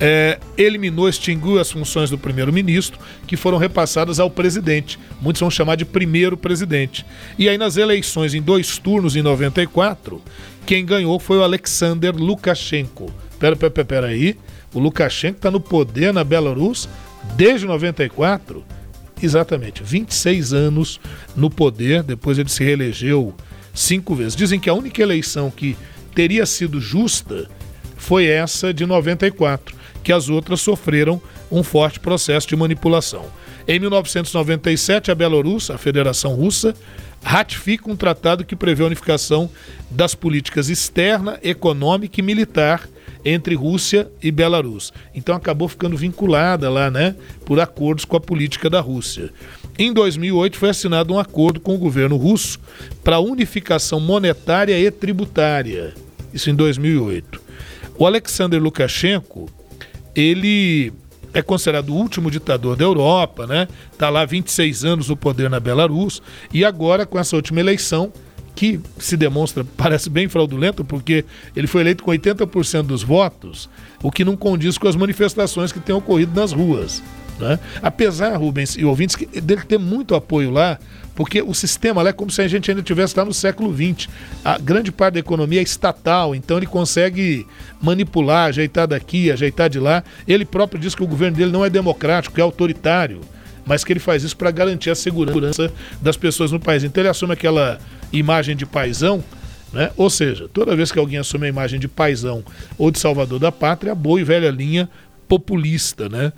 É, 0.00 0.40
eliminou, 0.58 1.08
extinguiu 1.08 1.60
as 1.60 1.70
funções 1.70 2.10
do 2.10 2.18
primeiro-ministro, 2.18 2.98
que 3.26 3.36
foram 3.36 3.58
repassadas 3.58 4.18
ao 4.18 4.28
presidente. 4.28 4.98
Muitos 5.20 5.40
vão 5.40 5.50
chamar 5.50 5.76
de 5.76 5.84
primeiro 5.84 6.36
presidente. 6.36 7.06
E 7.38 7.48
aí, 7.48 7.56
nas 7.56 7.76
eleições 7.76 8.34
em 8.34 8.42
dois 8.42 8.76
turnos, 8.78 9.14
em 9.14 9.22
94, 9.22 10.20
quem 10.66 10.84
ganhou 10.84 11.18
foi 11.20 11.38
o 11.38 11.42
Alexander 11.42 12.14
Lukashenko. 12.14 13.12
Pera, 13.38 13.54
pera, 13.54 13.84
pera 13.84 14.06
aí. 14.08 14.36
O 14.72 14.80
Lukashenko 14.80 15.36
está 15.36 15.50
no 15.50 15.60
poder 15.60 16.12
na 16.12 16.24
Belarus 16.24 16.88
desde 17.36 17.66
94 17.66 18.64
Exatamente, 19.22 19.82
26 19.82 20.52
anos 20.52 21.00
no 21.36 21.48
poder, 21.48 22.02
depois 22.02 22.38
ele 22.38 22.48
se 22.48 22.64
reelegeu 22.64 23.34
cinco 23.72 24.14
vezes. 24.14 24.36
Dizem 24.36 24.58
que 24.58 24.68
a 24.68 24.74
única 24.74 25.00
eleição 25.00 25.50
que 25.50 25.76
teria 26.14 26.44
sido 26.44 26.80
justa 26.80 27.48
foi 27.96 28.26
essa 28.26 28.74
de 28.74 28.84
94, 28.84 29.74
que 30.04 30.12
as 30.12 30.28
outras 30.28 30.60
sofreram 30.60 31.20
um 31.50 31.62
forte 31.62 31.98
processo 31.98 32.46
de 32.46 32.54
manipulação. 32.54 33.24
Em 33.66 33.80
1997, 33.80 35.10
a 35.10 35.14
Bielorrússia, 35.14 35.74
a 35.74 35.78
Federação 35.78 36.34
Russa, 36.34 36.74
ratifica 37.22 37.90
um 37.90 37.96
tratado 37.96 38.44
que 38.44 38.54
prevê 38.54 38.82
a 38.82 38.86
unificação 38.86 39.50
das 39.90 40.14
políticas 40.14 40.68
externa, 40.68 41.38
econômica 41.42 42.20
e 42.20 42.22
militar 42.22 42.86
entre 43.24 43.54
Rússia 43.54 44.10
e 44.22 44.30
Belarus. 44.30 44.92
Então 45.14 45.34
acabou 45.34 45.66
ficando 45.66 45.96
vinculada 45.96 46.68
lá, 46.68 46.90
né, 46.90 47.16
por 47.46 47.58
acordos 47.58 48.04
com 48.04 48.16
a 48.16 48.20
política 48.20 48.68
da 48.68 48.80
Rússia. 48.80 49.32
Em 49.78 49.92
2008 49.92 50.58
foi 50.58 50.68
assinado 50.68 51.14
um 51.14 51.18
acordo 51.18 51.58
com 51.58 51.74
o 51.74 51.78
governo 51.78 52.16
russo 52.16 52.60
para 53.02 53.18
unificação 53.18 53.98
monetária 53.98 54.78
e 54.78 54.90
tributária. 54.90 55.94
Isso 56.32 56.50
em 56.50 56.54
2008. 56.54 57.40
O 57.96 58.06
Alexander 58.06 58.60
Lukashenko, 58.60 59.48
ele 60.14 60.92
é 61.32 61.42
considerado 61.42 61.90
o 61.90 61.94
último 61.94 62.30
ditador 62.30 62.76
da 62.76 62.84
Europa, 62.84 63.46
né? 63.46 63.66
Tá 63.98 64.08
lá 64.08 64.24
26 64.24 64.84
anos 64.84 65.08
no 65.08 65.16
poder 65.16 65.50
na 65.50 65.58
Belarus 65.58 66.22
e 66.52 66.64
agora 66.64 67.04
com 67.04 67.18
essa 67.18 67.34
última 67.34 67.60
eleição 67.60 68.12
que 68.54 68.80
se 68.98 69.16
demonstra, 69.16 69.64
parece 69.76 70.08
bem 70.08 70.28
fraudulento, 70.28 70.84
porque 70.84 71.24
ele 71.56 71.66
foi 71.66 71.80
eleito 71.80 72.04
com 72.04 72.12
80% 72.12 72.82
dos 72.82 73.02
votos, 73.02 73.68
o 74.02 74.12
que 74.12 74.24
não 74.24 74.36
condiz 74.36 74.78
com 74.78 74.86
as 74.86 74.94
manifestações 74.94 75.72
que 75.72 75.80
têm 75.80 75.94
ocorrido 75.94 76.38
nas 76.38 76.52
ruas. 76.52 77.02
Né? 77.38 77.58
Apesar, 77.82 78.36
Rubens 78.36 78.76
e 78.76 78.84
ouvintes, 78.84 79.16
dele 79.42 79.62
ter 79.62 79.78
muito 79.78 80.14
apoio 80.14 80.50
lá, 80.50 80.78
porque 81.14 81.42
o 81.42 81.54
sistema 81.54 82.02
lá 82.02 82.10
é 82.10 82.12
como 82.12 82.30
se 82.30 82.42
a 82.42 82.48
gente 82.48 82.70
ainda 82.70 82.82
tivesse 82.82 83.16
lá 83.16 83.24
no 83.24 83.32
século 83.34 83.72
XX. 83.74 84.08
A 84.44 84.58
grande 84.58 84.90
parte 84.90 85.14
da 85.14 85.20
economia 85.20 85.60
é 85.60 85.62
estatal, 85.62 86.34
então 86.34 86.56
ele 86.56 86.66
consegue 86.66 87.46
manipular, 87.80 88.48
ajeitar 88.48 88.86
daqui, 88.86 89.30
ajeitar 89.30 89.68
de 89.68 89.78
lá. 89.78 90.02
Ele 90.26 90.44
próprio 90.44 90.80
diz 90.80 90.94
que 90.94 91.02
o 91.02 91.06
governo 91.06 91.36
dele 91.36 91.52
não 91.52 91.64
é 91.64 91.70
democrático, 91.70 92.38
é 92.38 92.42
autoritário. 92.42 93.20
mas 93.66 93.84
que 93.84 93.92
ele 93.92 94.00
faz 94.00 94.22
isso 94.22 94.36
para 94.36 94.50
garantir 94.50 94.90
a 94.90 94.94
segurança 94.94 95.72
das 96.00 96.16
pessoas 96.16 96.52
no 96.52 96.60
país. 96.60 96.84
Então 96.84 97.00
ele 97.00 97.08
assume 97.08 97.32
aquela 97.32 97.78
imagem 98.12 98.56
de 98.56 98.66
paisão, 98.66 99.24
né? 99.72 99.90
Ou 99.96 100.10
seja, 100.10 100.48
toda 100.52 100.76
vez 100.76 100.92
que 100.92 100.98
alguém 100.98 101.18
assume 101.18 101.46
a 101.46 101.48
imagem 101.48 101.80
de 101.80 101.88
paisão 101.88 102.44
ou 102.78 102.90
de 102.90 102.98
salvador 102.98 103.38
da 103.38 103.50
pátria, 103.50 103.94
boa 103.94 104.20
e 104.20 104.24
velha 104.24 104.50
linha 104.50 104.88
populista, 105.26 106.08
né? 106.08 106.32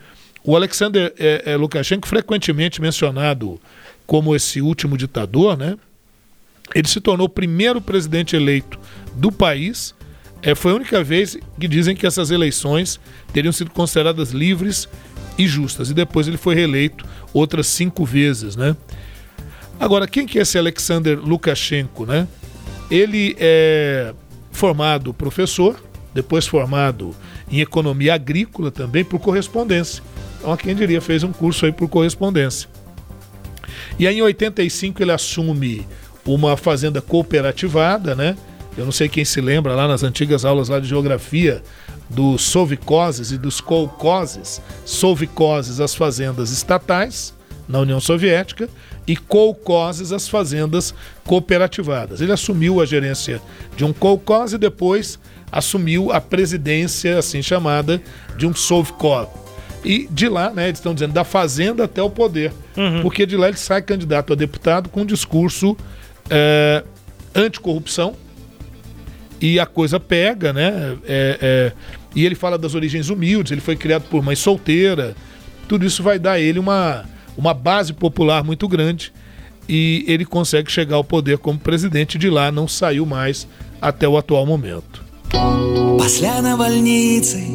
O 0.46 0.54
Alexander 0.54 1.12
é, 1.18 1.42
é, 1.44 1.56
Lukashenko, 1.56 2.06
frequentemente 2.06 2.80
mencionado 2.80 3.60
como 4.06 4.34
esse 4.34 4.62
último 4.62 4.96
ditador, 4.96 5.56
né? 5.58 5.76
Ele 6.72 6.86
se 6.86 7.00
tornou 7.00 7.26
o 7.26 7.30
primeiro 7.30 7.80
presidente 7.80 8.36
eleito 8.36 8.78
do 9.14 9.32
país. 9.32 9.92
É, 10.40 10.54
foi 10.54 10.70
a 10.70 10.76
única 10.76 11.02
vez 11.02 11.36
que 11.58 11.66
dizem 11.66 11.96
que 11.96 12.06
essas 12.06 12.30
eleições 12.30 13.00
teriam 13.32 13.50
sido 13.50 13.70
consideradas 13.70 14.30
livres 14.30 14.88
e 15.36 15.48
justas. 15.48 15.90
E 15.90 15.94
depois 15.94 16.28
ele 16.28 16.36
foi 16.36 16.54
reeleito 16.54 17.04
outras 17.34 17.66
cinco 17.66 18.04
vezes, 18.04 18.54
né? 18.54 18.76
Agora, 19.80 20.06
quem 20.06 20.26
que 20.26 20.38
é 20.38 20.42
esse 20.42 20.56
Alexander 20.56 21.18
Lukashenko, 21.18 22.06
né? 22.06 22.28
Ele 22.88 23.34
é 23.40 24.14
formado 24.52 25.12
professor, 25.12 25.82
depois 26.14 26.46
formado 26.46 27.16
em 27.50 27.60
economia 27.60 28.14
agrícola 28.14 28.70
também 28.70 29.04
por 29.04 29.18
correspondência. 29.18 30.02
Então, 30.46 30.56
quem 30.56 30.76
diria, 30.76 31.00
fez 31.00 31.24
um 31.24 31.32
curso 31.32 31.66
aí 31.66 31.72
por 31.72 31.88
correspondência. 31.88 32.68
E 33.98 34.06
aí, 34.06 34.18
em 34.18 34.22
85, 34.22 35.02
ele 35.02 35.10
assume 35.10 35.84
uma 36.24 36.56
fazenda 36.56 37.02
cooperativada, 37.02 38.14
né? 38.14 38.36
Eu 38.78 38.84
não 38.84 38.92
sei 38.92 39.08
quem 39.08 39.24
se 39.24 39.40
lembra 39.40 39.74
lá 39.74 39.88
nas 39.88 40.04
antigas 40.04 40.44
aulas 40.44 40.68
lá 40.68 40.78
de 40.78 40.86
geografia 40.86 41.64
dos 42.08 42.42
sovicoses 42.42 43.32
e 43.32 43.38
dos 43.38 43.60
kolcoses. 43.60 44.62
Sovicoses, 44.84 45.80
as 45.80 45.96
fazendas 45.96 46.52
estatais 46.52 47.34
na 47.68 47.80
União 47.80 47.98
Soviética, 47.98 48.68
e 49.04 49.16
kolcoses, 49.16 50.12
as 50.12 50.28
fazendas 50.28 50.94
cooperativadas. 51.24 52.20
Ele 52.20 52.30
assumiu 52.30 52.80
a 52.80 52.86
gerência 52.86 53.42
de 53.76 53.84
um 53.84 53.92
kolcose 53.92 54.54
e 54.54 54.58
depois 54.58 55.18
assumiu 55.50 56.12
a 56.12 56.20
presidência, 56.20 57.18
assim 57.18 57.42
chamada, 57.42 58.00
de 58.36 58.46
um 58.46 58.54
sovkov. 58.54 59.45
E 59.85 60.07
de 60.11 60.29
lá, 60.29 60.51
né, 60.51 60.67
eles 60.67 60.79
estão 60.79 60.93
dizendo, 60.93 61.13
da 61.13 61.23
fazenda 61.23 61.85
até 61.85 62.01
o 62.01 62.09
poder. 62.09 62.53
Uhum. 62.77 63.01
Porque 63.01 63.25
de 63.25 63.35
lá 63.35 63.47
ele 63.47 63.57
sai 63.57 63.81
candidato 63.81 64.33
a 64.33 64.35
deputado 64.35 64.89
com 64.89 65.01
um 65.01 65.05
discurso 65.05 65.75
é, 66.29 66.83
anticorrupção. 67.33 68.15
E 69.39 69.59
a 69.59 69.65
coisa 69.65 69.99
pega, 69.99 70.53
né? 70.53 70.95
É, 71.03 71.37
é, 71.41 71.71
e 72.15 72.25
ele 72.25 72.35
fala 72.35 72.57
das 72.57 72.75
origens 72.75 73.09
humildes, 73.09 73.51
ele 73.51 73.61
foi 73.61 73.75
criado 73.75 74.03
por 74.03 74.21
mãe 74.23 74.35
solteira. 74.35 75.15
Tudo 75.67 75.85
isso 75.85 76.03
vai 76.03 76.19
dar 76.19 76.33
a 76.33 76.39
ele 76.39 76.59
uma, 76.59 77.05
uma 77.35 77.53
base 77.53 77.91
popular 77.91 78.43
muito 78.43 78.67
grande. 78.67 79.11
E 79.67 80.05
ele 80.07 80.25
consegue 80.25 80.71
chegar 80.71 80.97
ao 80.97 81.03
poder 81.03 81.39
como 81.39 81.57
presidente. 81.57 82.19
De 82.19 82.29
lá 82.29 82.51
não 82.51 82.67
saiu 82.67 83.05
mais 83.05 83.47
até 83.81 84.07
o 84.07 84.15
atual 84.15 84.45
momento. 84.45 85.03
Пасля 85.97 86.41
навальніцы 86.41 87.54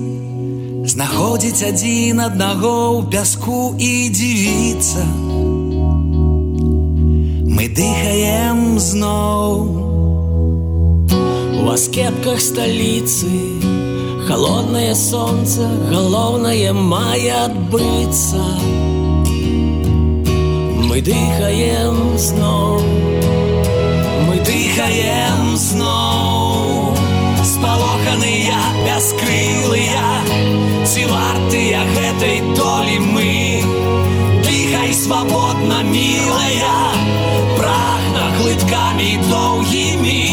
знаходзіць 0.86 1.62
адзін 1.70 2.20
аднаго 2.26 2.74
ў 2.98 3.10
пяску 3.12 3.74
і 3.78 3.92
дзівіцца. 4.12 5.02
Мы 7.56 7.68
дыхаем 7.72 8.78
зноў 8.78 9.86
У 11.66 11.70
аскепках 11.70 12.40
сталіцы 12.40 13.30
Холоднае 14.28 14.94
солнце, 14.94 15.66
галоўнае 15.90 16.72
мае 16.72 17.32
адбыцца. 17.46 18.42
Мы 20.88 21.00
дыхаем 21.00 22.18
зноў, 22.18 22.80
мы 24.26 24.36
дыхаем 24.50 25.54
зноў 25.56 26.29
спалоханыя 28.00 28.58
бяскрылыя 28.84 30.04
ці 30.88 31.02
вартыя 31.10 31.82
гэтай 31.92 32.40
долі 32.56 32.96
мы 33.04 33.60
дыхай 34.46 34.94
свабодна 34.96 35.82
мілая 35.84 36.78
прагна 37.58 38.24
глыткамі 38.38 39.10
доўгімі 39.28 40.24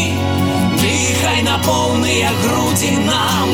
дыхай 0.80 1.44
на 1.44 1.60
поўныя 1.68 2.32
грудзі 2.40 2.96
нам 3.04 3.52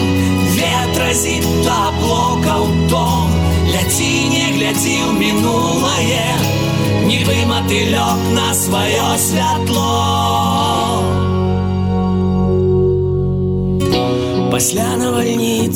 ветразі 0.54 1.36
да 1.66 1.82
блокаў 1.98 2.70
дом 2.94 3.34
ляці 3.74 4.12
не 4.36 4.46
глядзі 4.54 4.96
ў 5.02 5.12
мінулае 5.18 6.30
нібы 7.10 7.42
матылёк 7.50 8.26
на 8.38 8.50
сваё 8.54 9.14
святло 9.18 10.53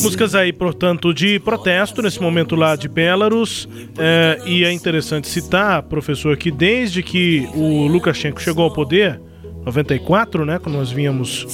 Músicas 0.03 0.33
aí, 0.33 0.53
portanto, 0.53 1.13
de 1.13 1.37
protesto 1.39 2.01
nesse 2.01 2.21
momento 2.21 2.55
lá 2.55 2.77
de 2.77 2.87
Belarus. 2.87 3.67
É, 3.97 4.39
e 4.45 4.63
é 4.63 4.71
interessante 4.71 5.27
citar, 5.27 5.83
professor, 5.83 6.37
que 6.37 6.49
desde 6.49 7.03
que 7.03 7.45
o 7.53 7.87
Lukashenko 7.87 8.41
chegou 8.41 8.63
ao 8.63 8.71
poder, 8.71 9.19
94, 9.65 10.45
né, 10.45 10.59
quando 10.59 10.77
nós 10.77 10.89
vínhamos 10.89 11.45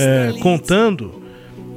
é, 0.00 0.34
contando, 0.40 1.22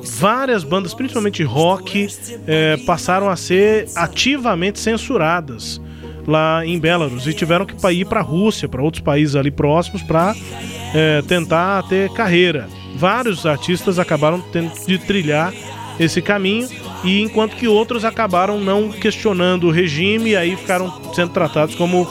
várias 0.01 0.63
bandas, 0.63 0.95
principalmente 0.95 1.43
rock, 1.43 2.07
é, 2.47 2.77
passaram 2.77 3.29
a 3.29 3.35
ser 3.35 3.87
ativamente 3.95 4.79
censuradas 4.79 5.79
lá 6.25 6.65
em 6.65 6.79
Belarus 6.79 7.27
e 7.27 7.33
tiveram 7.35 7.67
que 7.67 7.75
ir 7.91 8.05
para 8.05 8.21
a 8.21 8.23
Rússia, 8.23 8.67
para 8.67 8.81
outros 8.81 9.03
países 9.03 9.35
ali 9.35 9.51
próximos, 9.51 10.01
para 10.01 10.35
é, 10.95 11.21
tentar 11.21 11.83
ter 11.83 12.11
carreira 12.13 12.67
vários 12.97 13.45
artistas 13.45 13.99
acabaram 13.99 14.41
tendo 14.41 14.71
de 14.85 14.97
trilhar 14.97 15.53
esse 15.99 16.21
caminho 16.21 16.67
e 17.03 17.21
enquanto 17.21 17.55
que 17.55 17.67
outros 17.67 18.03
acabaram 18.03 18.59
não 18.59 18.91
questionando 18.91 19.67
o 19.67 19.71
regime 19.71 20.31
e 20.31 20.35
aí 20.35 20.55
ficaram 20.55 21.13
sendo 21.13 21.31
tratados 21.31 21.75
como 21.75 22.07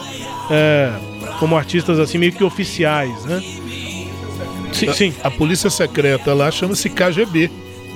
é, 0.50 0.92
como 1.38 1.56
artistas 1.56 1.98
assim 1.98 2.18
meio 2.18 2.32
que 2.32 2.44
oficiais, 2.44 3.24
né? 3.24 3.42
Sim, 4.72 4.92
sim. 4.92 5.14
A, 5.22 5.28
a 5.28 5.30
polícia 5.30 5.70
secreta 5.70 6.34
lá 6.34 6.50
chama-se 6.50 6.90
KGB. 6.90 7.50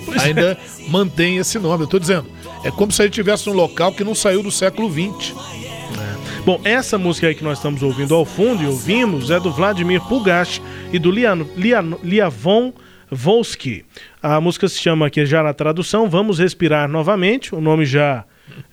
Pois 0.04 0.22
Ainda 0.22 0.52
é. 0.52 0.56
mantém 0.88 1.36
esse 1.36 1.58
nome. 1.58 1.82
Eu 1.82 1.84
estou 1.84 2.00
dizendo, 2.00 2.26
é 2.64 2.70
como 2.70 2.90
se 2.90 3.02
ele 3.02 3.10
tivesse 3.10 3.48
um 3.50 3.52
local 3.52 3.92
que 3.92 4.02
não 4.02 4.14
saiu 4.14 4.42
do 4.42 4.50
século 4.50 4.90
XX. 4.90 5.34
É. 5.36 6.42
Bom, 6.44 6.58
essa 6.64 6.96
música 6.96 7.26
aí 7.26 7.34
que 7.34 7.44
nós 7.44 7.58
estamos 7.58 7.82
ouvindo 7.82 8.14
ao 8.14 8.24
fundo 8.24 8.62
e 8.62 8.66
ouvimos 8.66 9.30
é 9.30 9.38
do 9.38 9.52
Vladimir 9.52 10.00
Pugash 10.02 10.60
e 10.92 10.98
do 10.98 11.10
Lian, 11.10 11.46
Lian, 11.56 11.96
Liavon 12.02 12.72
Volsky. 13.10 13.84
A 14.22 14.40
música 14.40 14.68
se 14.68 14.78
chama 14.78 15.06
aqui 15.06 15.24
já 15.24 15.42
na 15.42 15.52
tradução 15.52 16.08
Vamos 16.08 16.38
Respirar 16.38 16.88
Novamente. 16.88 17.54
O 17.54 17.60
nome 17.60 17.84
já 17.84 18.24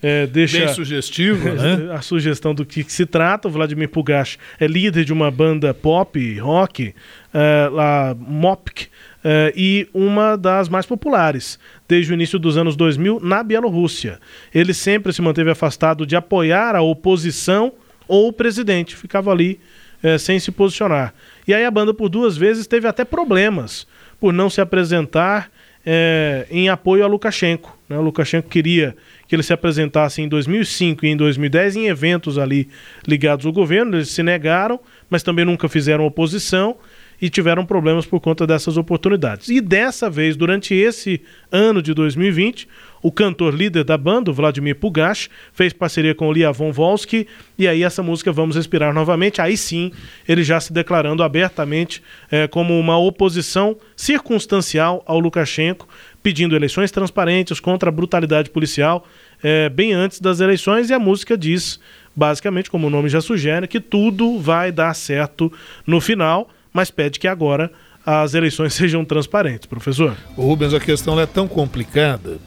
é, 0.01 0.25
deixa 0.25 0.59
Bem 0.59 0.67
sugestivo, 0.69 1.49
né? 1.53 1.91
a 1.93 2.01
sugestão 2.01 2.55
do 2.55 2.65
que, 2.65 2.83
que, 2.83 2.91
se 2.91 3.05
trata. 3.05 3.47
O 3.47 3.51
Vladimir 3.51 3.89
Pugash 3.89 4.37
é 4.59 4.67
líder 4.67 5.05
de 5.05 5.13
uma 5.13 5.29
banda 5.29 5.73
pop, 5.73 6.39
rock, 6.39 6.93
é, 7.33 7.69
lá, 7.71 8.15
Mopk, 8.19 8.87
é, 9.23 9.53
e 9.55 9.87
uma 9.93 10.35
das 10.35 10.69
mais 10.69 10.85
populares 10.85 11.59
desde 11.87 12.11
o 12.11 12.15
início 12.15 12.39
dos 12.39 12.57
anos 12.57 12.75
2000 12.75 13.19
na 13.21 13.43
Bielorrússia. 13.43 14.19
Ele 14.53 14.73
sempre 14.73 15.13
se 15.13 15.21
manteve 15.21 15.51
afastado 15.51 16.05
de 16.05 16.15
apoiar 16.15 16.75
a 16.75 16.81
oposição 16.81 17.73
ou 18.07 18.29
o 18.29 18.33
presidente, 18.33 18.95
ficava 18.95 19.31
ali 19.31 19.59
é, 20.01 20.17
sem 20.17 20.39
se 20.39 20.51
posicionar. 20.51 21.13
E 21.47 21.53
aí 21.53 21.63
a 21.63 21.71
banda 21.71 21.93
por 21.93 22.09
duas 22.09 22.35
vezes 22.35 22.67
teve 22.67 22.87
até 22.87 23.05
problemas 23.05 23.87
por 24.19 24.33
não 24.33 24.49
se 24.49 24.59
apresentar 24.59 25.49
é, 25.85 26.45
em 26.51 26.67
apoio 26.67 27.03
a 27.05 27.07
Lukashenko. 27.07 27.77
Né? 27.87 27.97
O 27.97 28.01
Lukashenko 28.01 28.49
queria 28.49 28.95
que 29.27 29.35
ele 29.35 29.43
se 29.43 29.53
apresentasse 29.53 30.21
em 30.21 30.27
2005 30.27 31.05
e 31.05 31.09
em 31.09 31.15
2010 31.15 31.75
em 31.77 31.87
eventos 31.87 32.37
ali 32.37 32.67
ligados 33.07 33.45
ao 33.45 33.53
governo, 33.53 33.95
eles 33.95 34.09
se 34.09 34.21
negaram, 34.21 34.79
mas 35.09 35.23
também 35.23 35.45
nunca 35.45 35.69
fizeram 35.69 36.05
oposição 36.05 36.75
e 37.21 37.29
tiveram 37.29 37.65
problemas 37.65 38.05
por 38.05 38.19
conta 38.19 38.45
dessas 38.45 38.77
oportunidades. 38.77 39.49
E 39.49 39.59
dessa 39.61 40.09
vez, 40.09 40.35
durante 40.35 40.75
esse 40.75 41.21
ano 41.51 41.81
de 41.81 41.93
2020, 41.93 42.67
o 43.01 43.11
cantor 43.11 43.53
líder 43.53 43.83
da 43.83 43.97
banda, 43.97 44.31
Vladimir 44.31 44.75
Pugash, 44.75 45.29
fez 45.53 45.73
parceria 45.73 46.15
com 46.15 46.27
o 46.27 46.33
Liavon 46.33 46.71
Volsky 46.71 47.27
e 47.57 47.67
aí 47.67 47.83
essa 47.83 48.03
música 48.03 48.31
Vamos 48.31 48.55
Respirar 48.55 48.93
Novamente, 48.93 49.41
aí 49.41 49.57
sim 49.57 49.91
ele 50.27 50.43
já 50.43 50.59
se 50.59 50.73
declarando 50.73 51.23
abertamente 51.23 52.01
é, 52.31 52.47
como 52.47 52.77
uma 52.79 52.97
oposição 52.97 53.77
circunstancial 53.95 55.03
ao 55.05 55.19
Lukashenko, 55.19 55.87
pedindo 56.21 56.55
eleições 56.55 56.91
transparentes 56.91 57.59
contra 57.59 57.89
a 57.89 57.91
brutalidade 57.91 58.49
policial 58.49 59.05
é, 59.43 59.69
bem 59.69 59.93
antes 59.93 60.19
das 60.19 60.39
eleições 60.39 60.89
e 60.89 60.93
a 60.93 60.99
música 60.99 61.37
diz, 61.37 61.79
basicamente, 62.15 62.69
como 62.69 62.87
o 62.87 62.89
nome 62.89 63.09
já 63.09 63.21
sugere, 63.21 63.67
que 63.67 63.79
tudo 63.79 64.39
vai 64.39 64.71
dar 64.71 64.93
certo 64.93 65.51
no 65.85 66.01
final, 66.01 66.49
mas 66.73 66.91
pede 66.91 67.19
que 67.19 67.27
agora 67.27 67.71
as 68.05 68.33
eleições 68.33 68.73
sejam 68.75 69.03
transparentes, 69.05 69.65
professor. 69.65 70.15
Rubens, 70.35 70.73
a 70.73 70.79
questão 70.79 71.19
é 71.19 71.25
tão 71.25 71.47
complicada 71.47 72.37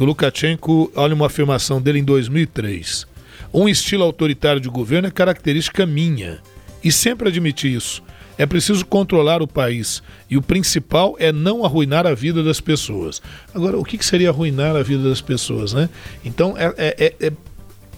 que 0.00 0.04
o 0.04 0.06
Lukashenko, 0.06 0.90
olha 0.96 1.14
uma 1.14 1.26
afirmação 1.26 1.78
dele 1.78 1.98
em 1.98 2.04
2003. 2.04 3.06
Um 3.52 3.68
estilo 3.68 4.02
autoritário 4.02 4.58
de 4.58 4.66
governo 4.66 5.08
é 5.08 5.10
característica 5.10 5.84
minha. 5.84 6.38
E 6.82 6.90
sempre 6.90 7.28
admiti 7.28 7.70
isso. 7.74 8.02
É 8.38 8.46
preciso 8.46 8.86
controlar 8.86 9.42
o 9.42 9.46
país. 9.46 10.02
E 10.30 10.38
o 10.38 10.42
principal 10.42 11.16
é 11.18 11.30
não 11.30 11.66
arruinar 11.66 12.06
a 12.06 12.14
vida 12.14 12.42
das 12.42 12.62
pessoas. 12.62 13.20
Agora, 13.54 13.78
o 13.78 13.84
que 13.84 14.02
seria 14.02 14.30
arruinar 14.30 14.74
a 14.74 14.82
vida 14.82 15.06
das 15.06 15.20
pessoas, 15.20 15.74
né? 15.74 15.90
Então, 16.24 16.56
é, 16.56 16.72
é, 16.78 17.14
é, 17.20 17.26
é 17.26 17.32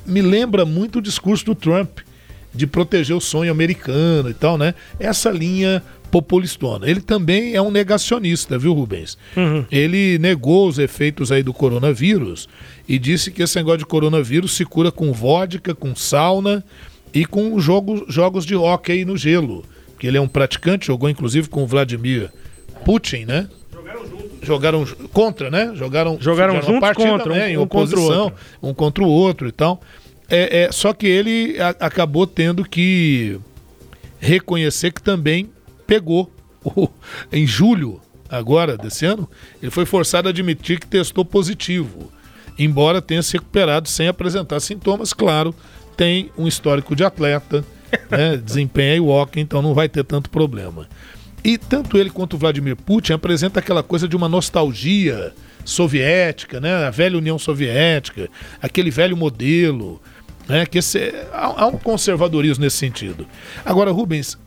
me 0.05 0.23
lembra 0.23 0.65
muito 0.65 0.99
o 0.99 1.03
discurso 1.03 1.45
do 1.45 1.55
Trump 1.55 2.01
de 2.53 2.67
proteger 2.67 3.17
o 3.17 3.21
sonho 3.21 3.53
americano 3.53 4.29
e 4.29 4.35
tal, 4.35 4.59
né? 4.59 4.75
Essa 4.99 5.31
linha 5.31 5.81
populistona. 6.13 6.89
Ele 6.89 7.01
também 7.01 7.55
é 7.55 7.63
um 7.63 7.71
negacionista, 7.71 8.59
viu, 8.59 8.75
Rubens? 8.75 9.17
Uhum. 9.35 9.65
Ele 9.73 10.19
negou 10.19 10.69
os 10.69 10.79
efeitos 10.79 11.33
aí 11.33 11.43
do 11.43 11.55
coronavírus 11.55 12.51
e 12.87 12.99
disse 12.99 13.31
que 13.31 13.43
esse 13.43 13.57
negócio 13.57 13.79
de 13.79 13.87
coronavírus 13.87 14.53
se 14.53 14.67
cura 14.67 14.93
com 14.93 15.11
vodka, 15.11 15.75
com 15.75 15.97
sauna 15.97 16.63
e 17.15 17.25
com 17.25 17.59
jogos, 17.59 18.03
jogos 18.09 18.45
de 18.45 18.55
hóquei 18.55 19.07
no 19.07 19.17
gelo. 19.17 19.65
Que 19.99 20.07
ele 20.07 20.19
é 20.19 20.21
um 20.21 20.29
praticante, 20.29 20.89
jogou 20.89 21.09
inclusive 21.09 21.49
com 21.49 21.63
o 21.63 21.67
Vladimir 21.67 22.31
Putin, 22.85 23.25
né? 23.25 23.49
Jogaram 23.73 24.07
juntos. 24.07 24.31
Jogaram 24.43 24.87
contra, 25.13 25.51
né? 25.51 25.73
Jogaram, 25.75 26.19
jogaram 26.21 26.61
juntos 26.61 26.81
partida, 26.81 27.09
contra, 27.09 27.35
né? 27.35 27.47
um, 27.47 27.49
em 27.49 27.57
oposição, 27.57 28.03
contra 28.03 28.19
o 28.19 28.23
outro. 28.25 28.39
um 28.63 28.75
contra 28.75 29.05
o 29.05 29.09
outro 29.09 29.49
e 29.49 29.53
tal. 29.53 29.81
É, 30.29 30.65
é, 30.65 30.73
só 30.73 30.93
que 30.93 31.07
ele 31.07 31.57
a, 31.59 31.71
acabou 31.87 32.27
tendo 32.27 32.65
que 32.65 33.39
reconhecer 34.21 34.93
que 34.93 35.03
também 35.03 35.51
pegou 35.87 36.31
o, 36.65 36.89
em 37.33 37.47
julho 37.47 38.01
agora 38.29 38.77
desse 38.77 39.05
ano, 39.05 39.29
ele 39.61 39.71
foi 39.71 39.85
forçado 39.85 40.29
a 40.29 40.31
admitir 40.31 40.81
que 40.81 40.87
testou 40.87 41.25
positivo, 41.25 42.11
embora 42.59 43.03
tenha 43.03 43.23
se 43.23 43.35
recuperado 43.35 43.89
sem 43.89 44.09
apresentar 44.09 44.59
sintomas. 44.61 45.13
Claro, 45.13 45.55
tem 45.97 46.31
um 46.39 46.49
histórico 46.49 46.97
de 46.97 47.05
atleta, 47.05 47.65
né, 48.11 48.37
desempenha 48.37 48.97
e 48.97 49.01
walk, 49.01 49.39
então 49.39 49.61
não 49.61 49.75
vai 49.75 49.89
ter 49.89 50.05
tanto 50.05 50.31
problema. 50.31 50.89
E 51.45 51.59
tanto 51.59 51.99
ele 51.99 52.09
quanto 52.09 52.35
o 52.35 52.39
Vladimir 52.39 52.77
Putin 52.77 53.15
apresenta 53.15 53.59
aquela 53.59 53.83
coisa 53.83 54.07
de 54.07 54.17
uma 54.17 54.29
nostalgia 54.29 55.35
soviética, 55.65 56.61
né, 56.61 56.87
a 56.87 56.91
velha 56.91 57.19
União 57.19 57.39
Soviética, 57.39 58.29
aquele 58.61 58.91
velho 58.91 59.17
modelo, 59.17 60.01
né, 60.49 60.67
que 60.67 60.79
esse, 60.79 61.13
há, 61.33 61.63
há 61.63 61.67
um 61.67 61.79
conservadorismo 61.79 62.65
nesse 62.65 62.77
sentido. 62.77 63.27
Agora, 63.65 63.91
Rubens, 63.91 64.39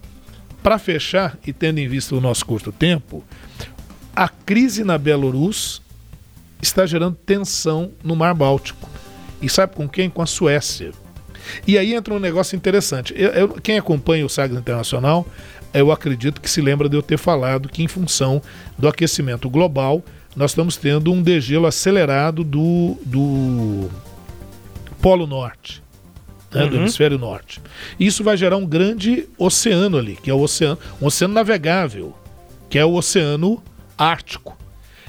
para 0.65 0.79
fechar, 0.79 1.37
e 1.45 1.53
tendo 1.53 1.77
em 1.77 1.87
vista 1.87 2.15
o 2.15 2.19
nosso 2.19 2.43
curto 2.43 2.71
tempo, 2.71 3.23
a 4.15 4.27
crise 4.27 4.83
na 4.83 4.97
Bielorrússia 4.97 5.79
está 6.59 6.87
gerando 6.87 7.15
tensão 7.23 7.91
no 8.03 8.15
Mar 8.15 8.33
Báltico. 8.33 8.89
E 9.39 9.47
sabe 9.47 9.75
com 9.75 9.87
quem? 9.87 10.09
Com 10.09 10.23
a 10.23 10.25
Suécia. 10.25 10.91
E 11.67 11.77
aí 11.77 11.93
entra 11.93 12.15
um 12.15 12.19
negócio 12.19 12.55
interessante. 12.55 13.13
Eu, 13.15 13.29
eu, 13.29 13.49
quem 13.49 13.77
acompanha 13.77 14.25
o 14.25 14.29
Sagres 14.29 14.57
Internacional, 14.57 15.27
eu 15.71 15.91
acredito 15.91 16.41
que 16.41 16.49
se 16.49 16.61
lembra 16.61 16.89
de 16.89 16.97
eu 16.97 17.03
ter 17.03 17.19
falado 17.19 17.69
que, 17.69 17.83
em 17.83 17.87
função 17.87 18.41
do 18.75 18.87
aquecimento 18.87 19.47
global, 19.51 20.03
nós 20.35 20.49
estamos 20.49 20.77
tendo 20.77 21.13
um 21.13 21.21
degelo 21.21 21.67
acelerado 21.67 22.43
do, 22.43 22.97
do 23.05 23.87
Polo 24.99 25.27
Norte 25.27 25.84
né, 26.55 26.63
uhum. 26.63 26.69
do 26.69 26.75
hemisfério 26.77 27.19
norte. 27.19 27.61
Isso 27.99 28.23
vai 28.23 28.37
gerar 28.37 28.55
um 28.55 28.65
grande 28.65 29.27
oceano 29.37 29.97
ali, 29.97 30.15
que 30.15 30.31
é 30.31 30.33
o 30.33 30.39
oceano, 30.39 30.79
um 31.01 31.05
oceano 31.05 31.33
navegável, 31.33 32.15
que 32.69 32.79
é 32.79 32.85
o 32.85 32.93
Oceano 32.93 33.61
Ártico. 33.97 34.57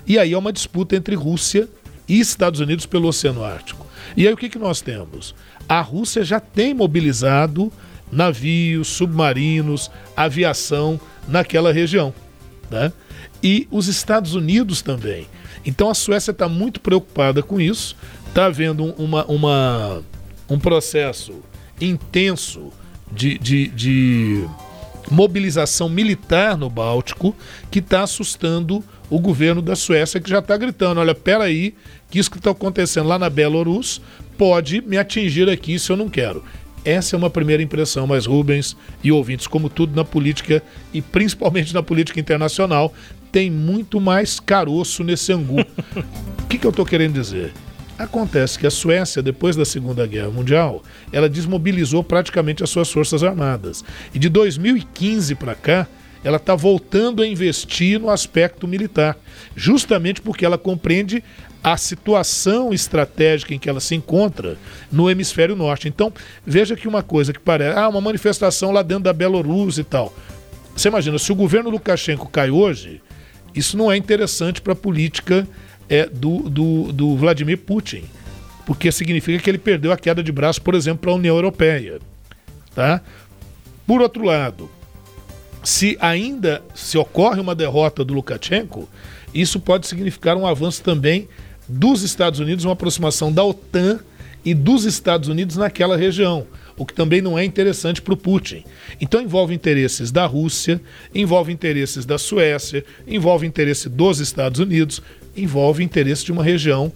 E 0.06 0.18
aí 0.18 0.32
é 0.32 0.38
uma 0.38 0.52
disputa 0.52 0.96
entre 0.96 1.14
Rússia 1.14 1.68
e 2.08 2.20
Estados 2.20 2.60
Unidos 2.60 2.84
pelo 2.84 3.08
Oceano 3.08 3.44
Ártico. 3.44 3.86
E 4.16 4.26
aí 4.26 4.32
o 4.32 4.36
que, 4.36 4.48
que 4.48 4.58
nós 4.58 4.80
temos? 4.80 5.34
A 5.68 5.80
Rússia 5.80 6.24
já 6.24 6.38
tem 6.38 6.74
mobilizado 6.74 7.72
navios, 8.10 8.88
submarinos, 8.88 9.90
aviação 10.16 11.00
naquela 11.26 11.72
região. 11.72 12.14
Né? 12.70 12.92
E 13.42 13.66
os 13.70 13.88
Estados 13.88 14.34
Unidos 14.34 14.82
também. 14.82 15.26
Então 15.64 15.90
a 15.90 15.94
Suécia 15.94 16.30
está 16.30 16.48
muito 16.48 16.80
preocupada 16.80 17.42
com 17.42 17.60
isso, 17.60 17.96
está 18.28 18.46
havendo 18.46 18.84
uma, 18.94 19.24
uma 19.24 20.04
um 20.48 20.58
processo 20.58 21.34
intenso 21.80 22.72
de, 23.10 23.38
de, 23.38 23.68
de 23.68 24.44
mobilização 25.10 25.88
militar 25.88 26.56
no 26.56 26.68
Báltico 26.68 27.34
que 27.70 27.78
está 27.78 28.02
assustando 28.02 28.82
o 29.08 29.20
governo 29.20 29.62
da 29.62 29.76
Suécia, 29.76 30.20
que 30.20 30.30
já 30.30 30.40
está 30.40 30.56
gritando: 30.56 31.00
olha, 31.00 31.14
peraí, 31.14 31.74
que 32.10 32.18
isso 32.18 32.30
que 32.30 32.38
está 32.38 32.50
acontecendo 32.50 33.08
lá 33.08 33.18
na 33.18 33.30
Belarus 33.30 34.00
pode 34.36 34.80
me 34.82 34.98
atingir 34.98 35.48
aqui 35.48 35.78
se 35.78 35.90
eu 35.90 35.96
não 35.96 36.08
quero. 36.08 36.44
Essa 36.84 37.16
é 37.16 37.18
uma 37.18 37.30
primeira 37.30 37.62
impressão, 37.62 38.06
mas 38.06 38.26
Rubens 38.26 38.76
e 39.02 39.10
ouvintes, 39.10 39.48
como 39.48 39.68
tudo 39.68 39.96
na 39.96 40.04
política 40.04 40.62
e 40.94 41.02
principalmente 41.02 41.74
na 41.74 41.82
política 41.82 42.20
internacional, 42.20 42.94
tem 43.32 43.50
muito 43.50 44.00
mais 44.00 44.38
caroço 44.38 45.02
nesse 45.02 45.32
angu. 45.32 45.56
O 46.46 46.48
que, 46.48 46.58
que 46.58 46.64
eu 46.64 46.70
estou 46.70 46.86
querendo 46.86 47.14
dizer? 47.14 47.52
Acontece 47.98 48.58
que 48.58 48.66
a 48.66 48.70
Suécia, 48.70 49.22
depois 49.22 49.56
da 49.56 49.64
Segunda 49.64 50.06
Guerra 50.06 50.30
Mundial, 50.30 50.82
ela 51.10 51.28
desmobilizou 51.28 52.04
praticamente 52.04 52.62
as 52.62 52.68
suas 52.68 52.90
forças 52.90 53.24
armadas. 53.24 53.82
E 54.12 54.18
de 54.18 54.28
2015 54.28 55.34
para 55.34 55.54
cá, 55.54 55.86
ela 56.22 56.36
está 56.36 56.54
voltando 56.54 57.22
a 57.22 57.26
investir 57.26 57.98
no 57.98 58.10
aspecto 58.10 58.68
militar, 58.68 59.16
justamente 59.54 60.20
porque 60.20 60.44
ela 60.44 60.58
compreende 60.58 61.22
a 61.62 61.76
situação 61.76 62.72
estratégica 62.72 63.54
em 63.54 63.58
que 63.58 63.68
ela 63.68 63.80
se 63.80 63.94
encontra 63.94 64.58
no 64.92 65.08
hemisfério 65.08 65.56
norte. 65.56 65.88
Então, 65.88 66.12
veja 66.44 66.76
que 66.76 66.86
uma 66.86 67.02
coisa 67.02 67.32
que 67.32 67.40
parece, 67.40 67.78
ah, 67.78 67.88
uma 67.88 68.00
manifestação 68.00 68.72
lá 68.72 68.82
dentro 68.82 69.04
da 69.04 69.12
Bielorrússia 69.12 69.80
e 69.80 69.84
tal. 69.84 70.14
Você 70.76 70.88
imagina, 70.88 71.18
se 71.18 71.32
o 71.32 71.34
governo 71.34 71.70
Lukashenko 71.70 72.28
cai 72.28 72.50
hoje, 72.50 73.00
isso 73.54 73.76
não 73.76 73.90
é 73.90 73.96
interessante 73.96 74.60
para 74.60 74.74
a 74.74 74.76
política 74.76 75.48
é 75.88 76.06
do, 76.06 76.48
do, 76.48 76.92
do 76.92 77.16
Vladimir 77.16 77.58
Putin, 77.58 78.04
porque 78.64 78.90
significa 78.90 79.42
que 79.42 79.50
ele 79.50 79.58
perdeu 79.58 79.92
a 79.92 79.96
queda 79.96 80.22
de 80.22 80.32
braço, 80.32 80.60
por 80.62 80.74
exemplo, 80.74 80.98
para 81.02 81.10
a 81.12 81.14
União 81.14 81.36
Europeia. 81.36 82.00
Tá? 82.74 83.00
Por 83.86 84.02
outro 84.02 84.24
lado, 84.24 84.68
se 85.62 85.96
ainda 86.00 86.62
se 86.74 86.98
ocorre 86.98 87.40
uma 87.40 87.54
derrota 87.54 88.04
do 88.04 88.14
Lukashenko, 88.14 88.88
isso 89.32 89.60
pode 89.60 89.86
significar 89.86 90.36
um 90.36 90.46
avanço 90.46 90.82
também 90.82 91.28
dos 91.68 92.02
Estados 92.02 92.40
Unidos, 92.40 92.64
uma 92.64 92.72
aproximação 92.72 93.32
da 93.32 93.44
OTAN 93.44 94.00
e 94.44 94.54
dos 94.54 94.84
Estados 94.84 95.28
Unidos 95.28 95.56
naquela 95.56 95.96
região, 95.96 96.46
o 96.76 96.86
que 96.86 96.94
também 96.94 97.20
não 97.20 97.36
é 97.36 97.44
interessante 97.44 98.00
para 98.00 98.14
o 98.14 98.16
Putin. 98.16 98.62
Então 99.00 99.20
envolve 99.20 99.52
interesses 99.52 100.12
da 100.12 100.24
Rússia, 100.24 100.80
envolve 101.12 101.52
interesses 101.52 102.06
da 102.06 102.16
Suécia, 102.16 102.84
envolve 103.06 103.46
interesse 103.46 103.88
dos 103.88 104.20
Estados 104.20 104.60
Unidos, 104.60 105.02
envolve 105.36 105.84
interesse 105.84 106.24
de 106.24 106.32
uma 106.32 106.42
região 106.42 106.92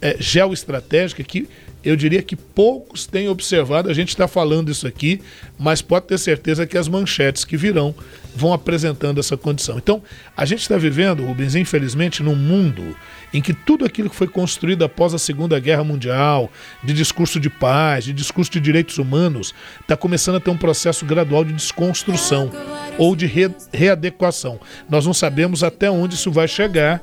é, 0.00 0.16
geoestratégica 0.18 1.22
que 1.22 1.48
eu 1.84 1.96
diria 1.96 2.22
que 2.22 2.34
poucos 2.34 3.06
têm 3.06 3.28
observado. 3.28 3.90
A 3.90 3.94
gente 3.94 4.08
está 4.08 4.26
falando 4.26 4.70
isso 4.70 4.86
aqui, 4.86 5.20
mas 5.58 5.82
pode 5.82 6.06
ter 6.06 6.18
certeza 6.18 6.66
que 6.66 6.78
as 6.78 6.88
manchetes 6.88 7.44
que 7.44 7.56
virão 7.56 7.94
vão 8.34 8.52
apresentando 8.52 9.20
essa 9.20 9.36
condição. 9.36 9.76
Então, 9.76 10.02
a 10.36 10.46
gente 10.46 10.62
está 10.62 10.78
vivendo, 10.78 11.24
Rubens, 11.24 11.54
infelizmente, 11.54 12.22
num 12.22 12.34
mundo 12.34 12.96
em 13.32 13.42
que 13.42 13.52
tudo 13.52 13.84
aquilo 13.84 14.08
que 14.08 14.16
foi 14.16 14.26
construído 14.26 14.84
após 14.84 15.12
a 15.12 15.18
Segunda 15.18 15.58
Guerra 15.60 15.84
Mundial, 15.84 16.50
de 16.82 16.94
discurso 16.94 17.38
de 17.38 17.50
paz, 17.50 18.04
de 18.04 18.12
discurso 18.12 18.50
de 18.50 18.60
direitos 18.60 18.96
humanos, 18.96 19.54
está 19.80 19.96
começando 19.96 20.36
a 20.36 20.40
ter 20.40 20.50
um 20.50 20.56
processo 20.56 21.04
gradual 21.04 21.44
de 21.44 21.52
desconstrução 21.52 22.50
ou 22.96 23.14
de 23.14 23.26
re 23.26 23.50
readequação. 23.72 24.58
Nós 24.88 25.04
não 25.04 25.12
sabemos 25.12 25.62
até 25.62 25.90
onde 25.90 26.14
isso 26.14 26.30
vai 26.30 26.48
chegar 26.48 27.02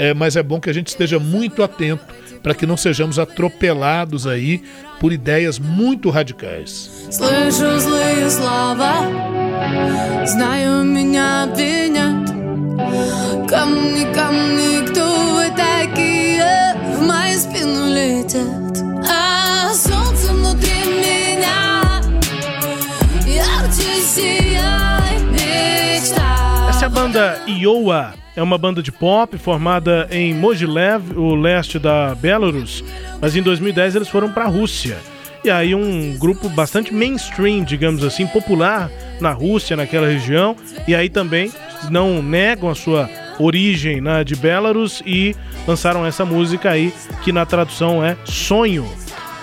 é, 0.00 0.14
mas 0.14 0.34
é 0.34 0.42
bom 0.42 0.58
que 0.58 0.70
a 0.70 0.72
gente 0.72 0.88
esteja 0.88 1.18
muito 1.18 1.62
atento 1.62 2.02
para 2.42 2.54
que 2.54 2.64
não 2.64 2.74
sejamos 2.74 3.18
atropelados 3.18 4.26
aí 4.26 4.62
por 4.98 5.12
ideias 5.12 5.58
muito 5.58 6.08
radicais. 6.08 7.06
Essa 26.70 26.84
é 26.84 26.86
a 26.86 26.88
banda 26.88 27.42
Iowa 27.46 28.19
é 28.36 28.42
uma 28.42 28.56
banda 28.56 28.82
de 28.82 28.92
pop 28.92 29.36
formada 29.38 30.08
em 30.10 30.34
Mogilev, 30.34 31.16
o 31.16 31.34
leste 31.34 31.78
da 31.78 32.14
Belarus, 32.14 32.84
mas 33.20 33.34
em 33.36 33.42
2010 33.42 33.96
eles 33.96 34.08
foram 34.08 34.32
para 34.32 34.44
a 34.44 34.48
Rússia. 34.48 34.98
E 35.42 35.50
aí 35.50 35.74
um 35.74 36.16
grupo 36.18 36.48
bastante 36.48 36.92
mainstream, 36.92 37.64
digamos 37.64 38.04
assim, 38.04 38.26
popular 38.26 38.90
na 39.20 39.32
Rússia, 39.32 39.76
naquela 39.76 40.06
região, 40.06 40.54
e 40.86 40.94
aí 40.94 41.08
também 41.08 41.50
não 41.90 42.22
negam 42.22 42.68
a 42.68 42.74
sua 42.74 43.08
origem 43.38 44.00
na 44.00 44.22
de 44.22 44.36
Belarus 44.36 45.02
e 45.06 45.34
lançaram 45.66 46.04
essa 46.04 46.24
música 46.24 46.70
aí 46.70 46.92
que 47.22 47.32
na 47.32 47.46
tradução 47.46 48.04
é 48.04 48.16
Sonho. 48.24 48.86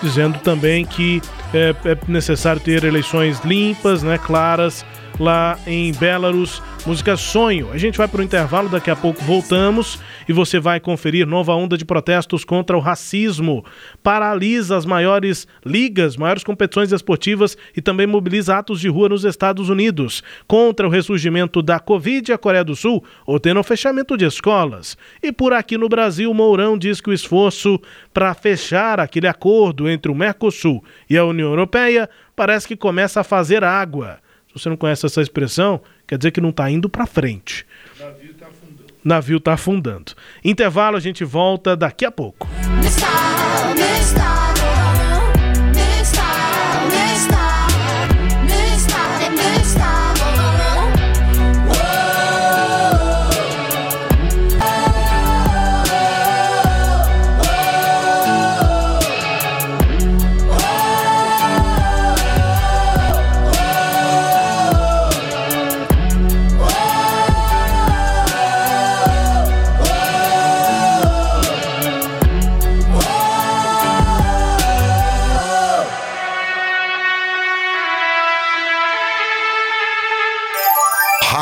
dizendo 0.00 0.38
também 0.38 0.84
que 0.84 1.20
é, 1.52 1.74
é 1.84 1.98
necessário 2.06 2.60
ter 2.60 2.84
eleições 2.84 3.40
limpas, 3.40 4.04
né, 4.04 4.16
claras, 4.16 4.86
lá 5.18 5.58
em 5.66 5.92
Belarus. 5.92 6.62
Música 6.86 7.16
Sonho. 7.16 7.70
A 7.70 7.76
gente 7.76 7.98
vai 7.98 8.08
para 8.08 8.20
o 8.20 8.24
intervalo, 8.24 8.68
daqui 8.68 8.90
a 8.90 8.96
pouco 8.96 9.22
voltamos 9.22 9.98
e 10.26 10.32
você 10.32 10.58
vai 10.58 10.80
conferir 10.80 11.26
nova 11.26 11.52
onda 11.52 11.76
de 11.76 11.84
protestos 11.84 12.44
contra 12.44 12.76
o 12.76 12.80
racismo. 12.80 13.64
Paralisa 14.02 14.76
as 14.76 14.86
maiores 14.86 15.46
ligas, 15.66 16.16
maiores 16.16 16.44
competições 16.44 16.92
esportivas 16.92 17.58
e 17.76 17.82
também 17.82 18.06
mobiliza 18.06 18.56
atos 18.56 18.80
de 18.80 18.88
rua 18.88 19.08
nos 19.08 19.24
Estados 19.24 19.68
Unidos. 19.68 20.22
Contra 20.46 20.86
o 20.86 20.90
ressurgimento 20.90 21.60
da 21.60 21.78
Covid, 21.78 22.32
a 22.32 22.38
Coreia 22.38 22.64
do 22.64 22.76
Sul 22.76 23.04
ordena 23.26 23.60
o 23.60 23.64
fechamento 23.64 24.16
de 24.16 24.24
escolas. 24.24 24.96
E 25.22 25.30
por 25.30 25.52
aqui 25.52 25.76
no 25.76 25.88
Brasil, 25.88 26.32
Mourão 26.32 26.78
diz 26.78 27.00
que 27.00 27.10
o 27.10 27.12
esforço 27.12 27.78
para 28.14 28.32
fechar 28.32 28.98
aquele 28.98 29.26
acordo 29.26 29.88
entre 29.88 30.10
o 30.10 30.14
Mercosul 30.14 30.82
e 31.10 31.18
a 31.18 31.24
União 31.24 31.48
Europeia 31.48 32.08
parece 32.34 32.66
que 32.68 32.76
começa 32.76 33.20
a 33.20 33.24
fazer 33.24 33.62
água. 33.64 34.20
Se 34.58 34.64
você 34.64 34.68
não 34.70 34.76
conhece 34.76 35.06
essa 35.06 35.22
expressão, 35.22 35.80
quer 36.06 36.18
dizer 36.18 36.32
que 36.32 36.40
não 36.40 36.50
está 36.50 36.68
indo 36.70 36.88
para 36.88 37.06
frente. 37.06 37.64
O 37.98 38.02
navio 38.04 38.30
está 38.32 38.46
afundando. 38.46 38.94
Navio 39.04 39.36
está 39.38 39.52
afundando. 39.52 40.12
Intervalo, 40.44 40.96
a 40.96 41.00
gente 41.00 41.24
volta 41.24 41.76
daqui 41.76 42.04
a 42.04 42.10
pouco. 42.10 42.48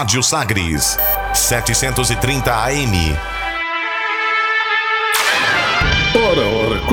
Rádio 0.07 0.23
Sagres, 0.23 0.97
730 1.35 2.55
AM. 2.55 3.36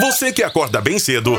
Você 0.00 0.32
que 0.32 0.42
acorda 0.42 0.80
bem 0.80 0.98
cedo 0.98 1.38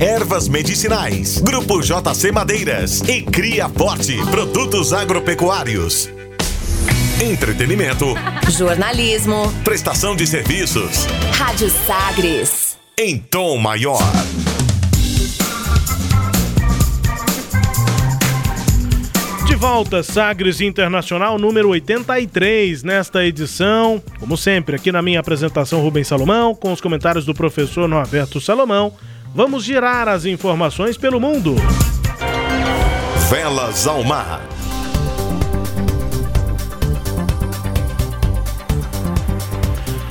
Ervas 0.00 0.48
medicinais, 0.48 1.38
Grupo 1.38 1.80
JC 1.80 2.32
Madeiras 2.32 3.00
e 3.02 3.22
Cria 3.22 3.68
Forte, 3.68 4.16
produtos 4.30 4.92
agropecuários. 4.92 6.10
Entretenimento, 7.22 8.06
jornalismo, 8.50 9.52
prestação 9.64 10.14
de 10.14 10.26
serviços. 10.26 11.06
Rádio 11.32 11.70
Sagres. 11.70 12.76
Em 12.98 13.18
tom 13.18 13.56
maior. 13.56 14.02
De 19.46 19.54
volta, 19.54 20.02
Sagres 20.02 20.60
Internacional 20.60 21.38
número 21.38 21.70
83, 21.70 22.82
nesta 22.82 23.24
edição, 23.24 24.02
como 24.20 24.36
sempre, 24.36 24.76
aqui 24.76 24.92
na 24.92 25.02
minha 25.02 25.20
apresentação, 25.20 25.80
Rubens 25.80 26.06
Salomão, 26.06 26.54
com 26.54 26.72
os 26.72 26.80
comentários 26.80 27.24
do 27.24 27.34
professor 27.34 27.88
Norberto 27.88 28.40
Salomão 28.40 28.92
Vamos 29.34 29.64
girar 29.64 30.08
as 30.08 30.24
informações 30.24 30.96
pelo 30.96 31.20
mundo. 31.20 31.54
Velas 33.30 33.86
ao 33.86 34.02
mar. 34.02 34.40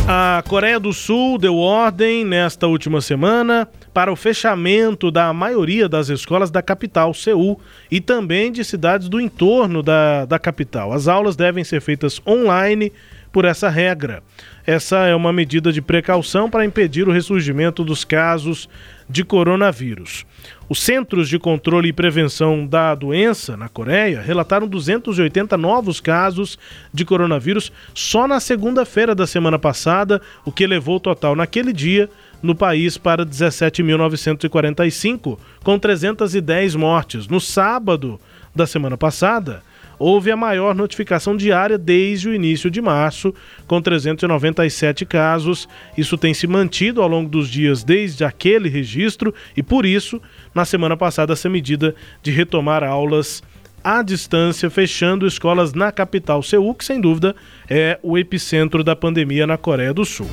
A 0.10 0.42
Coreia 0.48 0.80
do 0.80 0.94
Sul 0.94 1.38
deu 1.38 1.58
ordem 1.58 2.24
nesta 2.24 2.66
última 2.66 3.02
semana 3.02 3.68
para 3.94 4.10
o 4.10 4.16
fechamento 4.16 5.12
da 5.12 5.34
maioria 5.34 5.90
das 5.90 6.08
escolas 6.08 6.50
da 6.50 6.62
capital, 6.62 7.14
Seul, 7.14 7.60
e 7.92 8.00
também 8.00 8.50
de 8.50 8.64
cidades 8.64 9.10
do 9.10 9.20
entorno 9.20 9.84
da, 9.84 10.24
da 10.24 10.40
capital. 10.40 10.94
As 10.94 11.10
aulas 11.10 11.36
devem 11.36 11.66
ser 11.66 11.82
feitas 11.82 12.22
online 12.26 12.94
por 13.34 13.44
essa 13.44 13.68
regra. 13.68 14.24
Essa 14.68 15.08
é 15.08 15.16
uma 15.16 15.32
medida 15.32 15.72
de 15.72 15.82
precaução 15.82 16.50
para 16.50 16.66
impedir 16.66 17.08
o 17.08 17.12
ressurgimento 17.14 17.86
dos 17.86 18.04
casos 18.04 18.68
de 19.10 19.24
coronavírus. 19.24 20.26
Os 20.68 20.82
Centros 20.82 21.30
de 21.30 21.40
Controle 21.40 21.88
e 21.88 21.94
Prevenção 21.94 22.68
da 22.68 22.94
Doença 22.94 23.56
na 23.56 23.70
Coreia 23.70 24.20
relataram 24.20 24.68
280 24.68 25.56
novos 25.56 26.02
casos 26.02 26.60
de 26.94 27.06
coronavírus 27.06 27.72
só 27.94 28.28
na 28.28 28.42
segunda-feira 28.42 29.16
da 29.16 29.26
semana 29.26 29.58
passada, 29.58 30.22
o 30.44 30.52
que 30.52 30.66
elevou 30.66 30.98
o 30.98 31.00
total 31.00 31.34
naquele 31.34 31.72
dia 31.72 32.10
no 32.44 32.54
país 32.54 32.98
para 32.98 33.26
17.945, 33.26 35.40
com 35.64 35.80
310 35.80 36.76
mortes. 36.76 37.30
No 37.30 37.40
sábado 37.40 38.20
da 38.54 38.68
semana 38.68 38.98
passada, 38.98 39.64
houve 40.00 40.32
a 40.32 40.38
maior 40.38 40.76
notificação 40.76 41.36
diária 41.36 41.78
desde 41.78 42.30
o 42.30 42.34
início 42.34 42.70
de 42.70 42.82
março, 42.82 43.34
com 43.68 43.82
397 43.82 45.06
casos. 45.06 45.68
Isso 45.98 46.18
tem 46.18 46.34
se 46.34 46.48
mantido 46.48 47.02
ao 47.02 47.08
longo 47.08 47.30
dos 47.30 47.50
dias 47.50 47.84
desde 47.84 48.24
aquele 48.24 48.70
registro 48.70 49.34
e, 49.56 49.64
por 49.64 49.86
isso, 49.86 50.22
na 50.54 50.66
semana 50.66 50.96
passada, 50.96 51.34
essa 51.34 51.50
medida 51.50 51.96
de 52.22 52.32
retomar 52.32 52.84
aulas 52.84 53.42
à 53.84 54.02
distância, 54.02 54.70
fechando 54.70 55.26
escolas 55.26 55.74
na 55.74 55.92
capital 55.92 56.44
Seul, 56.44 56.76
que 56.76 56.84
sem 56.84 57.00
dúvida 57.00 57.36
é 57.70 58.00
o 58.04 58.18
epicentro 58.18 58.84
da 58.84 58.96
pandemia 58.96 59.48
na 59.48 59.58
Coreia 59.58 59.94
do 59.94 60.04
Sul. 60.04 60.28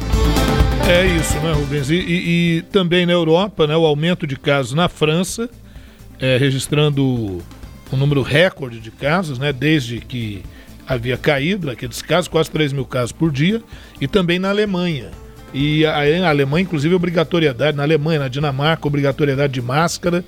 É 0.89 1.07
isso, 1.07 1.39
né, 1.41 1.53
Rubens? 1.53 1.89
E, 1.89 1.95
e, 1.95 2.59
e 2.59 2.63
também 2.71 3.07
na 3.07 3.13
Europa, 3.13 3.67
né, 3.67 3.77
o 3.77 3.87
aumento 3.87 4.27
de 4.27 4.37
casos 4.37 4.75
na 4.75 4.89
França, 4.89 5.49
é, 6.19 6.37
registrando 6.37 7.43
um 7.93 7.97
número 7.97 8.23
recorde 8.23 8.81
de 8.81 8.91
casos, 8.91 9.39
né, 9.39 9.53
desde 9.53 10.01
que 10.01 10.43
havia 10.87 11.17
caído 11.17 11.71
aqueles 11.71 12.03
casos, 12.03 12.29
quase 12.29 12.51
3 12.51 12.73
mil 12.73 12.85
casos 12.85 13.13
por 13.13 13.31
dia, 13.31 13.63
e 14.01 14.07
também 14.07 14.39
na 14.39 14.51
Alemanha. 14.51 15.11
E 15.53 15.87
a, 15.87 15.97
a 15.97 16.29
Alemanha, 16.29 16.65
inclusive, 16.65 16.95
obrigatoriedade, 16.95 17.77
na 17.77 17.83
Alemanha, 17.83 18.21
na 18.21 18.29
Dinamarca, 18.29 18.87
obrigatoriedade 18.87 19.53
de 19.53 19.63
máscara, 19.63 20.25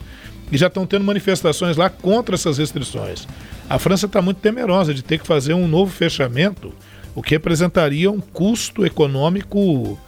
e 0.51 0.57
já 0.57 0.69
estão 0.69 0.87
tendo 0.87 1.05
manifestações 1.05 1.77
lá 1.77 1.91
contra 1.91 2.37
essas 2.37 2.59
restrições. 2.59 3.27
A 3.69 3.79
França 3.79 4.07
está 4.07 4.23
muito 4.23 4.39
temerosa 4.39 4.95
de 4.95 5.03
ter 5.03 5.19
que 5.19 5.27
fazer 5.27 5.55
um 5.55 5.67
novo 5.67 5.93
fechamento, 5.93 6.73
o 7.15 7.23
que 7.23 7.35
representaria 7.35 8.11
um 8.11 8.21
custo 8.21 8.87
econômico 8.87 9.99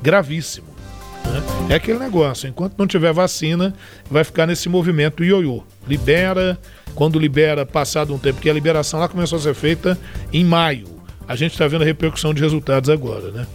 gravíssimo. 0.00 0.77
É 1.68 1.74
aquele 1.74 1.98
negócio, 1.98 2.48
enquanto 2.48 2.78
não 2.78 2.86
tiver 2.86 3.12
vacina, 3.12 3.74
vai 4.10 4.24
ficar 4.24 4.46
nesse 4.46 4.70
movimento 4.70 5.22
ioiô. 5.22 5.62
Libera, 5.86 6.58
quando 6.94 7.18
libera, 7.18 7.66
passado 7.66 8.14
um 8.14 8.18
tempo, 8.18 8.36
porque 8.36 8.48
a 8.48 8.54
liberação 8.54 8.98
lá 8.98 9.08
começou 9.08 9.38
a 9.38 9.42
ser 9.42 9.54
feita 9.54 9.98
em 10.32 10.44
maio. 10.44 10.86
A 11.28 11.36
gente 11.36 11.52
está 11.52 11.68
vendo 11.68 11.82
a 11.82 11.84
repercussão 11.84 12.32
de 12.32 12.40
resultados 12.40 12.88
agora, 12.88 13.30
né? 13.30 13.46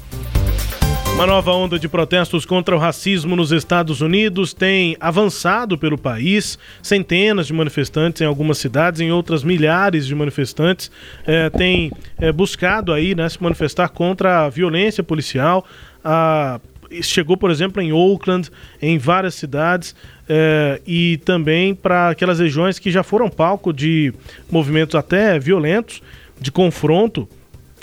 Uma 1.16 1.28
nova 1.28 1.52
onda 1.52 1.78
de 1.78 1.88
protestos 1.88 2.44
contra 2.44 2.76
o 2.76 2.80
racismo 2.80 3.36
nos 3.36 3.52
Estados 3.52 4.02
Unidos 4.02 4.52
tem 4.52 4.98
avançado 5.00 5.78
pelo 5.78 5.96
país. 5.96 6.58
Centenas 6.82 7.48
de 7.48 7.54
manifestantes 7.54 8.22
em 8.22 8.26
algumas 8.26 8.58
cidades, 8.58 9.00
em 9.00 9.12
outras 9.12 9.44
milhares 9.44 10.08
de 10.08 10.16
manifestantes 10.16 10.92
eh, 11.26 11.52
têm 11.52 11.92
eh, 12.20 12.32
buscado 12.32 12.92
aí 12.92 13.14
né, 13.14 13.30
se 13.30 13.42
manifestar 13.42 13.90
contra 13.90 14.46
a 14.46 14.50
violência 14.50 15.04
policial. 15.04 15.64
A 16.04 16.60
chegou, 17.02 17.38
por 17.38 17.50
exemplo, 17.50 17.82
em 17.82 17.92
Oakland, 17.92 18.50
em 18.82 18.98
várias 18.98 19.36
cidades, 19.36 19.96
eh, 20.28 20.82
e 20.86 21.18
também 21.26 21.74
para 21.74 22.10
aquelas 22.10 22.40
regiões 22.40 22.80
que 22.80 22.92
já 22.92 23.04
foram 23.04 23.30
palco 23.30 23.74
de 23.74 24.14
movimentos 24.52 24.96
até 24.96 25.40
violentos, 25.40 26.02
de 26.40 26.52
confronto 26.52 27.28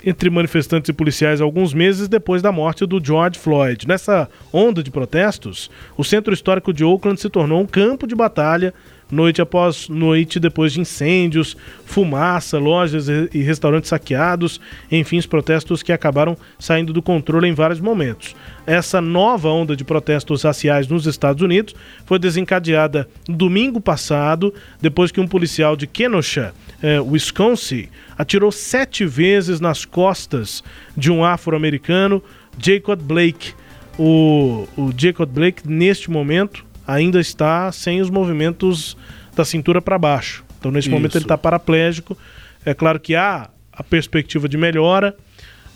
entre 0.05 0.29
manifestantes 0.29 0.89
e 0.89 0.93
policiais 0.93 1.41
alguns 1.41 1.73
meses 1.73 2.07
depois 2.07 2.41
da 2.41 2.51
morte 2.51 2.85
do 2.85 3.03
George 3.03 3.37
Floyd. 3.37 3.87
Nessa 3.87 4.29
onda 4.51 4.81
de 4.81 4.89
protestos, 4.89 5.69
o 5.95 6.03
centro 6.03 6.33
histórico 6.33 6.73
de 6.73 6.83
Oakland 6.83 7.19
se 7.19 7.29
tornou 7.29 7.61
um 7.61 7.67
campo 7.67 8.07
de 8.07 8.15
batalha 8.15 8.73
noite 9.11 9.41
após 9.41 9.89
noite 9.89 10.39
depois 10.39 10.71
de 10.73 10.79
incêndios, 10.79 11.57
fumaça, 11.85 12.57
lojas 12.57 13.07
e 13.09 13.41
restaurantes 13.41 13.89
saqueados, 13.89 14.61
enfim, 14.89 15.17
os 15.17 15.25
protestos 15.25 15.83
que 15.83 15.91
acabaram 15.91 16.37
saindo 16.57 16.93
do 16.93 17.01
controle 17.01 17.47
em 17.47 17.53
vários 17.53 17.79
momentos. 17.79 18.35
Essa 18.65 19.01
nova 19.01 19.49
onda 19.49 19.75
de 19.75 19.83
protestos 19.83 20.43
raciais 20.43 20.87
nos 20.87 21.05
Estados 21.05 21.41
Unidos 21.41 21.75
foi 22.05 22.17
desencadeada 22.17 23.07
domingo 23.27 23.81
passado, 23.81 24.53
depois 24.79 25.11
que 25.11 25.19
um 25.19 25.27
policial 25.27 25.75
de 25.75 25.87
Kenosha, 25.87 26.53
eh, 26.81 27.01
Wisconsin, 27.01 27.89
atirou 28.17 28.51
sete 28.51 29.05
vezes 29.05 29.59
nas 29.59 29.83
costas 29.83 30.63
de 30.95 31.11
um 31.11 31.25
afro-americano, 31.25 32.23
Jacob 32.57 33.01
Blake. 33.01 33.53
O, 33.99 34.67
o 34.77 34.91
Jacob 34.95 35.29
Blake, 35.29 35.67
neste 35.67 36.09
momento, 36.09 36.65
ainda 36.85 37.19
está 37.19 37.71
sem 37.71 38.01
os 38.01 38.09
movimentos 38.09 38.97
da 39.35 39.45
cintura 39.45 39.81
para 39.81 39.97
baixo. 39.97 40.43
Então, 40.59 40.71
nesse 40.71 40.87
Isso. 40.87 40.95
momento, 40.95 41.17
ele 41.17 41.25
está 41.25 41.37
paraplégico. 41.37 42.17
É 42.65 42.73
claro 42.73 42.99
que 42.99 43.15
há 43.15 43.49
a 43.71 43.83
perspectiva 43.83 44.47
de 44.47 44.57
melhora, 44.57 45.15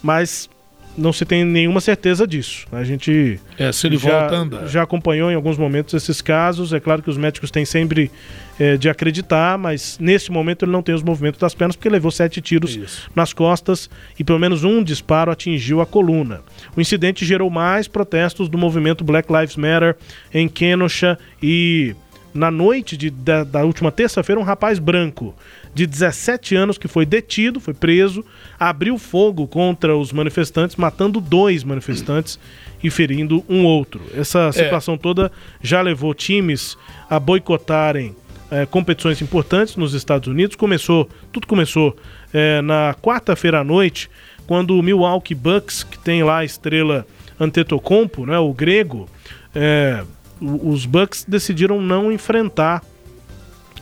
mas 0.03 0.49
não 0.97 1.11
se 1.11 1.25
tem 1.25 1.43
nenhuma 1.43 1.81
certeza 1.81 2.25
disso. 2.25 2.65
A 2.71 2.83
gente 2.83 3.39
é, 3.57 3.71
se 3.71 3.87
ele 3.87 3.97
já, 3.97 4.27
volta 4.27 4.67
já 4.67 4.83
acompanhou 4.83 5.31
em 5.31 5.35
alguns 5.35 5.57
momentos 5.57 5.93
esses 5.93 6.21
casos. 6.21 6.73
É 6.73 6.79
claro 6.79 7.01
que 7.01 7.09
os 7.09 7.17
médicos 7.17 7.51
têm 7.51 7.65
sempre 7.65 8.11
é, 8.59 8.77
de 8.77 8.89
acreditar, 8.89 9.57
mas 9.57 9.97
nesse 9.99 10.31
momento 10.31 10.63
ele 10.63 10.71
não 10.71 10.81
tem 10.81 10.95
os 10.95 11.03
movimentos 11.03 11.39
das 11.39 11.53
pernas 11.53 11.75
porque 11.75 11.89
levou 11.89 12.11
sete 12.11 12.41
tiros 12.41 12.75
Isso. 12.75 13.09
nas 13.15 13.33
costas 13.33 13.89
e 14.17 14.23
pelo 14.23 14.39
menos 14.39 14.63
um 14.63 14.83
disparo 14.83 15.31
atingiu 15.31 15.81
a 15.81 15.85
coluna. 15.85 16.41
O 16.75 16.81
incidente 16.81 17.25
gerou 17.25 17.49
mais 17.49 17.87
protestos 17.87 18.47
do 18.47 18.57
movimento 18.57 19.03
Black 19.03 19.31
Lives 19.31 19.55
Matter 19.55 19.95
em 20.33 20.47
Kenosha 20.47 21.17
e 21.41 21.95
na 22.35 22.51
noite 22.51 22.97
de, 22.97 23.09
da, 23.09 23.45
da 23.45 23.63
última 23.63 23.91
terça-feira, 23.91 24.39
um 24.39 24.43
rapaz 24.43 24.77
branco 24.77 25.33
de 25.73 25.87
17 25.87 26.53
anos 26.55 26.77
que 26.77 26.87
foi 26.87 27.05
detido, 27.05 27.59
foi 27.61 27.73
preso, 27.73 28.23
abriu 28.59 28.97
fogo 28.97 29.47
contra 29.47 29.95
os 29.95 30.11
manifestantes, 30.11 30.75
matando 30.75 31.21
dois 31.21 31.63
manifestantes 31.63 32.37
e 32.83 32.89
ferindo 32.89 33.43
um 33.47 33.65
outro. 33.65 34.01
Essa 34.13 34.49
é. 34.49 34.51
situação 34.51 34.95
é. 34.95 34.97
toda 34.97 35.31
já 35.61 35.81
levou 35.81 36.13
times 36.13 36.77
a 37.09 37.19
boicotarem 37.19 38.13
é, 38.51 38.65
competições 38.65 39.21
importantes 39.21 39.77
nos 39.77 39.93
Estados 39.93 40.27
Unidos. 40.27 40.57
Começou, 40.57 41.09
tudo 41.31 41.47
começou 41.47 41.95
é, 42.33 42.61
na 42.61 42.93
quarta-feira 43.01 43.61
à 43.61 43.63
noite, 43.63 44.09
quando 44.45 44.77
o 44.77 44.83
Milwaukee 44.83 45.33
Bucks, 45.33 45.83
que 45.83 45.97
tem 45.97 46.21
lá 46.21 46.39
a 46.39 46.45
estrela 46.45 47.07
Antetokounmpo, 47.39 48.25
né, 48.25 48.37
o 48.37 48.53
grego, 48.53 49.09
é, 49.53 50.03
os 50.41 50.85
Bucks 50.85 51.25
decidiram 51.27 51.81
não 51.81 52.11
enfrentar 52.11 52.83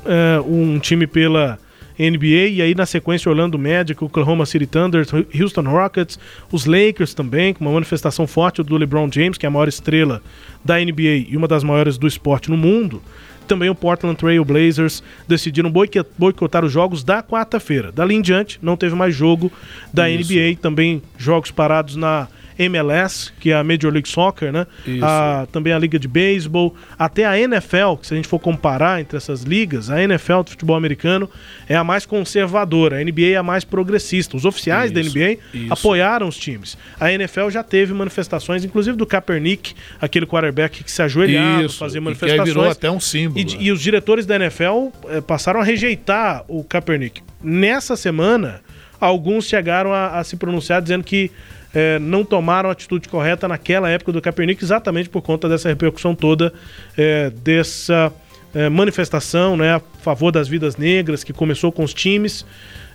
é, 0.05 0.39
um 0.45 0.79
time 0.79 1.07
pela 1.07 1.57
NBA 1.97 2.49
e 2.49 2.61
aí 2.61 2.73
na 2.73 2.85
sequência 2.85 3.29
Orlando 3.29 3.57
Magic, 3.57 4.03
Oklahoma 4.03 4.45
City 4.45 4.65
Thunder, 4.65 5.05
Houston 5.39 5.61
Rockets, 5.61 6.19
os 6.51 6.65
Lakers 6.65 7.13
também, 7.13 7.53
com 7.53 7.63
uma 7.63 7.73
manifestação 7.73 8.25
forte 8.25 8.63
do 8.63 8.77
LeBron 8.77 9.09
James, 9.11 9.37
que 9.37 9.45
é 9.45 9.47
a 9.47 9.51
maior 9.51 9.67
estrela 9.67 10.21
da 10.63 10.77
NBA 10.79 11.27
e 11.29 11.37
uma 11.37 11.47
das 11.47 11.63
maiores 11.63 11.97
do 11.97 12.07
esporte 12.07 12.49
no 12.49 12.57
mundo. 12.57 13.01
Também 13.47 13.69
o 13.69 13.75
Portland 13.75 14.15
Trail 14.15 14.43
Blazers 14.45 15.03
decidiram 15.27 15.71
boicotar 16.17 16.63
os 16.63 16.71
jogos 16.71 17.03
da 17.03 17.21
quarta-feira. 17.21 17.91
Dali 17.91 18.15
em 18.15 18.21
diante, 18.21 18.57
não 18.61 18.77
teve 18.77 18.95
mais 18.95 19.13
jogo 19.13 19.51
da 19.93 20.09
Isso. 20.09 20.31
NBA, 20.31 20.57
também 20.61 21.01
jogos 21.17 21.51
parados 21.51 21.95
na 21.95 22.27
MLS, 22.57 23.31
que 23.39 23.51
é 23.51 23.55
a 23.55 23.63
Major 23.63 23.91
League 23.91 24.07
Soccer, 24.07 24.51
né? 24.51 24.67
A, 25.01 25.47
também 25.51 25.73
a 25.73 25.79
Liga 25.79 25.97
de 25.97 26.07
Beisebol, 26.07 26.75
até 26.97 27.25
a 27.25 27.37
NFL, 27.39 27.95
que 27.99 28.07
se 28.07 28.13
a 28.13 28.17
gente 28.17 28.27
for 28.27 28.39
comparar 28.39 29.01
entre 29.01 29.17
essas 29.17 29.43
ligas, 29.43 29.89
a 29.89 30.01
NFL 30.01 30.41
do 30.43 30.51
futebol 30.51 30.75
americano 30.75 31.29
é 31.67 31.75
a 31.75 31.83
mais 31.83 32.05
conservadora, 32.05 32.97
a 32.97 33.03
NBA 33.03 33.33
é 33.33 33.35
a 33.35 33.43
mais 33.43 33.63
progressista. 33.63 34.37
Os 34.37 34.45
oficiais 34.45 34.91
isso, 34.91 34.93
da 34.93 35.01
NBA 35.01 35.39
isso. 35.53 35.73
apoiaram 35.73 36.27
os 36.27 36.37
times. 36.37 36.77
A 36.99 37.11
NFL 37.11 37.49
já 37.49 37.63
teve 37.63 37.93
manifestações, 37.93 38.63
inclusive 38.63 38.95
do 38.97 39.05
Kaepernick, 39.05 39.73
aquele 39.99 40.25
quarterback 40.25 40.83
que 40.83 40.91
se 40.91 41.01
ajoelhava, 41.01 41.63
isso, 41.63 41.77
fazia 41.77 42.01
manifestações. 42.01 42.47
E 42.47 42.51
virou 42.51 42.69
até 42.69 42.89
um 42.89 42.99
símbolo. 42.99 43.39
E, 43.39 43.45
né? 43.45 43.57
e 43.59 43.71
os 43.71 43.81
diretores 43.81 44.25
da 44.25 44.35
NFL 44.35 44.89
eh, 45.09 45.21
passaram 45.21 45.59
a 45.59 45.63
rejeitar 45.63 46.43
o 46.47 46.63
Kaepernick. 46.63 47.21
Nessa 47.41 47.95
semana, 47.95 48.61
alguns 48.99 49.45
chegaram 49.45 49.93
a, 49.93 50.19
a 50.19 50.23
se 50.23 50.35
pronunciar 50.35 50.81
dizendo 50.81 51.03
que 51.03 51.31
é, 51.73 51.97
não 51.99 52.23
tomaram 52.23 52.69
a 52.69 52.71
atitude 52.71 53.09
correta 53.09 53.47
naquela 53.47 53.89
época 53.89 54.11
do 54.11 54.21
Kaepernick, 54.21 54.63
exatamente 54.63 55.09
por 55.09 55.21
conta 55.21 55.49
dessa 55.49 55.69
repercussão 55.69 56.13
toda, 56.13 56.53
é, 56.97 57.29
dessa 57.29 58.13
é, 58.53 58.69
manifestação 58.69 59.57
né, 59.57 59.73
a 59.73 59.79
favor 60.01 60.31
das 60.31 60.47
vidas 60.47 60.77
negras, 60.77 61.23
que 61.23 61.33
começou 61.33 61.71
com 61.71 61.83
os 61.83 61.93
times 61.93 62.45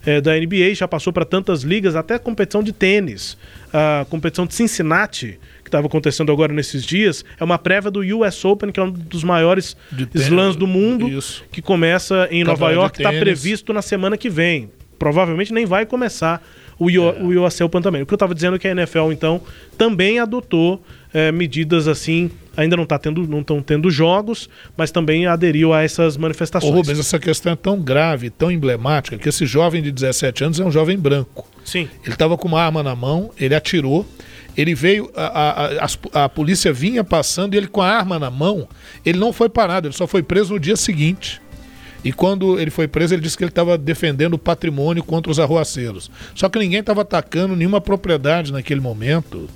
é, 0.07 0.21
da 0.21 0.35
NBA, 0.39 0.75
já 0.75 0.87
passou 0.87 1.13
para 1.13 1.25
tantas 1.25 1.63
ligas, 1.63 1.97
até 1.97 2.15
a 2.15 2.19
competição 2.19 2.63
de 2.63 2.73
tênis, 2.73 3.37
a 3.73 4.07
competição 4.09 4.47
de 4.47 4.55
Cincinnati, 4.55 5.39
que 5.63 5.69
estava 5.69 5.87
acontecendo 5.87 6.33
agora 6.33 6.53
nesses 6.53 6.85
dias, 6.85 7.25
é 7.39 7.45
uma 7.45 7.59
prévia 7.59 7.91
do 7.91 8.01
US 8.01 8.45
Open, 8.45 8.71
que 8.71 8.81
é 8.81 8.83
um 8.83 8.91
dos 8.91 9.25
maiores 9.25 9.77
slams 10.15 10.57
do 10.57 10.67
mundo, 10.67 11.09
Isso. 11.09 11.45
que 11.51 11.61
começa 11.61 12.29
em 12.31 12.45
Nova 12.45 12.71
York, 12.71 13.01
está 13.01 13.11
previsto 13.11 13.73
na 13.73 13.83
semana 13.83 14.17
que 14.17 14.31
vem. 14.31 14.71
Provavelmente 14.99 15.53
nem 15.53 15.65
vai 15.65 15.87
começar 15.87 16.43
o, 16.79 16.91
Io, 16.91 17.09
é. 17.09 17.23
o 17.23 17.45
US 17.45 17.61
Open 17.61 17.83
também. 17.83 18.03
O 18.03 18.07
que 18.07 18.13
eu 18.13 18.17
estava 18.17 18.35
dizendo 18.35 18.57
é 18.57 18.59
que 18.59 18.69
a 18.69 18.71
NFL, 18.71 19.11
então, 19.13 19.41
também 19.77 20.19
adotou 20.19 20.83
é, 21.13 21.33
medidas 21.33 21.89
assim, 21.89 22.31
ainda 22.57 22.77
não 22.77 22.87
tá 22.87 22.99
tendo, 22.99 23.27
não 23.27 23.41
estão 23.41 23.63
tendo 23.63 23.91
jogos, 23.91 24.49
mas 24.77 24.91
também 24.91 25.27
aderiu 25.27 25.73
a 25.73 25.83
essas 25.83 26.17
manifestações. 26.17 26.73
Ô 26.73 26.77
Rubens, 26.77 26.99
essa 26.99 27.19
questão 27.19 27.53
é 27.53 27.57
tão 27.57 27.81
grave, 27.81 28.31
tão 28.31 28.51
emblemática, 28.51 29.19
que 29.19 29.29
esse 29.29 29.47
jovem 29.47 29.83
de 29.83 29.91
17 29.91 30.45
anos 30.45 30.61
é 30.61 30.65
um 30.65 30.71
jovem 30.71 30.99
branco. 30.99 31.49
Sim. 31.65 31.89
Ele 32.05 32.15
estava 32.15 32.37
com 32.37 32.49
uma 32.49 32.63
arma 32.63 32.83
na 32.83 32.95
mão, 32.95 33.31
ele 33.39 33.55
atirou, 33.55 34.07
ele 34.57 34.75
veio, 34.75 35.11
a, 35.15 35.27
a, 35.27 35.85
a, 35.85 36.25
a, 36.25 36.29
polícia 36.29 36.73
vinha 36.73 37.05
passando 37.05 37.55
e 37.55 37.57
ele 37.57 37.69
com 37.69 37.81
a 37.81 37.89
arma 37.89 38.19
na 38.19 38.31
mão, 38.31 38.69
ele 39.05 39.19
não 39.19 39.33
foi 39.33 39.49
parado, 39.49 39.87
ele 39.87 39.95
só 39.95 40.07
foi 40.07 40.23
preso 40.23 40.55
no 40.55 40.61
dia 40.61 40.77
seguinte. 40.77 41.41
E 42.05 42.13
quando 42.13 42.59
ele 42.59 42.71
foi 42.71 42.87
preso, 42.87 43.15
ele 43.15 43.23
disse 43.23 43.37
que 43.37 43.45
ele 43.45 43.51
estava 43.51 43.77
defendendo 43.77 44.35
o 44.35 44.39
patrimônio 44.39 45.03
contra 45.03 45.31
os 45.31 45.39
arruaceiros. 45.39 46.11
Só 46.35 46.49
que 46.49 46.59
ninguém 46.59 46.81
estava 46.81 47.03
atacando 47.03 47.57
nenhuma 47.57 47.81
propriedade 47.81 48.53
naquele 48.53 48.81
momento. 48.81 49.49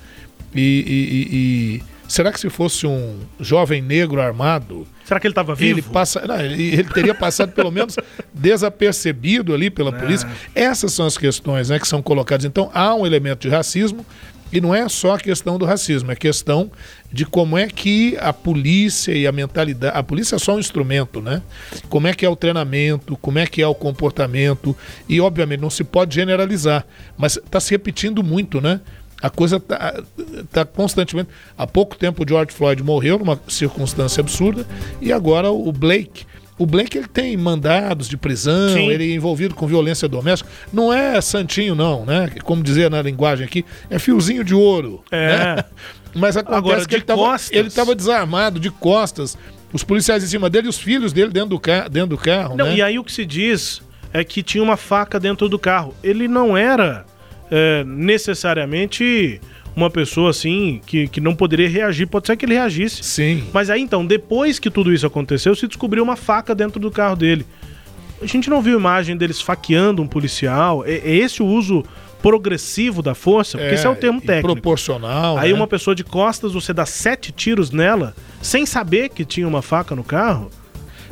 E, 0.54 0.60
e, 0.86 1.36
e, 1.36 1.82
será 2.08 2.32
que 2.32 2.38
se 2.38 2.50
fosse 2.50 2.86
um 2.86 3.20
jovem 3.40 3.80
negro 3.80 4.20
armado. 4.20 4.86
Será 5.04 5.18
que 5.18 5.26
ele 5.26 5.32
estava 5.32 5.54
vivo? 5.54 5.78
Ele, 5.78 5.82
passa, 5.82 6.26
não, 6.26 6.40
ele, 6.40 6.74
ele, 6.74 6.84
teria 6.84 7.14
passado 7.14 7.52
pelo 7.52 7.70
menos 7.70 7.96
desapercebido 8.34 9.54
ali 9.54 9.70
pela 9.70 9.92
polícia. 9.92 10.28
Essas 10.54 10.92
são 10.92 11.06
as 11.06 11.16
questões 11.16 11.70
né, 11.70 11.78
que 11.78 11.88
são 11.88 12.02
colocadas. 12.02 12.44
Então 12.44 12.70
há 12.74 12.94
um 12.94 13.06
elemento 13.06 13.42
de 13.42 13.48
racismo 13.48 14.04
e 14.52 14.60
não 14.60 14.74
é 14.74 14.88
só 14.88 15.14
a 15.14 15.18
questão 15.18 15.58
do 15.58 15.64
racismo, 15.64 16.12
é 16.12 16.16
questão 16.16 16.70
de 17.10 17.24
como 17.24 17.56
é 17.56 17.66
que 17.66 18.16
a 18.20 18.32
polícia 18.32 19.12
e 19.12 19.26
a 19.26 19.32
mentalidade. 19.32 19.96
A 19.96 20.02
polícia 20.02 20.36
é 20.36 20.38
só 20.38 20.56
um 20.56 20.58
instrumento, 20.58 21.22
né? 21.22 21.42
Como 21.88 22.06
é 22.06 22.12
que 22.12 22.24
é 22.26 22.28
o 22.28 22.36
treinamento, 22.36 23.16
como 23.16 23.38
é 23.38 23.46
que 23.46 23.62
é 23.62 23.66
o 23.66 23.74
comportamento. 23.74 24.76
E, 25.08 25.20
obviamente, 25.20 25.60
não 25.60 25.70
se 25.70 25.84
pode 25.84 26.14
generalizar, 26.14 26.86
mas 27.16 27.36
está 27.36 27.58
se 27.60 27.70
repetindo 27.70 28.22
muito, 28.22 28.60
né? 28.60 28.80
A 29.22 29.30
coisa 29.30 29.56
está 29.56 30.02
tá 30.50 30.64
constantemente. 30.64 31.30
Há 31.56 31.66
pouco 31.66 31.96
tempo 31.96 32.28
George 32.28 32.52
Floyd 32.52 32.82
morreu 32.82 33.18
numa 33.18 33.40
circunstância 33.48 34.20
absurda 34.20 34.66
e 35.00 35.12
agora 35.12 35.50
o 35.50 35.70
Blake 35.72 36.26
o 36.58 36.66
Blake 36.66 36.96
ele 36.96 37.08
tem 37.08 37.36
mandados 37.36 38.08
de 38.08 38.16
prisão, 38.16 38.74
Sim. 38.74 38.88
ele 38.88 39.12
é 39.12 39.14
envolvido 39.14 39.54
com 39.54 39.66
violência 39.66 40.08
doméstica. 40.08 40.48
Não 40.72 40.92
é 40.92 41.20
santinho, 41.20 41.74
não, 41.74 42.04
né? 42.04 42.30
Como 42.44 42.62
dizer 42.62 42.90
na 42.90 43.00
linguagem 43.00 43.44
aqui, 43.44 43.64
é 43.88 43.98
fiozinho 43.98 44.44
de 44.44 44.54
ouro. 44.54 45.02
É. 45.10 45.28
Né? 45.28 45.64
Mas 46.14 46.36
acontece 46.36 46.58
Agora, 46.58 46.86
que 46.86 47.56
ele 47.56 47.68
estava 47.68 47.94
desarmado, 47.94 48.60
de 48.60 48.70
costas. 48.70 49.36
Os 49.72 49.82
policiais 49.82 50.22
em 50.22 50.26
cima 50.26 50.50
dele 50.50 50.66
e 50.66 50.68
os 50.68 50.78
filhos 50.78 51.12
dele 51.12 51.30
dentro 51.30 51.50
do, 51.50 51.58
ca 51.58 51.88
dentro 51.88 52.10
do 52.10 52.18
carro. 52.18 52.54
Não, 52.56 52.66
né? 52.66 52.76
E 52.76 52.82
aí 52.82 52.98
o 52.98 53.04
que 53.04 53.10
se 53.10 53.24
diz 53.24 53.80
é 54.12 54.22
que 54.22 54.42
tinha 54.42 54.62
uma 54.62 54.76
faca 54.76 55.18
dentro 55.18 55.48
do 55.48 55.58
carro. 55.58 55.94
Ele 56.02 56.28
não 56.28 56.54
era 56.54 57.06
é, 57.50 57.82
necessariamente 57.84 59.40
uma 59.74 59.90
pessoa 59.90 60.30
assim 60.30 60.80
que, 60.86 61.08
que 61.08 61.20
não 61.20 61.34
poderia 61.34 61.68
reagir. 61.68 62.06
Pode 62.06 62.26
ser 62.26 62.36
que 62.36 62.44
ele 62.44 62.54
reagisse. 62.54 63.02
Sim. 63.02 63.44
Mas 63.52 63.70
aí 63.70 63.80
então, 63.80 64.04
depois 64.04 64.58
que 64.58 64.70
tudo 64.70 64.92
isso 64.92 65.06
aconteceu, 65.06 65.54
se 65.54 65.66
descobriu 65.66 66.02
uma 66.02 66.16
faca 66.16 66.54
dentro 66.54 66.78
do 66.78 66.90
carro 66.90 67.16
dele. 67.16 67.46
A 68.20 68.26
gente 68.26 68.48
não 68.48 68.62
viu 68.62 68.78
imagem 68.78 69.16
deles 69.16 69.40
faqueando 69.40 70.00
um 70.00 70.06
policial. 70.06 70.84
É, 70.86 70.94
é 70.94 71.14
esse 71.16 71.42
o 71.42 71.46
uso 71.46 71.84
progressivo 72.20 73.02
da 73.02 73.14
força? 73.14 73.58
Porque 73.58 73.72
é, 73.72 73.74
esse 73.74 73.86
é 73.86 73.90
o 73.90 73.96
termo 73.96 74.20
técnico. 74.20 74.54
Proporcional. 74.54 75.36
Aí 75.36 75.50
né? 75.50 75.58
uma 75.58 75.66
pessoa 75.66 75.94
de 75.94 76.04
costas, 76.04 76.52
você 76.52 76.72
dá 76.72 76.86
sete 76.86 77.32
tiros 77.32 77.72
nela, 77.72 78.14
sem 78.40 78.64
saber 78.64 79.08
que 79.08 79.24
tinha 79.24 79.48
uma 79.48 79.60
faca 79.60 79.96
no 79.96 80.04
carro. 80.04 80.48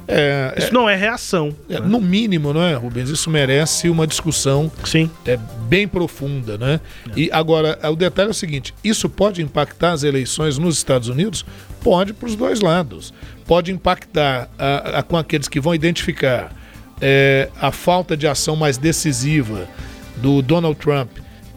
É, 0.06 0.54
isso 0.56 0.68
é, 0.68 0.72
não 0.72 0.88
é 0.88 0.96
reação. 0.96 1.54
É, 1.68 1.80
né? 1.80 1.86
No 1.86 2.00
mínimo, 2.00 2.52
não 2.52 2.62
é, 2.62 2.74
Rubens? 2.74 3.08
Isso 3.08 3.30
merece 3.30 3.88
uma 3.88 4.06
discussão 4.06 4.70
Sim. 4.84 5.10
É, 5.24 5.38
bem 5.68 5.86
profunda, 5.86 6.58
né? 6.58 6.80
E 7.16 7.30
agora, 7.32 7.78
o 7.90 7.96
detalhe 7.96 8.28
é 8.28 8.30
o 8.30 8.34
seguinte: 8.34 8.74
isso 8.82 9.08
pode 9.08 9.42
impactar 9.42 9.92
as 9.92 10.02
eleições 10.02 10.58
nos 10.58 10.76
Estados 10.76 11.08
Unidos? 11.08 11.44
Pode 11.82 12.12
para 12.12 12.28
os 12.28 12.36
dois 12.36 12.60
lados. 12.60 13.14
Pode 13.46 13.72
impactar 13.72 14.48
a, 14.58 14.98
a, 14.98 15.02
com 15.02 15.16
aqueles 15.16 15.48
que 15.48 15.60
vão 15.60 15.74
identificar 15.74 16.52
é, 17.00 17.48
a 17.60 17.72
falta 17.72 18.16
de 18.16 18.26
ação 18.26 18.54
mais 18.56 18.76
decisiva 18.76 19.68
do 20.16 20.42
Donald 20.42 20.78
Trump 20.78 21.10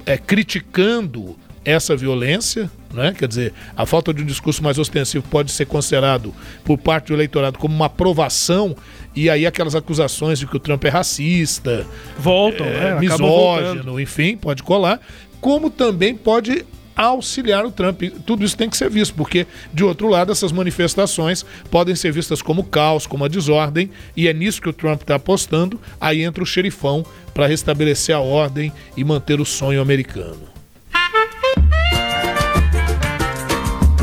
é, 0.06 0.18
criticando 0.18 1.38
essa 1.66 1.96
violência, 1.96 2.70
né? 2.94 3.14
quer 3.18 3.28
dizer, 3.28 3.54
a 3.76 3.86
falta 3.86 4.14
de 4.14 4.22
um 4.22 4.26
discurso 4.26 4.64
mais 4.64 4.78
ostensivo 4.78 5.24
pode 5.30 5.52
ser 5.52 5.66
considerado 5.66 6.34
por 6.64 6.78
parte 6.78 7.08
do 7.08 7.14
eleitorado 7.14 7.58
como 7.58 7.74
uma 7.76 7.86
aprovação, 7.86 8.76
e 9.16 9.30
aí 9.30 9.46
aquelas 9.46 9.76
acusações 9.76 10.40
de 10.40 10.48
que 10.48 10.56
o 10.56 10.60
Trump 10.60 10.84
é 10.86 10.90
racista, 10.90 11.86
voltam, 12.18 12.66
é, 12.66 12.96
né? 12.96 13.00
misógino, 13.00 14.00
enfim, 14.00 14.36
pode 14.36 14.64
colar, 14.64 15.00
como 15.40 15.70
também 15.70 16.16
pode 16.16 16.66
auxiliar 16.96 17.66
o 17.66 17.72
Trump. 17.72 18.04
Tudo 18.26 18.46
isso 18.46 18.58
tem 18.58 18.70
que 18.70 18.78
ser 18.78 18.90
visto, 18.90 19.14
porque, 19.16 19.48
de 19.74 19.84
outro 19.84 20.08
lado, 20.08 20.32
essas 20.32 20.52
manifestações 20.52 21.46
podem 21.70 21.96
ser 21.96 22.12
vistas 22.12 22.42
como 22.42 22.64
caos, 22.64 23.08
como 23.08 23.26
a 23.26 23.28
desordem, 23.28 23.90
e 24.16 24.28
é 24.28 24.34
nisso 24.34 24.62
que 24.62 24.70
o 24.70 24.74
Trump 24.74 25.02
está 25.02 25.16
apostando. 25.16 25.80
Aí 26.00 26.24
entra 26.24 26.44
o 26.44 26.48
xerifão 26.48 27.06
para 27.34 27.48
restabelecer 27.48 28.16
a 28.16 28.20
ordem 28.20 28.72
e 28.96 29.04
manter 29.04 29.42
o 29.42 29.46
sonho 29.46 29.82
americano. 29.82 30.53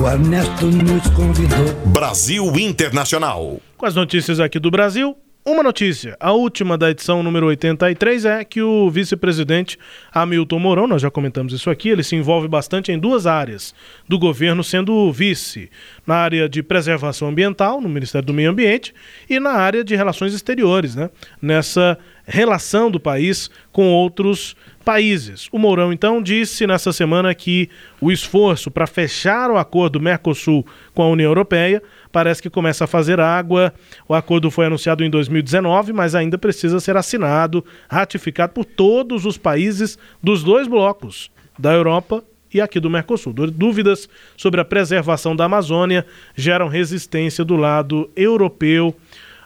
O 0.01 0.09
Ernesto 0.09 0.65
nos 0.65 1.07
convidou. 1.11 1.93
Brasil 1.93 2.59
Internacional. 2.59 3.61
Com 3.77 3.85
as 3.85 3.95
notícias 3.95 4.41
aqui 4.41 4.59
do 4.59 4.71
Brasil, 4.71 5.15
uma 5.43 5.63
notícia, 5.63 6.17
a 6.21 6.33
última 6.33 6.77
da 6.77 6.91
edição 6.91 7.23
número 7.23 7.47
83 7.47 8.27
é 8.27 8.45
que 8.45 8.61
o 8.61 8.91
vice-presidente 8.91 9.79
Hamilton 10.13 10.59
Mourão, 10.59 10.87
nós 10.87 11.01
já 11.01 11.11
comentamos 11.11 11.55
isso 11.55 11.71
aqui, 11.71 11.89
ele 11.89 12.03
se 12.03 12.15
envolve 12.15 12.47
bastante 12.47 12.93
em 12.93 12.99
duas 12.99 13.27
áreas 13.27 13.75
do 14.07 14.19
governo, 14.19 14.63
sendo 14.63 15.11
vice 15.11 15.71
na 16.07 16.17
área 16.17 16.47
de 16.47 16.63
preservação 16.63 17.29
ambiental, 17.29 17.81
no 17.81 17.89
Ministério 17.89 18.27
do 18.27 18.35
Meio 18.35 18.51
Ambiente, 18.51 18.95
e 19.31 19.41
na 19.41 19.53
área 19.53 19.83
de 19.83 19.97
relações 19.97 20.35
exteriores, 20.35 20.95
né? 20.95 21.09
nessa 21.41 21.97
relação 22.27 22.91
do 22.91 23.01
país 23.01 23.51
com 23.73 23.91
outros 23.93 24.55
países. 24.85 25.49
O 25.51 25.59
Mourão, 25.59 25.93
então, 25.93 26.23
disse 26.23 26.67
nessa 26.67 26.93
semana 26.93 27.35
que 27.35 27.69
o 28.01 28.11
esforço 28.13 28.71
para 28.71 28.87
fechar 28.87 29.51
o 29.51 29.57
acordo 29.57 30.01
Mercosul 30.01 30.67
com 30.95 31.03
a 31.03 31.09
União 31.09 31.31
Europeia 31.31 31.83
parece 32.13 32.43
que 32.43 32.51
começa 32.51 32.85
a 32.85 32.87
fazer 32.87 33.21
água. 33.21 33.73
O 34.09 34.15
acordo 34.15 34.51
foi 34.51 34.67
anunciado 34.67 35.05
em 35.05 35.11
2019, 35.11 35.93
mas 35.93 36.15
ainda 36.15 36.37
precisa 36.39 36.81
ser 36.81 36.97
assinado, 36.97 37.65
ratificado 37.89 38.53
por 38.53 38.65
todos 38.65 39.25
os 39.25 39.37
países 39.37 39.99
dos 40.23 40.43
dois 40.43 40.67
blocos, 40.67 41.31
da 41.59 41.73
Europa 41.73 42.25
e 42.53 42.61
aqui 42.61 42.81
do 42.81 42.91
Mercosul. 42.91 43.33
Dúvidas 43.33 44.09
sobre 44.37 44.61
a 44.61 44.65
preservação 44.65 45.35
da 45.37 45.45
Amazônia 45.45 46.05
geram 46.35 46.69
resistência 46.69 47.45
do 47.45 47.57
lado 47.57 48.11
europeu 48.17 48.95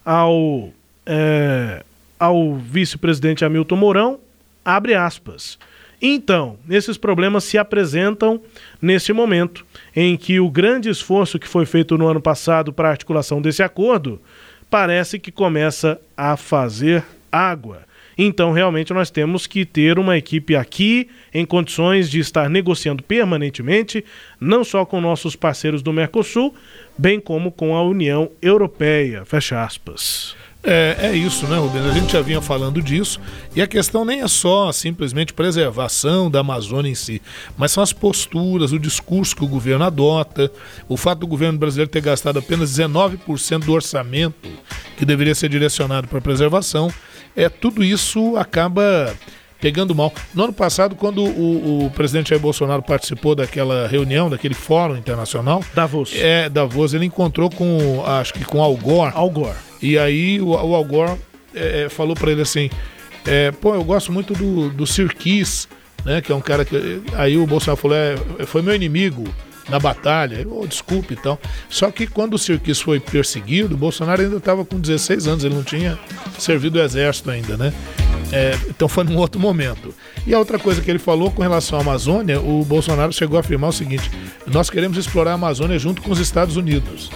ao, 0.04 0.70
é, 1.04 1.84
ao 2.18 2.54
vice-presidente 2.54 3.44
Hamilton 3.44 3.76
Mourão. 3.76 4.20
Abre 4.64 4.94
aspas. 4.94 5.58
Então, 6.06 6.58
esses 6.68 6.98
problemas 6.98 7.44
se 7.44 7.56
apresentam 7.56 8.38
nesse 8.80 9.10
momento 9.10 9.64
em 9.96 10.18
que 10.18 10.38
o 10.38 10.50
grande 10.50 10.90
esforço 10.90 11.38
que 11.38 11.48
foi 11.48 11.64
feito 11.64 11.96
no 11.96 12.06
ano 12.06 12.20
passado 12.20 12.74
para 12.74 12.88
a 12.88 12.90
articulação 12.90 13.40
desse 13.40 13.62
acordo 13.62 14.20
parece 14.68 15.18
que 15.18 15.32
começa 15.32 15.98
a 16.14 16.36
fazer 16.36 17.02
água. 17.32 17.84
Então, 18.18 18.52
realmente, 18.52 18.92
nós 18.92 19.10
temos 19.10 19.46
que 19.46 19.64
ter 19.64 19.98
uma 19.98 20.18
equipe 20.18 20.54
aqui 20.54 21.08
em 21.32 21.46
condições 21.46 22.10
de 22.10 22.20
estar 22.20 22.50
negociando 22.50 23.02
permanentemente, 23.02 24.04
não 24.38 24.62
só 24.62 24.84
com 24.84 25.00
nossos 25.00 25.34
parceiros 25.34 25.80
do 25.80 25.90
Mercosul, 25.90 26.54
bem 26.98 27.18
como 27.18 27.50
com 27.50 27.74
a 27.74 27.82
União 27.82 28.30
Europeia. 28.42 29.24
Fecha 29.24 29.64
aspas. 29.64 30.36
É, 30.66 30.96
é 31.10 31.16
isso, 31.16 31.46
né, 31.46 31.58
Rubens? 31.58 31.84
A 31.84 31.92
gente 31.92 32.10
já 32.10 32.22
vinha 32.22 32.40
falando 32.40 32.80
disso. 32.80 33.20
E 33.54 33.60
a 33.60 33.66
questão 33.66 34.02
nem 34.02 34.22
é 34.22 34.28
só 34.28 34.72
simplesmente 34.72 35.34
preservação 35.34 36.30
da 36.30 36.40
Amazônia 36.40 36.90
em 36.90 36.94
si, 36.94 37.20
mas 37.56 37.70
são 37.70 37.82
as 37.82 37.92
posturas, 37.92 38.72
o 38.72 38.78
discurso 38.78 39.36
que 39.36 39.44
o 39.44 39.48
governo 39.48 39.84
adota, 39.84 40.50
o 40.88 40.96
fato 40.96 41.18
do 41.18 41.26
governo 41.26 41.58
brasileiro 41.58 41.90
ter 41.90 42.00
gastado 42.00 42.38
apenas 42.38 42.70
19% 42.70 43.64
do 43.64 43.72
orçamento 43.72 44.48
que 44.96 45.04
deveria 45.04 45.34
ser 45.34 45.50
direcionado 45.50 46.08
para 46.08 46.20
preservação. 46.20 46.90
É, 47.36 47.48
tudo 47.50 47.84
isso 47.84 48.36
acaba 48.36 49.14
pegando 49.64 49.94
mal. 49.94 50.12
No 50.34 50.44
ano 50.44 50.52
passado, 50.52 50.94
quando 50.94 51.24
o, 51.24 51.86
o, 51.86 51.90
presidente 51.92 52.28
Jair 52.28 52.40
Bolsonaro 52.40 52.82
participou 52.82 53.34
daquela 53.34 53.88
reunião, 53.88 54.28
daquele 54.28 54.52
fórum 54.52 54.94
internacional, 54.94 55.64
Davos. 55.74 56.12
É, 56.14 56.50
Davos, 56.50 56.92
ele 56.92 57.06
encontrou 57.06 57.48
com, 57.48 58.04
acho 58.04 58.34
que 58.34 58.44
com 58.44 58.62
Al 58.62 58.76
Gore. 58.76 59.12
Al 59.14 59.30
Gore. 59.30 59.56
E 59.80 59.98
aí 59.98 60.38
o, 60.38 60.48
o 60.48 60.74
Al 60.74 60.84
Gore 60.84 61.18
é, 61.54 61.84
é, 61.84 61.88
falou 61.88 62.14
para 62.14 62.30
ele 62.30 62.42
assim: 62.42 62.68
é, 63.26 63.52
pô, 63.52 63.74
eu 63.74 63.82
gosto 63.82 64.12
muito 64.12 64.34
do, 64.34 64.68
do 64.68 64.86
Sirkis, 64.86 65.66
né? 66.04 66.20
Que 66.20 66.30
é 66.30 66.34
um 66.34 66.42
cara 66.42 66.62
que. 66.62 67.02
Aí 67.14 67.38
o 67.38 67.46
Bolsonaro 67.46 67.80
falou: 67.80 67.96
é, 67.96 68.44
foi 68.44 68.60
meu 68.60 68.74
inimigo 68.74 69.24
na 69.68 69.78
batalha. 69.78 70.46
Oh, 70.50 70.66
desculpe 70.66 71.14
e 71.14 71.16
então. 71.18 71.36
tal. 71.36 71.50
Só 71.68 71.90
que 71.90 72.06
quando 72.06 72.34
o 72.34 72.38
Sirkis 72.38 72.80
foi 72.80 73.00
perseguido, 73.00 73.76
Bolsonaro 73.76 74.22
ainda 74.22 74.36
estava 74.36 74.64
com 74.64 74.78
16 74.78 75.26
anos, 75.26 75.44
ele 75.44 75.54
não 75.54 75.62
tinha 75.62 75.98
servido 76.38 76.78
o 76.78 76.82
exército 76.82 77.30
ainda, 77.30 77.56
né? 77.56 77.72
É, 78.32 78.58
então 78.68 78.88
foi 78.88 79.04
num 79.04 79.16
outro 79.16 79.40
momento. 79.40 79.94
E 80.26 80.34
a 80.34 80.38
outra 80.38 80.58
coisa 80.58 80.80
que 80.80 80.90
ele 80.90 80.98
falou 80.98 81.30
com 81.30 81.42
relação 81.42 81.78
à 81.78 81.82
Amazônia, 81.82 82.40
o 82.40 82.64
Bolsonaro 82.64 83.12
chegou 83.12 83.36
a 83.36 83.40
afirmar 83.40 83.70
o 83.70 83.72
seguinte: 83.72 84.10
nós 84.46 84.70
queremos 84.70 84.96
explorar 84.96 85.32
a 85.32 85.34
Amazônia 85.34 85.78
junto 85.78 86.02
com 86.02 86.10
os 86.10 86.18
Estados 86.18 86.56
Unidos. 86.56 87.10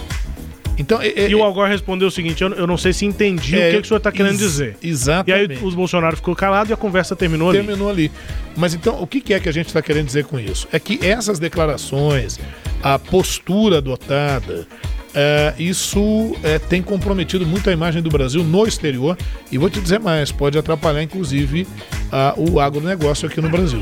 Então, 0.79 1.01
é, 1.01 1.09
é, 1.09 1.29
e 1.29 1.35
o 1.35 1.43
Algor 1.43 1.67
respondeu 1.67 2.07
o 2.07 2.11
seguinte: 2.11 2.41
eu, 2.41 2.49
eu 2.53 2.65
não 2.65 2.77
sei 2.77 2.93
se 2.93 3.05
entendi 3.05 3.55
é, 3.55 3.67
o 3.67 3.71
que, 3.71 3.77
que 3.77 3.83
o 3.83 3.87
senhor 3.87 3.97
está 3.97 4.11
querendo 4.11 4.37
dizer. 4.37 4.77
Exatamente. 4.81 5.51
E 5.51 5.57
aí 5.57 5.63
os 5.63 5.75
Bolsonaro 5.75 6.15
ficou 6.15 6.33
calado 6.33 6.69
e 6.69 6.73
a 6.73 6.77
conversa 6.77 7.15
terminou, 7.15 7.51
terminou 7.51 7.89
ali. 7.89 8.09
Terminou 8.09 8.25
ali. 8.45 8.55
Mas 8.55 8.73
então, 8.73 9.01
o 9.01 9.05
que, 9.05 9.33
é 9.33 9.39
que 9.39 9.49
a 9.49 9.51
gente 9.51 9.67
está 9.67 9.81
querendo 9.81 10.05
dizer 10.05 10.23
com 10.23 10.39
isso? 10.39 10.67
É 10.71 10.79
que 10.79 11.05
essas 11.05 11.37
declarações, 11.37 12.39
a 12.81 12.97
postura 12.97 13.79
adotada, 13.79 14.65
é, 15.13 15.53
isso 15.59 16.35
é, 16.43 16.57
tem 16.57 16.81
comprometido 16.81 17.45
muito 17.45 17.69
a 17.69 17.73
imagem 17.73 18.01
do 18.01 18.09
Brasil 18.09 18.43
no 18.43 18.65
exterior 18.65 19.17
e 19.51 19.57
vou 19.57 19.69
te 19.69 19.81
dizer 19.81 19.99
mais, 19.99 20.31
pode 20.31 20.57
atrapalhar 20.57 21.03
inclusive 21.03 21.67
a, 22.11 22.33
o 22.37 22.59
agronegócio 22.59 23.27
aqui 23.27 23.41
no 23.41 23.49
Brasil. 23.49 23.81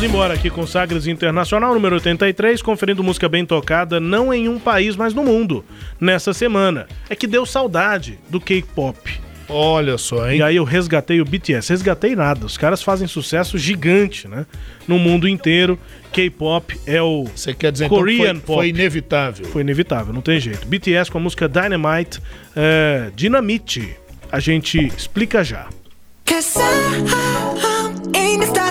Vamos 0.00 0.14
embora 0.14 0.32
aqui 0.32 0.48
com 0.48 0.66
Sagres 0.66 1.06
Internacional 1.06 1.74
número 1.74 1.96
83, 1.96 2.62
conferindo 2.62 3.04
música 3.04 3.28
bem 3.28 3.44
tocada 3.44 4.00
não 4.00 4.32
em 4.32 4.48
um 4.48 4.58
país, 4.58 4.96
mas 4.96 5.12
no 5.12 5.22
mundo. 5.22 5.62
Nessa 6.00 6.32
semana. 6.32 6.86
É 7.10 7.14
que 7.14 7.26
deu 7.26 7.44
saudade 7.44 8.18
do 8.30 8.40
K-pop. 8.40 9.20
Olha 9.46 9.98
só, 9.98 10.30
hein? 10.30 10.38
E 10.38 10.42
aí 10.42 10.56
eu 10.56 10.64
resgatei 10.64 11.20
o 11.20 11.24
BTS. 11.26 11.68
Resgatei 11.68 12.16
nada. 12.16 12.46
Os 12.46 12.56
caras 12.56 12.82
fazem 12.82 13.06
sucesso 13.06 13.58
gigante, 13.58 14.26
né? 14.26 14.46
No 14.88 14.98
mundo 14.98 15.28
inteiro. 15.28 15.78
K-pop 16.10 16.80
é 16.86 17.02
o 17.02 17.24
Você 17.24 17.52
quer 17.52 17.70
dizer 17.70 17.90
Korean 17.90 18.14
então, 18.14 18.34
foi, 18.36 18.40
pop. 18.40 18.54
Foi 18.54 18.68
inevitável. 18.70 19.46
Foi 19.48 19.60
inevitável, 19.60 20.14
não 20.14 20.22
tem 20.22 20.40
jeito. 20.40 20.66
BTS 20.66 21.10
com 21.10 21.18
a 21.18 21.20
música 21.20 21.46
Dynamite, 21.46 22.22
é, 22.56 23.10
Dinamite. 23.14 23.94
A 24.32 24.40
gente 24.40 24.78
explica 24.78 25.44
já. 25.44 25.68
Cause 26.24 26.58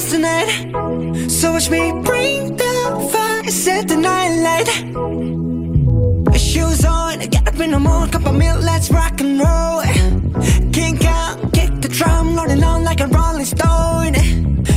tonight. 0.10 1.30
So 1.30 1.52
watch 1.52 1.70
me 1.70 1.92
bring 2.04 2.58
the 2.58 3.10
fire, 3.12 3.44
set 3.52 3.88
the 3.88 3.96
night 3.96 4.34
light. 4.46 4.68
Shoes 6.40 6.84
on, 6.84 7.20
get 7.20 7.48
up 7.48 7.60
in 7.60 7.72
the 7.72 7.80
morning, 7.80 8.12
cup 8.12 8.26
of 8.26 8.36
milk, 8.36 8.62
let's 8.64 8.90
rock 8.90 9.22
and 9.22 9.40
roll. 9.40 9.82
Kink 10.74 11.06
out, 11.06 11.54
kick 11.54 11.82
the 11.82 11.90
drum, 11.90 12.36
rolling 12.36 12.64
on 12.64 12.84
like 12.84 13.02
a 13.02 13.08
rolling 13.08 13.46
stone. 13.46 14.16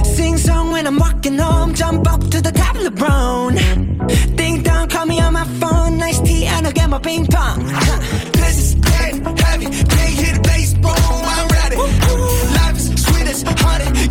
Sing 0.04 0.36
song 0.36 0.70
when 0.70 0.86
I'm 0.86 0.98
walking 0.98 1.38
home, 1.38 1.74
jump 1.74 2.06
up 2.12 2.20
to 2.30 2.40
the 2.42 2.52
top 2.52 2.76
of 2.76 2.84
the 2.84 2.90
brown. 2.90 3.54
Ding 4.36 4.62
dong, 4.62 4.88
call 4.88 5.06
me 5.06 5.18
on 5.20 5.32
my 5.32 5.44
phone, 5.60 5.96
nice 5.98 6.20
tea, 6.20 6.44
and 6.44 6.66
I'll 6.66 6.72
get 6.72 6.90
my 6.90 6.98
ping 6.98 7.26
pong. 7.26 7.64
This 8.32 8.58
is 8.58 8.74
getting 8.74 9.24
heavy, 9.36 9.66
can't 9.66 10.14
hit 10.22 10.34
the 10.34 10.40
bass, 10.42 10.74
boom, 10.74 10.92
I'm 11.34 11.48
ready. 11.48 11.76
Life 12.58 12.76
is 12.76 13.02
sweet 13.02 13.26
as 13.28 13.42
honey, 13.42 14.08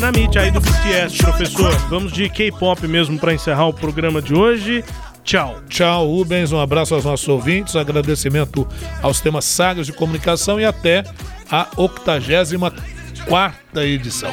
parte 0.00 0.38
aí 0.38 0.50
do 0.50 0.60
BTS, 0.60 1.18
professor. 1.18 1.72
Vamos 1.88 2.12
de 2.12 2.28
K-pop 2.28 2.84
mesmo 2.88 3.16
para 3.18 3.32
encerrar 3.32 3.66
o 3.68 3.72
programa 3.72 4.20
de 4.20 4.34
hoje. 4.34 4.84
Tchau. 5.22 5.60
Tchau, 5.68 6.08
Rubens. 6.08 6.50
Um 6.50 6.60
abraço 6.60 6.94
aos 6.94 7.04
nossos 7.04 7.28
ouvintes. 7.28 7.76
Agradecimento 7.76 8.66
aos 9.00 9.20
temas 9.20 9.44
Sagas 9.44 9.86
de 9.86 9.92
Comunicação 9.92 10.60
e 10.60 10.64
até 10.64 11.04
a 11.48 11.68
84 11.76 12.82
edição. 13.82 14.32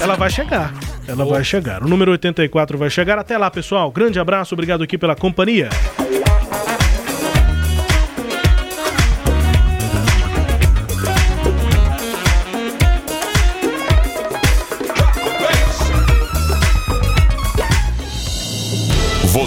Ela 0.00 0.14
vai 0.14 0.30
chegar. 0.30 0.72
Ela 1.08 1.24
oh. 1.24 1.30
vai 1.30 1.42
chegar. 1.42 1.82
O 1.82 1.88
número 1.88 2.12
84 2.12 2.78
vai 2.78 2.88
chegar. 2.88 3.18
Até 3.18 3.36
lá, 3.36 3.50
pessoal. 3.50 3.90
Grande 3.90 4.20
abraço. 4.20 4.54
Obrigado 4.54 4.84
aqui 4.84 4.96
pela 4.96 5.16
companhia. 5.16 5.68